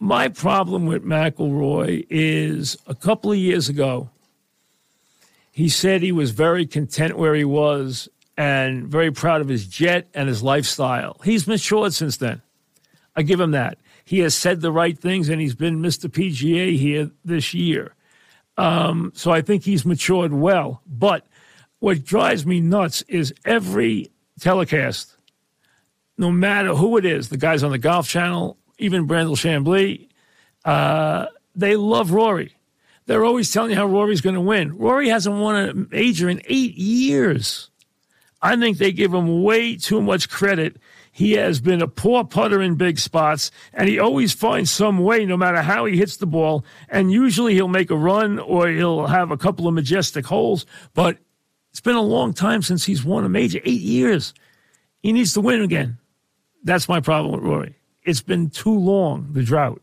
My 0.00 0.28
problem 0.28 0.86
with 0.86 1.04
McIlroy 1.04 2.06
is 2.08 2.78
a 2.86 2.94
couple 2.94 3.32
of 3.32 3.38
years 3.38 3.68
ago, 3.68 4.10
he 5.50 5.68
said 5.68 6.02
he 6.02 6.12
was 6.12 6.30
very 6.30 6.66
content 6.66 7.18
where 7.18 7.34
he 7.34 7.44
was 7.44 8.08
and 8.36 8.86
very 8.86 9.10
proud 9.10 9.40
of 9.40 9.48
his 9.48 9.66
jet 9.66 10.06
and 10.14 10.28
his 10.28 10.40
lifestyle. 10.40 11.20
He's 11.24 11.48
matured 11.48 11.94
since 11.94 12.16
then. 12.16 12.42
I 13.16 13.22
give 13.22 13.40
him 13.40 13.50
that. 13.50 13.78
He 14.04 14.20
has 14.20 14.36
said 14.36 14.60
the 14.60 14.70
right 14.70 14.96
things 14.96 15.28
and 15.28 15.40
he's 15.40 15.56
been 15.56 15.82
Mr. 15.82 16.08
PGA 16.08 16.78
here 16.78 17.10
this 17.24 17.52
year. 17.52 17.94
Um, 18.56 19.10
so 19.16 19.32
I 19.32 19.42
think 19.42 19.64
he's 19.64 19.84
matured 19.84 20.32
well. 20.32 20.80
But 20.86 21.26
what 21.80 22.04
drives 22.04 22.46
me 22.46 22.60
nuts 22.60 23.02
is 23.02 23.34
every 23.44 24.12
telecast, 24.40 25.16
no 26.16 26.30
matter 26.30 26.74
who 26.76 26.96
it 26.96 27.04
is, 27.04 27.28
the 27.28 27.36
guys 27.36 27.64
on 27.64 27.72
the 27.72 27.78
Golf 27.78 28.08
Channel, 28.08 28.56
even 28.78 29.06
Brandel 29.06 29.36
Chamblee, 29.36 30.08
uh, 30.64 31.26
they 31.54 31.76
love 31.76 32.12
Rory. 32.12 32.54
They're 33.06 33.24
always 33.24 33.50
telling 33.50 33.70
you 33.70 33.76
how 33.76 33.86
Rory's 33.86 34.20
going 34.20 34.34
to 34.34 34.40
win. 34.40 34.76
Rory 34.76 35.08
hasn't 35.08 35.38
won 35.38 35.56
a 35.56 35.74
major 35.74 36.28
in 36.28 36.42
eight 36.44 36.76
years. 36.76 37.70
I 38.42 38.54
think 38.56 38.78
they 38.78 38.92
give 38.92 39.12
him 39.12 39.42
way 39.42 39.76
too 39.76 40.02
much 40.02 40.28
credit. 40.28 40.76
He 41.10 41.32
has 41.32 41.58
been 41.60 41.82
a 41.82 41.88
poor 41.88 42.22
putter 42.22 42.62
in 42.62 42.76
big 42.76 42.98
spots, 42.98 43.50
and 43.72 43.88
he 43.88 43.98
always 43.98 44.32
finds 44.32 44.70
some 44.70 44.98
way, 44.98 45.24
no 45.24 45.36
matter 45.36 45.62
how 45.62 45.86
he 45.86 45.96
hits 45.96 46.18
the 46.18 46.26
ball. 46.26 46.64
And 46.88 47.10
usually 47.10 47.54
he'll 47.54 47.66
make 47.66 47.90
a 47.90 47.96
run 47.96 48.38
or 48.38 48.68
he'll 48.68 49.06
have 49.06 49.30
a 49.30 49.36
couple 49.38 49.66
of 49.66 49.74
majestic 49.74 50.26
holes. 50.26 50.66
But 50.94 51.18
it's 51.70 51.80
been 51.80 51.96
a 51.96 52.02
long 52.02 52.34
time 52.34 52.62
since 52.62 52.84
he's 52.84 53.04
won 53.04 53.24
a 53.24 53.28
major 53.28 53.58
eight 53.64 53.80
years. 53.80 54.34
He 55.02 55.12
needs 55.12 55.32
to 55.32 55.40
win 55.40 55.62
again. 55.62 55.98
That's 56.62 56.88
my 56.88 57.00
problem 57.00 57.34
with 57.34 57.42
Rory. 57.42 57.77
It's 58.08 58.22
been 58.22 58.48
too 58.48 58.72
long, 58.72 59.28
the 59.32 59.42
drought. 59.42 59.82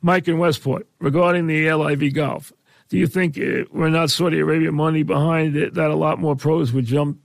Mike 0.00 0.28
in 0.28 0.38
Westport, 0.38 0.86
regarding 1.00 1.48
the 1.48 1.72
LIV 1.72 2.14
golf, 2.14 2.52
do 2.88 2.96
you 2.96 3.08
think 3.08 3.36
uh, 3.36 3.64
we're 3.72 3.88
not 3.88 4.10
Saudi 4.10 4.38
Arabia 4.38 4.70
money 4.70 5.02
behind 5.02 5.56
it 5.56 5.74
that 5.74 5.90
a 5.90 5.96
lot 5.96 6.20
more 6.20 6.36
pros 6.36 6.72
would 6.72 6.84
jump? 6.84 7.18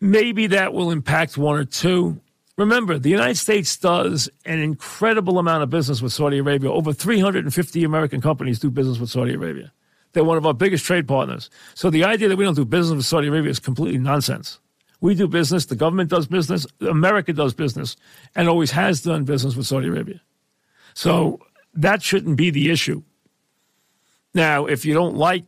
Maybe 0.00 0.48
that 0.48 0.72
will 0.72 0.90
impact 0.90 1.38
one 1.38 1.56
or 1.56 1.64
two. 1.64 2.20
Remember, 2.56 2.98
the 2.98 3.10
United 3.10 3.36
States 3.36 3.76
does 3.76 4.28
an 4.44 4.58
incredible 4.58 5.38
amount 5.38 5.62
of 5.62 5.70
business 5.70 6.02
with 6.02 6.12
Saudi 6.12 6.38
Arabia. 6.38 6.72
Over 6.72 6.92
350 6.92 7.84
American 7.84 8.20
companies 8.20 8.58
do 8.58 8.68
business 8.68 8.98
with 8.98 9.10
Saudi 9.10 9.34
Arabia. 9.34 9.72
They're 10.12 10.24
one 10.24 10.38
of 10.38 10.44
our 10.44 10.54
biggest 10.54 10.84
trade 10.84 11.06
partners. 11.06 11.50
So 11.76 11.88
the 11.88 12.02
idea 12.02 12.28
that 12.30 12.36
we 12.36 12.44
don't 12.44 12.56
do 12.56 12.64
business 12.64 12.96
with 12.96 13.06
Saudi 13.06 13.28
Arabia 13.28 13.52
is 13.52 13.60
completely 13.60 14.00
nonsense. 14.00 14.58
We 15.00 15.14
do 15.14 15.28
business, 15.28 15.66
the 15.66 15.76
government 15.76 16.10
does 16.10 16.26
business, 16.26 16.66
America 16.80 17.32
does 17.32 17.54
business, 17.54 17.96
and 18.34 18.48
always 18.48 18.72
has 18.72 19.02
done 19.02 19.24
business 19.24 19.54
with 19.54 19.66
Saudi 19.66 19.88
Arabia. 19.88 20.20
So 20.94 21.40
that 21.74 22.02
shouldn't 22.02 22.36
be 22.36 22.50
the 22.50 22.70
issue. 22.70 23.02
Now, 24.34 24.66
if 24.66 24.84
you 24.84 24.94
don't 24.94 25.16
like 25.16 25.44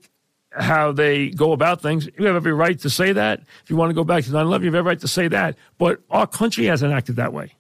how 0.53 0.93
they 0.93 1.31
go 1.31 1.53
about 1.53 1.83
things, 1.83 2.09
you 2.19 2.27
have 2.27 2.37
every 2.37 2.53
right 2.53 2.79
to 2.81 2.91
say 2.91 3.13
that. 3.13 3.41
If 3.63 3.71
you 3.71 3.77
want 3.77 3.91
to 3.91 3.95
go 3.95 4.05
back 4.05 4.25
to 4.25 4.33
9 4.33 4.47
11, 4.47 4.65
you 4.65 4.71
have 4.71 4.79
every 4.79 4.89
right 4.89 5.01
to 5.01 5.09
say 5.09 5.29
that. 5.29 5.57
But 5.79 6.01
our 6.11 6.27
country 6.27 6.67
hasn't 6.67 6.93
acted 6.93 7.17
that 7.17 7.33
way. 7.33 7.55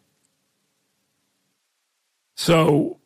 So 2.36 2.98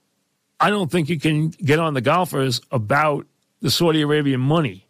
I 0.60 0.70
don't 0.70 0.90
think 0.90 1.08
you 1.08 1.18
can 1.18 1.48
get 1.48 1.78
on 1.78 1.94
the 1.94 2.00
golfers 2.00 2.60
about 2.70 3.26
the 3.60 3.70
Saudi 3.70 4.02
Arabian 4.02 4.40
money. 4.40 4.86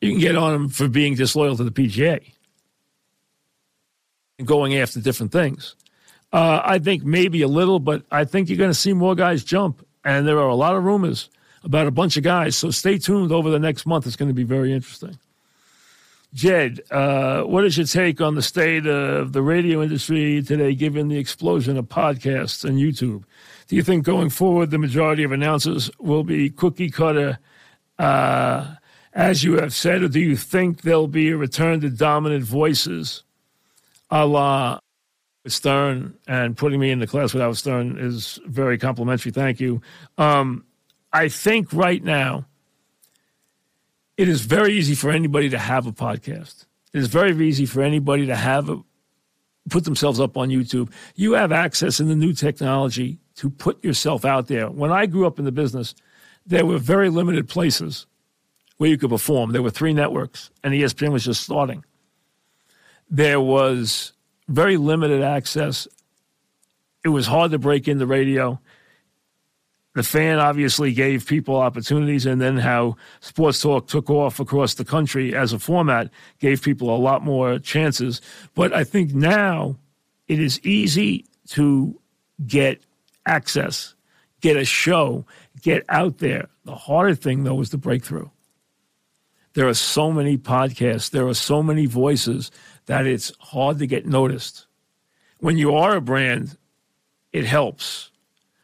You 0.00 0.12
can 0.12 0.20
get 0.20 0.36
on 0.36 0.52
them 0.52 0.68
for 0.68 0.88
being 0.88 1.14
disloyal 1.14 1.56
to 1.56 1.64
the 1.64 1.70
PGA 1.70 2.32
going 4.44 4.76
after 4.76 5.00
different 5.00 5.32
things. 5.32 5.74
Uh, 6.32 6.60
I 6.64 6.78
think 6.78 7.04
maybe 7.04 7.42
a 7.42 7.48
little, 7.48 7.80
but 7.80 8.02
I 8.10 8.24
think 8.24 8.48
you're 8.48 8.58
going 8.58 8.70
to 8.70 8.74
see 8.74 8.92
more 8.92 9.14
guys 9.14 9.44
jump. 9.44 9.86
And 10.04 10.26
there 10.26 10.38
are 10.38 10.48
a 10.48 10.54
lot 10.54 10.76
of 10.76 10.84
rumors 10.84 11.28
about 11.64 11.86
a 11.86 11.90
bunch 11.90 12.16
of 12.16 12.22
guys. 12.22 12.56
So 12.56 12.70
stay 12.70 12.98
tuned 12.98 13.32
over 13.32 13.50
the 13.50 13.58
next 13.58 13.86
month. 13.86 14.06
It's 14.06 14.16
going 14.16 14.28
to 14.28 14.34
be 14.34 14.44
very 14.44 14.72
interesting. 14.72 15.18
Jed, 16.34 16.82
uh, 16.90 17.42
what 17.42 17.64
is 17.64 17.78
your 17.78 17.86
take 17.86 18.20
on 18.20 18.34
the 18.34 18.42
state 18.42 18.86
of 18.86 19.32
the 19.32 19.40
radio 19.40 19.82
industry 19.82 20.42
today, 20.42 20.74
given 20.74 21.08
the 21.08 21.18
explosion 21.18 21.78
of 21.78 21.86
podcasts 21.86 22.64
and 22.64 22.78
YouTube? 22.78 23.24
Do 23.66 23.76
you 23.76 23.82
think 23.82 24.04
going 24.04 24.28
forward, 24.28 24.70
the 24.70 24.78
majority 24.78 25.24
of 25.24 25.32
announcers 25.32 25.90
will 25.98 26.24
be 26.24 26.50
cookie 26.50 26.90
cutter, 26.90 27.38
uh, 27.98 28.74
as 29.14 29.42
you 29.42 29.54
have 29.54 29.74
said, 29.74 30.02
or 30.02 30.08
do 30.08 30.20
you 30.20 30.36
think 30.36 30.82
there'll 30.82 31.08
be 31.08 31.30
a 31.30 31.36
return 31.36 31.80
to 31.80 31.88
dominant 31.88 32.44
voices? 32.44 33.24
A 34.10 34.26
la 34.26 34.80
Stern 35.46 36.14
and 36.26 36.56
putting 36.56 36.80
me 36.80 36.90
in 36.90 36.98
the 36.98 37.06
class 37.06 37.32
without 37.32 37.56
Stern 37.56 37.96
is 37.98 38.38
very 38.46 38.78
complimentary. 38.78 39.32
Thank 39.32 39.60
you. 39.60 39.80
Um, 40.18 40.64
I 41.12 41.28
think 41.28 41.72
right 41.72 42.02
now 42.02 42.46
it 44.16 44.28
is 44.28 44.42
very 44.42 44.74
easy 44.74 44.94
for 44.94 45.10
anybody 45.10 45.48
to 45.50 45.58
have 45.58 45.86
a 45.86 45.92
podcast. 45.92 46.66
It 46.92 46.98
is 46.98 47.08
very 47.08 47.46
easy 47.46 47.66
for 47.66 47.82
anybody 47.82 48.26
to 48.26 48.36
have 48.36 48.68
a 48.68 48.82
put 49.70 49.84
themselves 49.84 50.18
up 50.18 50.36
on 50.36 50.48
YouTube. 50.48 50.90
You 51.14 51.32
have 51.32 51.52
access 51.52 52.00
in 52.00 52.08
the 52.08 52.16
new 52.16 52.32
technology 52.32 53.18
to 53.36 53.50
put 53.50 53.82
yourself 53.84 54.24
out 54.24 54.48
there. 54.48 54.70
When 54.70 54.90
I 54.90 55.06
grew 55.06 55.26
up 55.26 55.38
in 55.38 55.44
the 55.44 55.52
business, 55.52 55.94
there 56.46 56.64
were 56.64 56.78
very 56.78 57.10
limited 57.10 57.48
places 57.48 58.06
where 58.78 58.88
you 58.88 58.96
could 58.96 59.10
perform. 59.10 59.52
There 59.52 59.62
were 59.62 59.70
three 59.70 59.92
networks, 59.92 60.50
and 60.64 60.72
ESPN 60.72 61.12
was 61.12 61.24
just 61.24 61.42
starting 61.42 61.84
there 63.10 63.40
was 63.40 64.12
very 64.48 64.76
limited 64.76 65.22
access. 65.22 65.88
It 67.04 67.08
was 67.08 67.26
hard 67.26 67.50
to 67.52 67.58
break 67.58 67.88
into 67.88 68.06
radio. 68.06 68.60
The 69.94 70.02
fan 70.02 70.38
obviously 70.38 70.92
gave 70.92 71.26
people 71.26 71.56
opportunities, 71.56 72.24
and 72.26 72.40
then 72.40 72.56
how 72.58 72.96
Sports 73.20 73.60
Talk 73.60 73.88
took 73.88 74.10
off 74.10 74.38
across 74.38 74.74
the 74.74 74.84
country 74.84 75.34
as 75.34 75.52
a 75.52 75.58
format 75.58 76.10
gave 76.38 76.62
people 76.62 76.94
a 76.94 76.98
lot 76.98 77.24
more 77.24 77.58
chances. 77.58 78.20
But 78.54 78.72
I 78.72 78.84
think 78.84 79.12
now 79.12 79.76
it 80.28 80.38
is 80.38 80.60
easy 80.64 81.24
to 81.48 81.98
get 82.46 82.80
access, 83.26 83.94
get 84.40 84.56
a 84.56 84.64
show, 84.64 85.24
get 85.62 85.84
out 85.88 86.18
there. 86.18 86.48
The 86.64 86.76
harder 86.76 87.14
thing, 87.14 87.44
though, 87.44 87.60
is 87.60 87.70
the 87.70 87.78
breakthrough. 87.78 88.28
There 89.54 89.66
are 89.66 89.74
so 89.74 90.12
many 90.12 90.38
podcasts, 90.38 91.10
there 91.10 91.26
are 91.26 91.34
so 91.34 91.62
many 91.62 91.86
voices 91.86 92.52
that 92.88 93.06
it's 93.06 93.30
hard 93.38 93.78
to 93.78 93.86
get 93.86 94.06
noticed. 94.06 94.66
When 95.40 95.58
you 95.58 95.74
are 95.76 95.94
a 95.94 96.00
brand, 96.00 96.56
it 97.34 97.44
helps, 97.44 98.10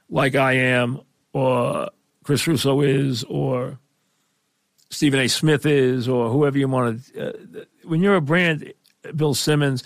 like 0.09 0.35
I 0.35 0.55
am, 0.55 1.03
or 1.35 1.91
Chris 2.25 2.47
Russo 2.47 2.81
is, 2.81 3.23
or 3.25 3.79
Stephen 4.89 5.21
A. 5.21 5.29
Smith 5.29 5.67
is, 5.67 6.09
or 6.09 6.31
whoever 6.31 6.57
you 6.57 6.67
want 6.67 7.05
to. 7.05 7.29
Uh, 7.29 7.65
when 7.85 8.01
you're 8.01 8.17
a 8.17 8.23
brand, 8.23 8.73
Bill 9.15 9.35
Simmons, 9.35 9.85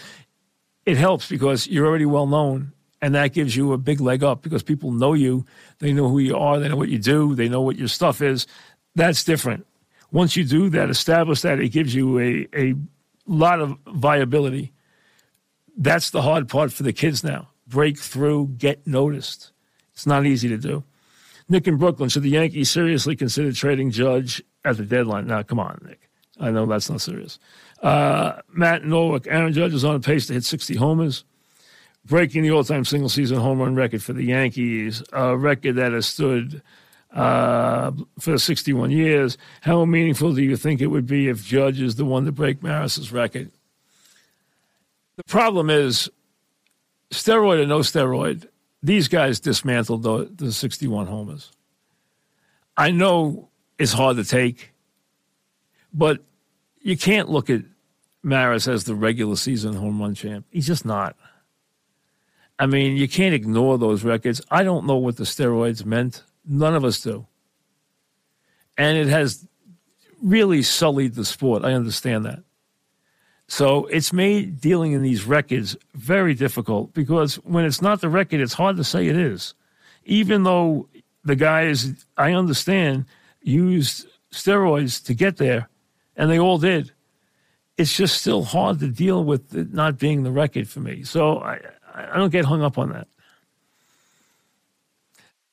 it 0.87 0.97
helps 0.97 1.29
because 1.29 1.67
you're 1.67 1.87
already 1.87 2.07
well 2.07 2.29
known, 2.29 2.73
and 3.03 3.17
that 3.17 3.33
gives 3.33 3.57
you 3.57 3.73
a 3.73 3.79
big 3.79 4.01
leg 4.01 4.23
up 4.23 4.43
because 4.43 4.63
people 4.63 4.93
know 4.93 5.15
you, 5.15 5.45
they 5.81 5.93
know 5.93 6.09
who 6.09 6.21
you 6.21 6.37
are, 6.37 6.61
they 6.61 6.69
know 6.69 6.77
what 6.77 6.91
you 6.91 6.99
do, 7.01 7.35
they 7.35 7.49
know 7.49 7.61
what 7.61 7.77
your 7.77 7.89
stuff 7.89 8.23
is. 8.23 8.47
That's 8.95 9.25
different. 9.25 9.67
Once 10.13 10.37
you 10.37 10.45
do 10.45 10.71
that, 10.71 10.91
establish 10.91 11.41
that, 11.41 11.59
it 11.59 11.71
gives 11.71 11.93
you 11.93 12.21
a, 12.21 12.49
a 12.55 12.75
lot 13.29 13.61
of 13.61 13.77
viability. 13.87 14.73
That's 15.77 16.11
the 16.11 16.23
hard 16.23 16.49
part 16.49 16.73
for 16.73 16.83
the 16.83 16.93
kids 16.93 17.23
now. 17.23 17.49
Break 17.67 17.99
through, 17.99 18.49
get 18.59 18.87
noticed. 18.87 19.53
It's 19.93 20.07
not 20.07 20.27
easy 20.27 20.49
to 20.49 20.57
do. 20.57 20.85
Nick 21.49 21.67
in 21.67 21.77
Brooklyn, 21.77 22.09
should 22.09 22.23
the 22.23 22.31
Yankees 22.31 22.71
seriously 22.71 23.17
consider 23.17 23.53
trading 23.53 23.91
Judge 23.91 24.43
at 24.65 24.77
the 24.77 24.85
deadline? 24.85 25.27
Now, 25.27 25.43
come 25.43 25.59
on, 25.59 25.81
Nick. 25.87 26.09
I 26.39 26.51
know 26.51 26.67
that's 26.67 26.91
not 26.91 27.01
serious. 27.01 27.39
Uh, 27.83 28.41
Matt 28.53 28.83
Norwick, 28.85 29.27
Aaron 29.29 29.53
Judge 29.53 29.75
is 29.75 29.85
on 29.85 29.97
a 29.97 30.01
pace 30.01 30.27
to 30.27 30.35
hit 30.35 30.45
60 30.45 30.77
homers, 30.77 31.25
breaking 32.05 32.43
the 32.43 32.51
all 32.51 32.65
time 32.65 32.85
single 32.85 33.09
season 33.09 33.39
home 33.39 33.61
run 33.61 33.75
record 33.75 34.03
for 34.03 34.13
the 34.13 34.25
Yankees, 34.25 35.03
a 35.13 35.37
record 35.37 35.77
that 35.77 35.93
has 35.93 36.07
stood 36.07 36.63
uh, 37.13 37.93
for 38.19 38.39
61 38.39 38.91
years. 38.91 39.39
How 39.63 39.85
meaningful 39.85 40.35
do 40.35 40.43
you 40.43 40.57
think 40.57 40.81
it 40.81 40.89
would 40.89 41.07
be 41.07 41.29
if 41.29 41.45
Judge 41.45 41.81
is 41.81 41.97
the 41.97 42.05
one 42.05 42.25
to 42.27 42.33
break 42.33 42.63
Maris's 42.63 43.13
record? 43.13 43.51
The 45.17 45.25
problem 45.25 45.71
is, 45.71 46.09
steroid 47.11 47.63
or 47.63 47.67
no 47.67 47.81
steroid, 47.81 48.47
these 48.83 49.09
guys 49.09 49.41
dismantled 49.41 50.03
the, 50.03 50.31
the 50.33 50.53
61 50.53 51.07
homers. 51.07 51.51
I 52.77 52.93
know 52.93 53.49
it's 53.79 53.93
hard 53.93 54.17
to 54.19 54.25
take, 54.25 54.73
but 55.93 56.23
you 56.81 56.97
can't 56.97 57.29
look 57.29 57.51
at 57.51 57.63
Maris 58.23 58.69
as 58.69 58.85
the 58.85 58.95
regular 58.95 59.37
season 59.37 59.75
home 59.75 60.01
run 60.01 60.15
champ. 60.15 60.47
He's 60.51 60.67
just 60.67 60.85
not. 60.85 61.17
I 62.59 62.67
mean, 62.67 62.97
you 62.97 63.09
can't 63.09 63.35
ignore 63.35 63.79
those 63.79 64.05
records. 64.05 64.41
I 64.51 64.63
don't 64.63 64.87
know 64.87 64.97
what 64.97 65.17
the 65.17 65.25
steroids 65.25 65.85
meant 65.85 66.23
None 66.49 66.75
of 66.75 66.85
us 66.85 67.01
do. 67.01 67.27
And 68.79 68.97
it 68.97 69.09
has 69.09 69.47
really 70.23 70.63
sullied 70.63 71.15
the 71.15 71.25
sport. 71.25 71.65
I 71.65 71.75
understand 71.75 72.25
that. 72.25 72.43
So 73.49 73.87
it's 73.87 74.13
made 74.13 74.61
dealing 74.61 74.93
in 74.93 75.03
these 75.03 75.25
records 75.25 75.77
very 75.95 76.35
difficult 76.35 76.93
because 76.95 77.37
when 77.37 77.65
it's 77.65 77.83
not 77.83 78.01
the 78.01 78.09
record, 78.09 78.41
it's 78.41 78.55
hard 78.55 78.77
to 78.77 78.85
say 78.85 79.07
it 79.07 79.17
is. 79.17 79.55
Even 80.05 80.43
though 80.43 80.89
the 81.25 81.37
guys, 81.37 82.07
I 82.17 82.33
understand, 82.33 83.05
used 83.43 84.07
steroids 84.33 85.05
to 85.05 85.15
get 85.15 85.37
there, 85.37 85.69
and 86.17 86.31
they 86.31 86.39
all 86.39 86.59
did. 86.59 86.93
It's 87.77 87.97
just 87.97 88.21
still 88.21 88.43
hard 88.43 88.81
to 88.81 88.89
deal 88.89 89.25
with 89.25 89.55
it 89.55 89.73
not 89.73 89.99
being 89.99 90.25
the 90.25 90.31
record 90.31 90.69
for 90.69 90.81
me. 90.81 91.05
So 91.05 91.39
I, 91.39 91.61
I 91.95 92.17
don't 92.17 92.31
get 92.31 92.45
hung 92.45 92.63
up 92.63 92.77
on 92.77 92.91
that 92.91 93.09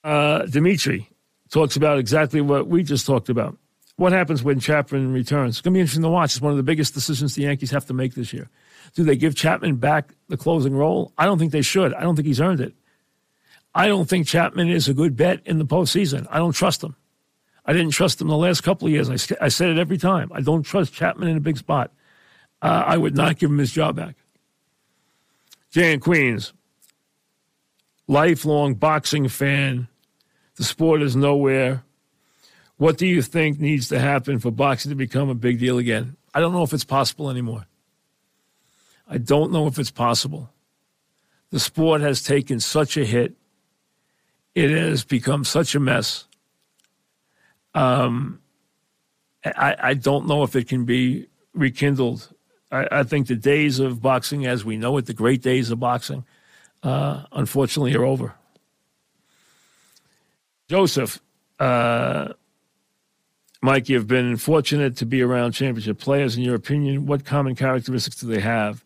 uh, 0.06 0.46
Dimitri 0.46 1.10
talks 1.50 1.76
about 1.76 1.98
exactly 1.98 2.40
what 2.40 2.68
we 2.68 2.84
just 2.84 3.06
talked 3.06 3.28
about. 3.28 3.58
What 3.98 4.12
happens 4.12 4.44
when 4.44 4.60
Chapman 4.60 5.12
returns? 5.14 5.56
It's 5.56 5.62
going 5.62 5.74
to 5.74 5.78
be 5.78 5.82
interesting 5.82 6.04
to 6.04 6.10
watch. 6.10 6.36
It's 6.36 6.42
one 6.42 6.52
of 6.52 6.58
the 6.58 6.64
biggest 6.64 6.94
decisions 6.94 7.36
the 7.36 7.44
Yankees 7.44 7.72
have 7.72 7.86
to 7.88 7.94
make 7.94 8.14
this 8.14 8.32
year. 8.32 8.50
Do 8.94 9.04
they 9.04 9.16
give 9.16 9.36
Chapman 9.36 9.78
back 9.78 10.14
the 10.28 10.38
closing 10.38 10.76
role? 10.76 11.12
I 11.18 11.26
don't 11.26 11.40
think 11.40 11.52
they 11.52 11.62
should. 11.62 11.94
I 11.94 12.02
don't 12.02 12.16
think 12.16 12.28
he's 12.28 12.42
earned 12.42 12.62
it. 12.62 12.74
I 13.74 13.88
don't 13.88 14.08
think 14.08 14.28
Chapman 14.28 14.70
is 14.70 14.88
a 14.88 14.94
good 14.94 15.18
bet 15.18 15.42
in 15.46 15.58
the 15.58 15.66
postseason. 15.66 16.28
I 16.30 16.38
don't 16.38 16.54
trust 16.54 16.84
him. 16.84 16.96
I 17.66 17.74
didn't 17.74 17.92
trust 17.92 18.22
him 18.22 18.28
the 18.28 18.38
last 18.38 18.62
couple 18.62 18.88
of 18.88 18.94
years. 18.94 19.10
I, 19.10 19.46
I 19.46 19.48
said 19.48 19.70
it 19.70 19.78
every 19.78 19.98
time. 19.98 20.30
I 20.34 20.42
don't 20.42 20.64
trust 20.64 20.94
Chapman 20.94 21.30
in 21.30 21.38
a 21.38 21.42
big 21.42 21.58
spot. 21.58 21.92
Uh, 22.62 22.84
I 22.86 22.98
would 22.98 23.16
not 23.16 23.40
give 23.40 23.50
him 23.50 23.58
his 23.58 23.72
job 23.72 23.96
back. 23.96 24.16
Jay 25.72 25.92
and 25.92 26.02
Queens, 26.02 26.54
lifelong 28.08 28.76
boxing 28.76 29.28
fan. 29.28 29.88
The 30.56 30.64
sport 30.64 31.02
is 31.02 31.16
nowhere. 31.16 31.84
What 32.78 32.98
do 32.98 33.08
you 33.08 33.22
think 33.22 33.60
needs 33.60 33.88
to 33.90 34.00
happen 34.00 34.40
for 34.40 34.52
boxing 34.52 34.90
to 34.90 34.96
become 34.96 35.30
a 35.30 35.36
big 35.36 35.60
deal 35.60 35.78
again? 35.78 36.18
I 36.34 36.40
don't 36.40 36.54
know 36.54 36.64
if 36.64 36.74
it's 36.74 36.84
possible 36.84 37.30
anymore. 37.30 37.66
I 39.08 39.18
don't 39.18 39.52
know 39.52 39.68
if 39.68 39.78
it's 39.80 39.92
possible. 39.92 40.50
The 41.52 41.60
sport 41.60 42.02
has 42.02 42.22
taken 42.22 42.60
such 42.60 42.98
a 42.98 43.06
hit. 43.06 43.36
It 44.56 44.72
has 44.72 45.04
become 45.04 45.44
such 45.46 45.76
a 45.76 45.80
mess. 45.80 46.26
Um, 47.74 48.42
I, 49.46 49.76
I 49.80 49.94
don't 49.94 50.28
know 50.28 50.44
if 50.44 50.56
it 50.56 50.68
can 50.68 50.86
be 50.86 51.28
rekindled. 51.54 52.34
I, 52.72 52.88
I, 52.92 53.04
think 53.04 53.28
the 53.28 53.36
days 53.36 53.80
of 53.80 54.02
boxing 54.02 54.46
as 54.46 54.66
we 54.66 54.78
know 54.78 54.98
it, 54.98 55.06
the 55.06 55.14
great 55.14 55.42
days 55.42 55.72
of 55.72 55.80
boxing, 55.80 56.26
uh, 56.84 57.24
unfortunately, 57.32 57.96
are 57.96 58.06
over. 58.06 58.34
Joseph, 60.68 61.22
uh, 61.60 62.30
Mike, 63.62 63.88
you've 63.90 64.08
been 64.08 64.38
fortunate 64.38 64.98
to 64.98 65.06
be 65.06 65.22
around 65.22 65.52
championship 65.52 66.00
players. 66.00 66.38
In 66.38 66.44
your 66.44 66.56
opinion, 66.56 67.06
what 67.06 67.26
common 67.26 67.56
characteristics 67.56 68.18
do 68.18 68.28
they 68.28 68.40
have? 68.40 68.84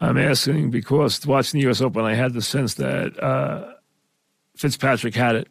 I'm 0.00 0.18
asking 0.18 0.70
because 0.70 1.26
watching 1.26 1.60
the 1.60 1.64
U.S. 1.64 1.80
Open, 1.80 2.04
I 2.04 2.14
had 2.14 2.34
the 2.34 2.42
sense 2.42 2.74
that 2.74 3.22
uh, 3.22 3.72
Fitzpatrick 4.56 5.14
had 5.14 5.36
it. 5.36 5.48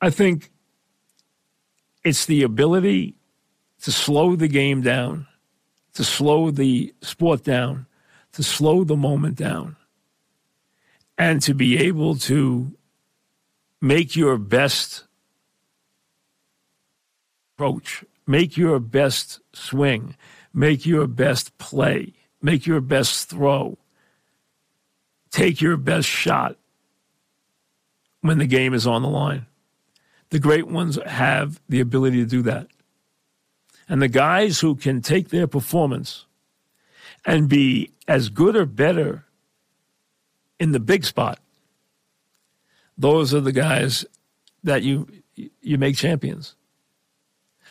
I 0.00 0.10
think 0.10 0.50
it's 2.04 2.26
the 2.26 2.42
ability 2.42 3.14
to 3.82 3.92
slow 3.92 4.36
the 4.36 4.48
game 4.48 4.82
down, 4.82 5.26
to 5.94 6.04
slow 6.04 6.50
the 6.50 6.94
sport 7.02 7.44
down, 7.44 7.86
to 8.32 8.42
slow 8.42 8.84
the 8.84 8.96
moment 8.96 9.36
down, 9.36 9.76
and 11.18 11.42
to 11.42 11.54
be 11.54 11.76
able 11.78 12.16
to 12.16 12.76
make 13.80 14.16
your 14.16 14.36
best 14.36 15.04
approach, 17.54 18.04
make 18.26 18.56
your 18.56 18.78
best 18.78 19.40
swing, 19.52 20.16
make 20.52 20.86
your 20.86 21.06
best 21.06 21.56
play, 21.58 22.12
make 22.42 22.66
your 22.66 22.80
best 22.80 23.28
throw, 23.28 23.78
take 25.30 25.60
your 25.60 25.76
best 25.76 26.08
shot 26.08 26.56
when 28.20 28.38
the 28.38 28.46
game 28.46 28.74
is 28.74 28.86
on 28.86 29.02
the 29.02 29.08
line. 29.08 29.46
The 30.30 30.38
great 30.38 30.68
ones 30.68 30.98
have 31.04 31.60
the 31.68 31.80
ability 31.80 32.18
to 32.18 32.26
do 32.26 32.42
that. 32.42 32.68
And 33.88 34.00
the 34.00 34.08
guys 34.08 34.60
who 34.60 34.76
can 34.76 35.00
take 35.02 35.30
their 35.30 35.48
performance 35.48 36.26
and 37.26 37.48
be 37.48 37.90
as 38.06 38.28
good 38.28 38.54
or 38.54 38.64
better 38.64 39.24
in 40.60 40.72
the 40.72 40.80
big 40.80 41.04
spot, 41.04 41.40
those 43.00 43.32
are 43.32 43.40
the 43.40 43.52
guys 43.52 44.04
that 44.62 44.82
you 44.82 45.08
you 45.34 45.78
make 45.78 45.96
champions. 45.96 46.54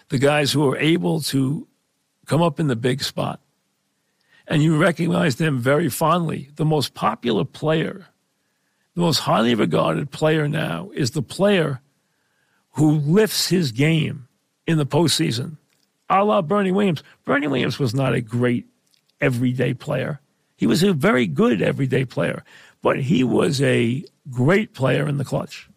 The 0.10 0.18
guys 0.18 0.52
who 0.52 0.68
are 0.72 0.78
able 0.78 1.22
to 1.22 1.68
come 2.26 2.42
up 2.42 2.60
in 2.60 2.68
the 2.68 2.76
big 2.76 3.04
spot 3.04 3.40
and 4.48 4.64
you 4.64 4.76
recognize 4.76 5.36
them 5.36 5.60
very 5.60 5.88
fondly. 5.88 6.50
The 6.56 6.66
most 6.66 6.96
popular 6.96 7.46
player, 7.46 8.08
the 8.96 9.02
most 9.02 9.20
highly 9.20 9.54
regarded 9.54 10.10
player 10.10 10.48
now 10.48 10.90
is 10.96 11.12
the 11.12 11.22
player 11.22 11.82
who 12.72 12.94
lifts 12.94 13.50
his 13.50 13.72
game 13.72 14.28
in 14.66 14.80
the 14.80 14.86
postseason, 14.86 15.58
a 16.10 16.24
la 16.24 16.42
Bernie 16.42 16.72
Williams. 16.72 17.04
Bernie 17.24 17.48
Williams 17.48 17.78
was 17.78 17.94
not 17.94 18.16
a 18.16 18.22
great 18.22 18.66
everyday 19.22 19.76
player. 19.76 20.20
He 20.58 20.66
was 20.66 20.82
a 20.82 20.94
very 20.94 21.28
good 21.28 21.62
everyday 21.62 22.04
player, 22.04 22.44
but 22.82 23.00
he 23.00 23.24
was 23.24 23.62
a 23.62 24.04
great 24.30 24.74
player 24.74 25.08
in 25.08 25.18
the 25.18 25.26
clutch. 25.26 25.70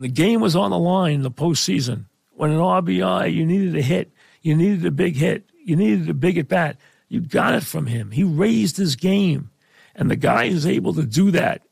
The 0.00 0.08
game 0.08 0.40
was 0.40 0.56
on 0.56 0.70
the 0.70 0.78
line 0.78 1.14
in 1.14 1.22
the 1.22 1.30
postseason. 1.30 2.06
When 2.32 2.50
an 2.50 2.58
RBI, 2.58 3.32
you 3.32 3.46
needed 3.46 3.76
a 3.76 3.82
hit, 3.82 4.12
you 4.42 4.56
needed 4.56 4.84
a 4.84 4.90
big 4.90 5.16
hit, 5.16 5.44
you 5.64 5.76
needed 5.76 6.08
a 6.08 6.14
big 6.14 6.36
at 6.36 6.48
bat. 6.48 6.76
You 7.08 7.20
got 7.20 7.54
it 7.54 7.64
from 7.64 7.86
him. 7.86 8.10
He 8.10 8.24
raised 8.24 8.76
his 8.76 8.96
game. 8.96 9.50
And 9.94 10.10
the 10.10 10.16
guy 10.16 10.50
who's 10.50 10.66
able 10.66 10.92
to 10.94 11.04
do 11.04 11.30
that, 11.30 11.62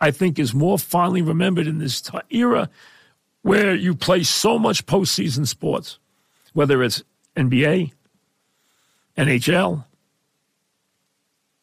I 0.00 0.10
think, 0.10 0.38
is 0.38 0.52
more 0.52 0.78
fondly 0.78 1.22
remembered 1.22 1.66
in 1.66 1.78
this 1.78 2.00
t- 2.00 2.18
era 2.30 2.68
where 3.40 3.74
you 3.74 3.94
play 3.94 4.22
so 4.22 4.58
much 4.58 4.86
postseason 4.86 5.46
sports, 5.46 5.98
whether 6.52 6.82
it's 6.82 7.02
NBA, 7.36 7.92
NHL, 9.16 9.84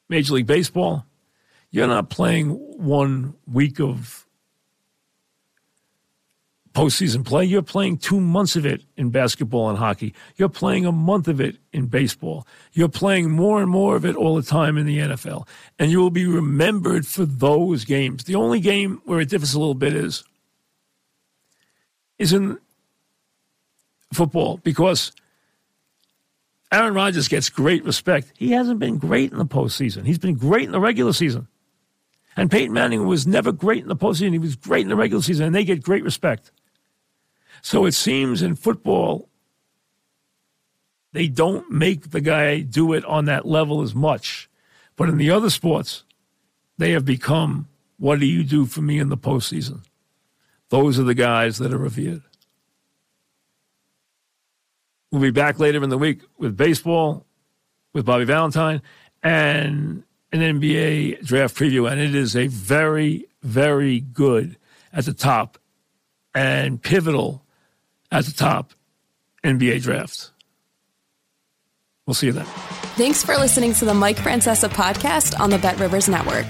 Major 0.09 0.33
League 0.33 0.47
Baseball. 0.47 1.05
You're 1.71 1.87
not 1.87 2.09
playing 2.09 2.49
one 2.49 3.35
week 3.45 3.79
of 3.79 4.25
postseason 6.73 7.25
play. 7.25 7.45
You're 7.45 7.61
playing 7.61 7.97
two 7.97 8.19
months 8.19 8.55
of 8.55 8.65
it 8.65 8.83
in 8.95 9.09
basketball 9.09 9.69
and 9.69 9.77
hockey. 9.77 10.13
You're 10.37 10.49
playing 10.49 10.85
a 10.85 10.91
month 10.91 11.27
of 11.27 11.41
it 11.41 11.57
in 11.73 11.87
baseball. 11.87 12.47
You're 12.71 12.87
playing 12.87 13.29
more 13.29 13.61
and 13.61 13.69
more 13.69 13.97
of 13.97 14.05
it 14.05 14.15
all 14.15 14.35
the 14.35 14.43
time 14.43 14.77
in 14.77 14.85
the 14.85 14.99
NFL. 14.99 15.45
And 15.77 15.91
you 15.91 15.99
will 15.99 16.09
be 16.09 16.25
remembered 16.25 17.05
for 17.05 17.25
those 17.25 17.83
games. 17.85 18.23
The 18.23 18.35
only 18.35 18.61
game 18.61 19.01
where 19.03 19.19
it 19.19 19.29
differs 19.29 19.53
a 19.53 19.59
little 19.59 19.75
bit 19.75 19.93
is, 19.93 20.23
is 22.17 22.33
in 22.33 22.57
football 24.13 24.57
because 24.63 25.11
Aaron 26.71 26.93
Rodgers 26.93 27.27
gets 27.27 27.49
great 27.49 27.83
respect. 27.83 28.31
He 28.37 28.51
hasn't 28.51 28.79
been 28.79 28.99
great 28.99 29.31
in 29.31 29.37
the 29.37 29.45
postseason. 29.45 30.05
He's 30.05 30.17
been 30.17 30.35
great 30.35 30.63
in 30.63 30.71
the 30.71 30.79
regular 30.79 31.13
season. 31.13 31.48
And 32.39 32.49
Peyton 32.49 32.71
Manning 32.73 33.05
was 33.05 33.27
never 33.27 33.51
great 33.51 33.81
in 33.81 33.89
the 33.89 33.97
postseason. 33.97 34.31
He 34.31 34.39
was 34.39 34.55
great 34.55 34.83
in 34.83 34.87
the 34.87 34.95
regular 34.95 35.21
season, 35.21 35.47
and 35.47 35.53
they 35.53 35.65
get 35.65 35.83
great 35.83 36.05
respect. 36.05 36.51
So 37.61 37.85
it 37.85 37.91
seems 37.91 38.41
in 38.41 38.55
football, 38.55 39.27
they 41.11 41.27
don't 41.27 41.69
make 41.69 42.11
the 42.11 42.21
guy 42.21 42.61
do 42.61 42.93
it 42.93 43.03
on 43.03 43.25
that 43.25 43.45
level 43.45 43.81
as 43.81 43.93
much. 43.93 44.49
But 44.95 45.09
in 45.09 45.17
the 45.17 45.29
other 45.31 45.49
sports, 45.49 46.05
they 46.77 46.91
have 46.91 47.03
become 47.03 47.67
what 47.97 48.21
do 48.21 48.25
you 48.25 48.45
do 48.45 48.65
for 48.65 48.81
me 48.81 48.99
in 48.99 49.09
the 49.09 49.17
postseason? 49.17 49.81
Those 50.69 50.97
are 50.97 51.03
the 51.03 51.13
guys 51.13 51.57
that 51.57 51.73
are 51.73 51.77
revered. 51.77 52.21
We'll 55.11 55.21
be 55.21 55.31
back 55.31 55.59
later 55.59 55.83
in 55.83 55.89
the 55.89 55.97
week 55.97 56.21
with 56.37 56.55
baseball, 56.55 57.25
with 57.91 58.05
Bobby 58.05 58.23
Valentine, 58.23 58.81
and 59.21 60.03
an 60.31 60.39
NBA 60.39 61.25
draft 61.25 61.55
preview. 61.55 61.89
And 61.89 61.99
it 61.99 62.15
is 62.15 62.35
a 62.35 62.47
very, 62.47 63.25
very 63.41 63.99
good 63.99 64.57
at 64.93 65.05
the 65.05 65.13
top 65.13 65.57
and 66.33 66.81
pivotal 66.81 67.43
at 68.11 68.25
the 68.25 68.33
top 68.33 68.73
NBA 69.43 69.81
draft. 69.81 70.31
We'll 72.05 72.15
see 72.15 72.27
you 72.27 72.33
then. 72.33 72.45
Thanks 72.95 73.23
for 73.23 73.35
listening 73.37 73.73
to 73.75 73.85
the 73.85 73.93
Mike 73.93 74.17
Francesa 74.17 74.67
podcast 74.69 75.39
on 75.39 75.51
the 75.51 75.57
BetRivers 75.57 76.09
Network. 76.09 76.47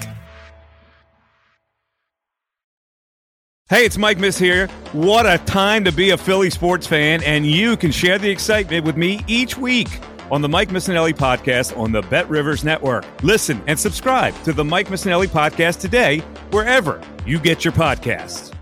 Hey, 3.68 3.84
it's 3.84 3.96
Mike 3.96 4.18
Miss 4.18 4.36
here. 4.36 4.66
What 4.90 5.26
a 5.26 5.38
time 5.44 5.84
to 5.84 5.92
be 5.92 6.10
a 6.10 6.16
Philly 6.16 6.50
sports 6.50 6.88
fan, 6.88 7.22
and 7.22 7.46
you 7.46 7.76
can 7.76 7.92
share 7.92 8.18
the 8.18 8.28
excitement 8.28 8.84
with 8.84 8.96
me 8.96 9.22
each 9.28 9.56
week 9.56 9.86
on 10.30 10.42
the 10.42 10.48
Mike 10.48 10.68
Missanelli 10.70 11.12
podcast 11.12 11.76
on 11.78 11.92
the 11.92 12.02
BetRivers 12.02 12.64
Network. 12.64 13.04
Listen 13.22 13.62
and 13.66 13.78
subscribe 13.78 14.34
to 14.44 14.52
the 14.52 14.64
Mike 14.64 14.88
Missanelli 14.88 15.26
podcast 15.26 15.80
today, 15.80 16.18
wherever 16.50 17.00
you 17.26 17.38
get 17.38 17.64
your 17.64 17.72
podcasts. 17.72 18.59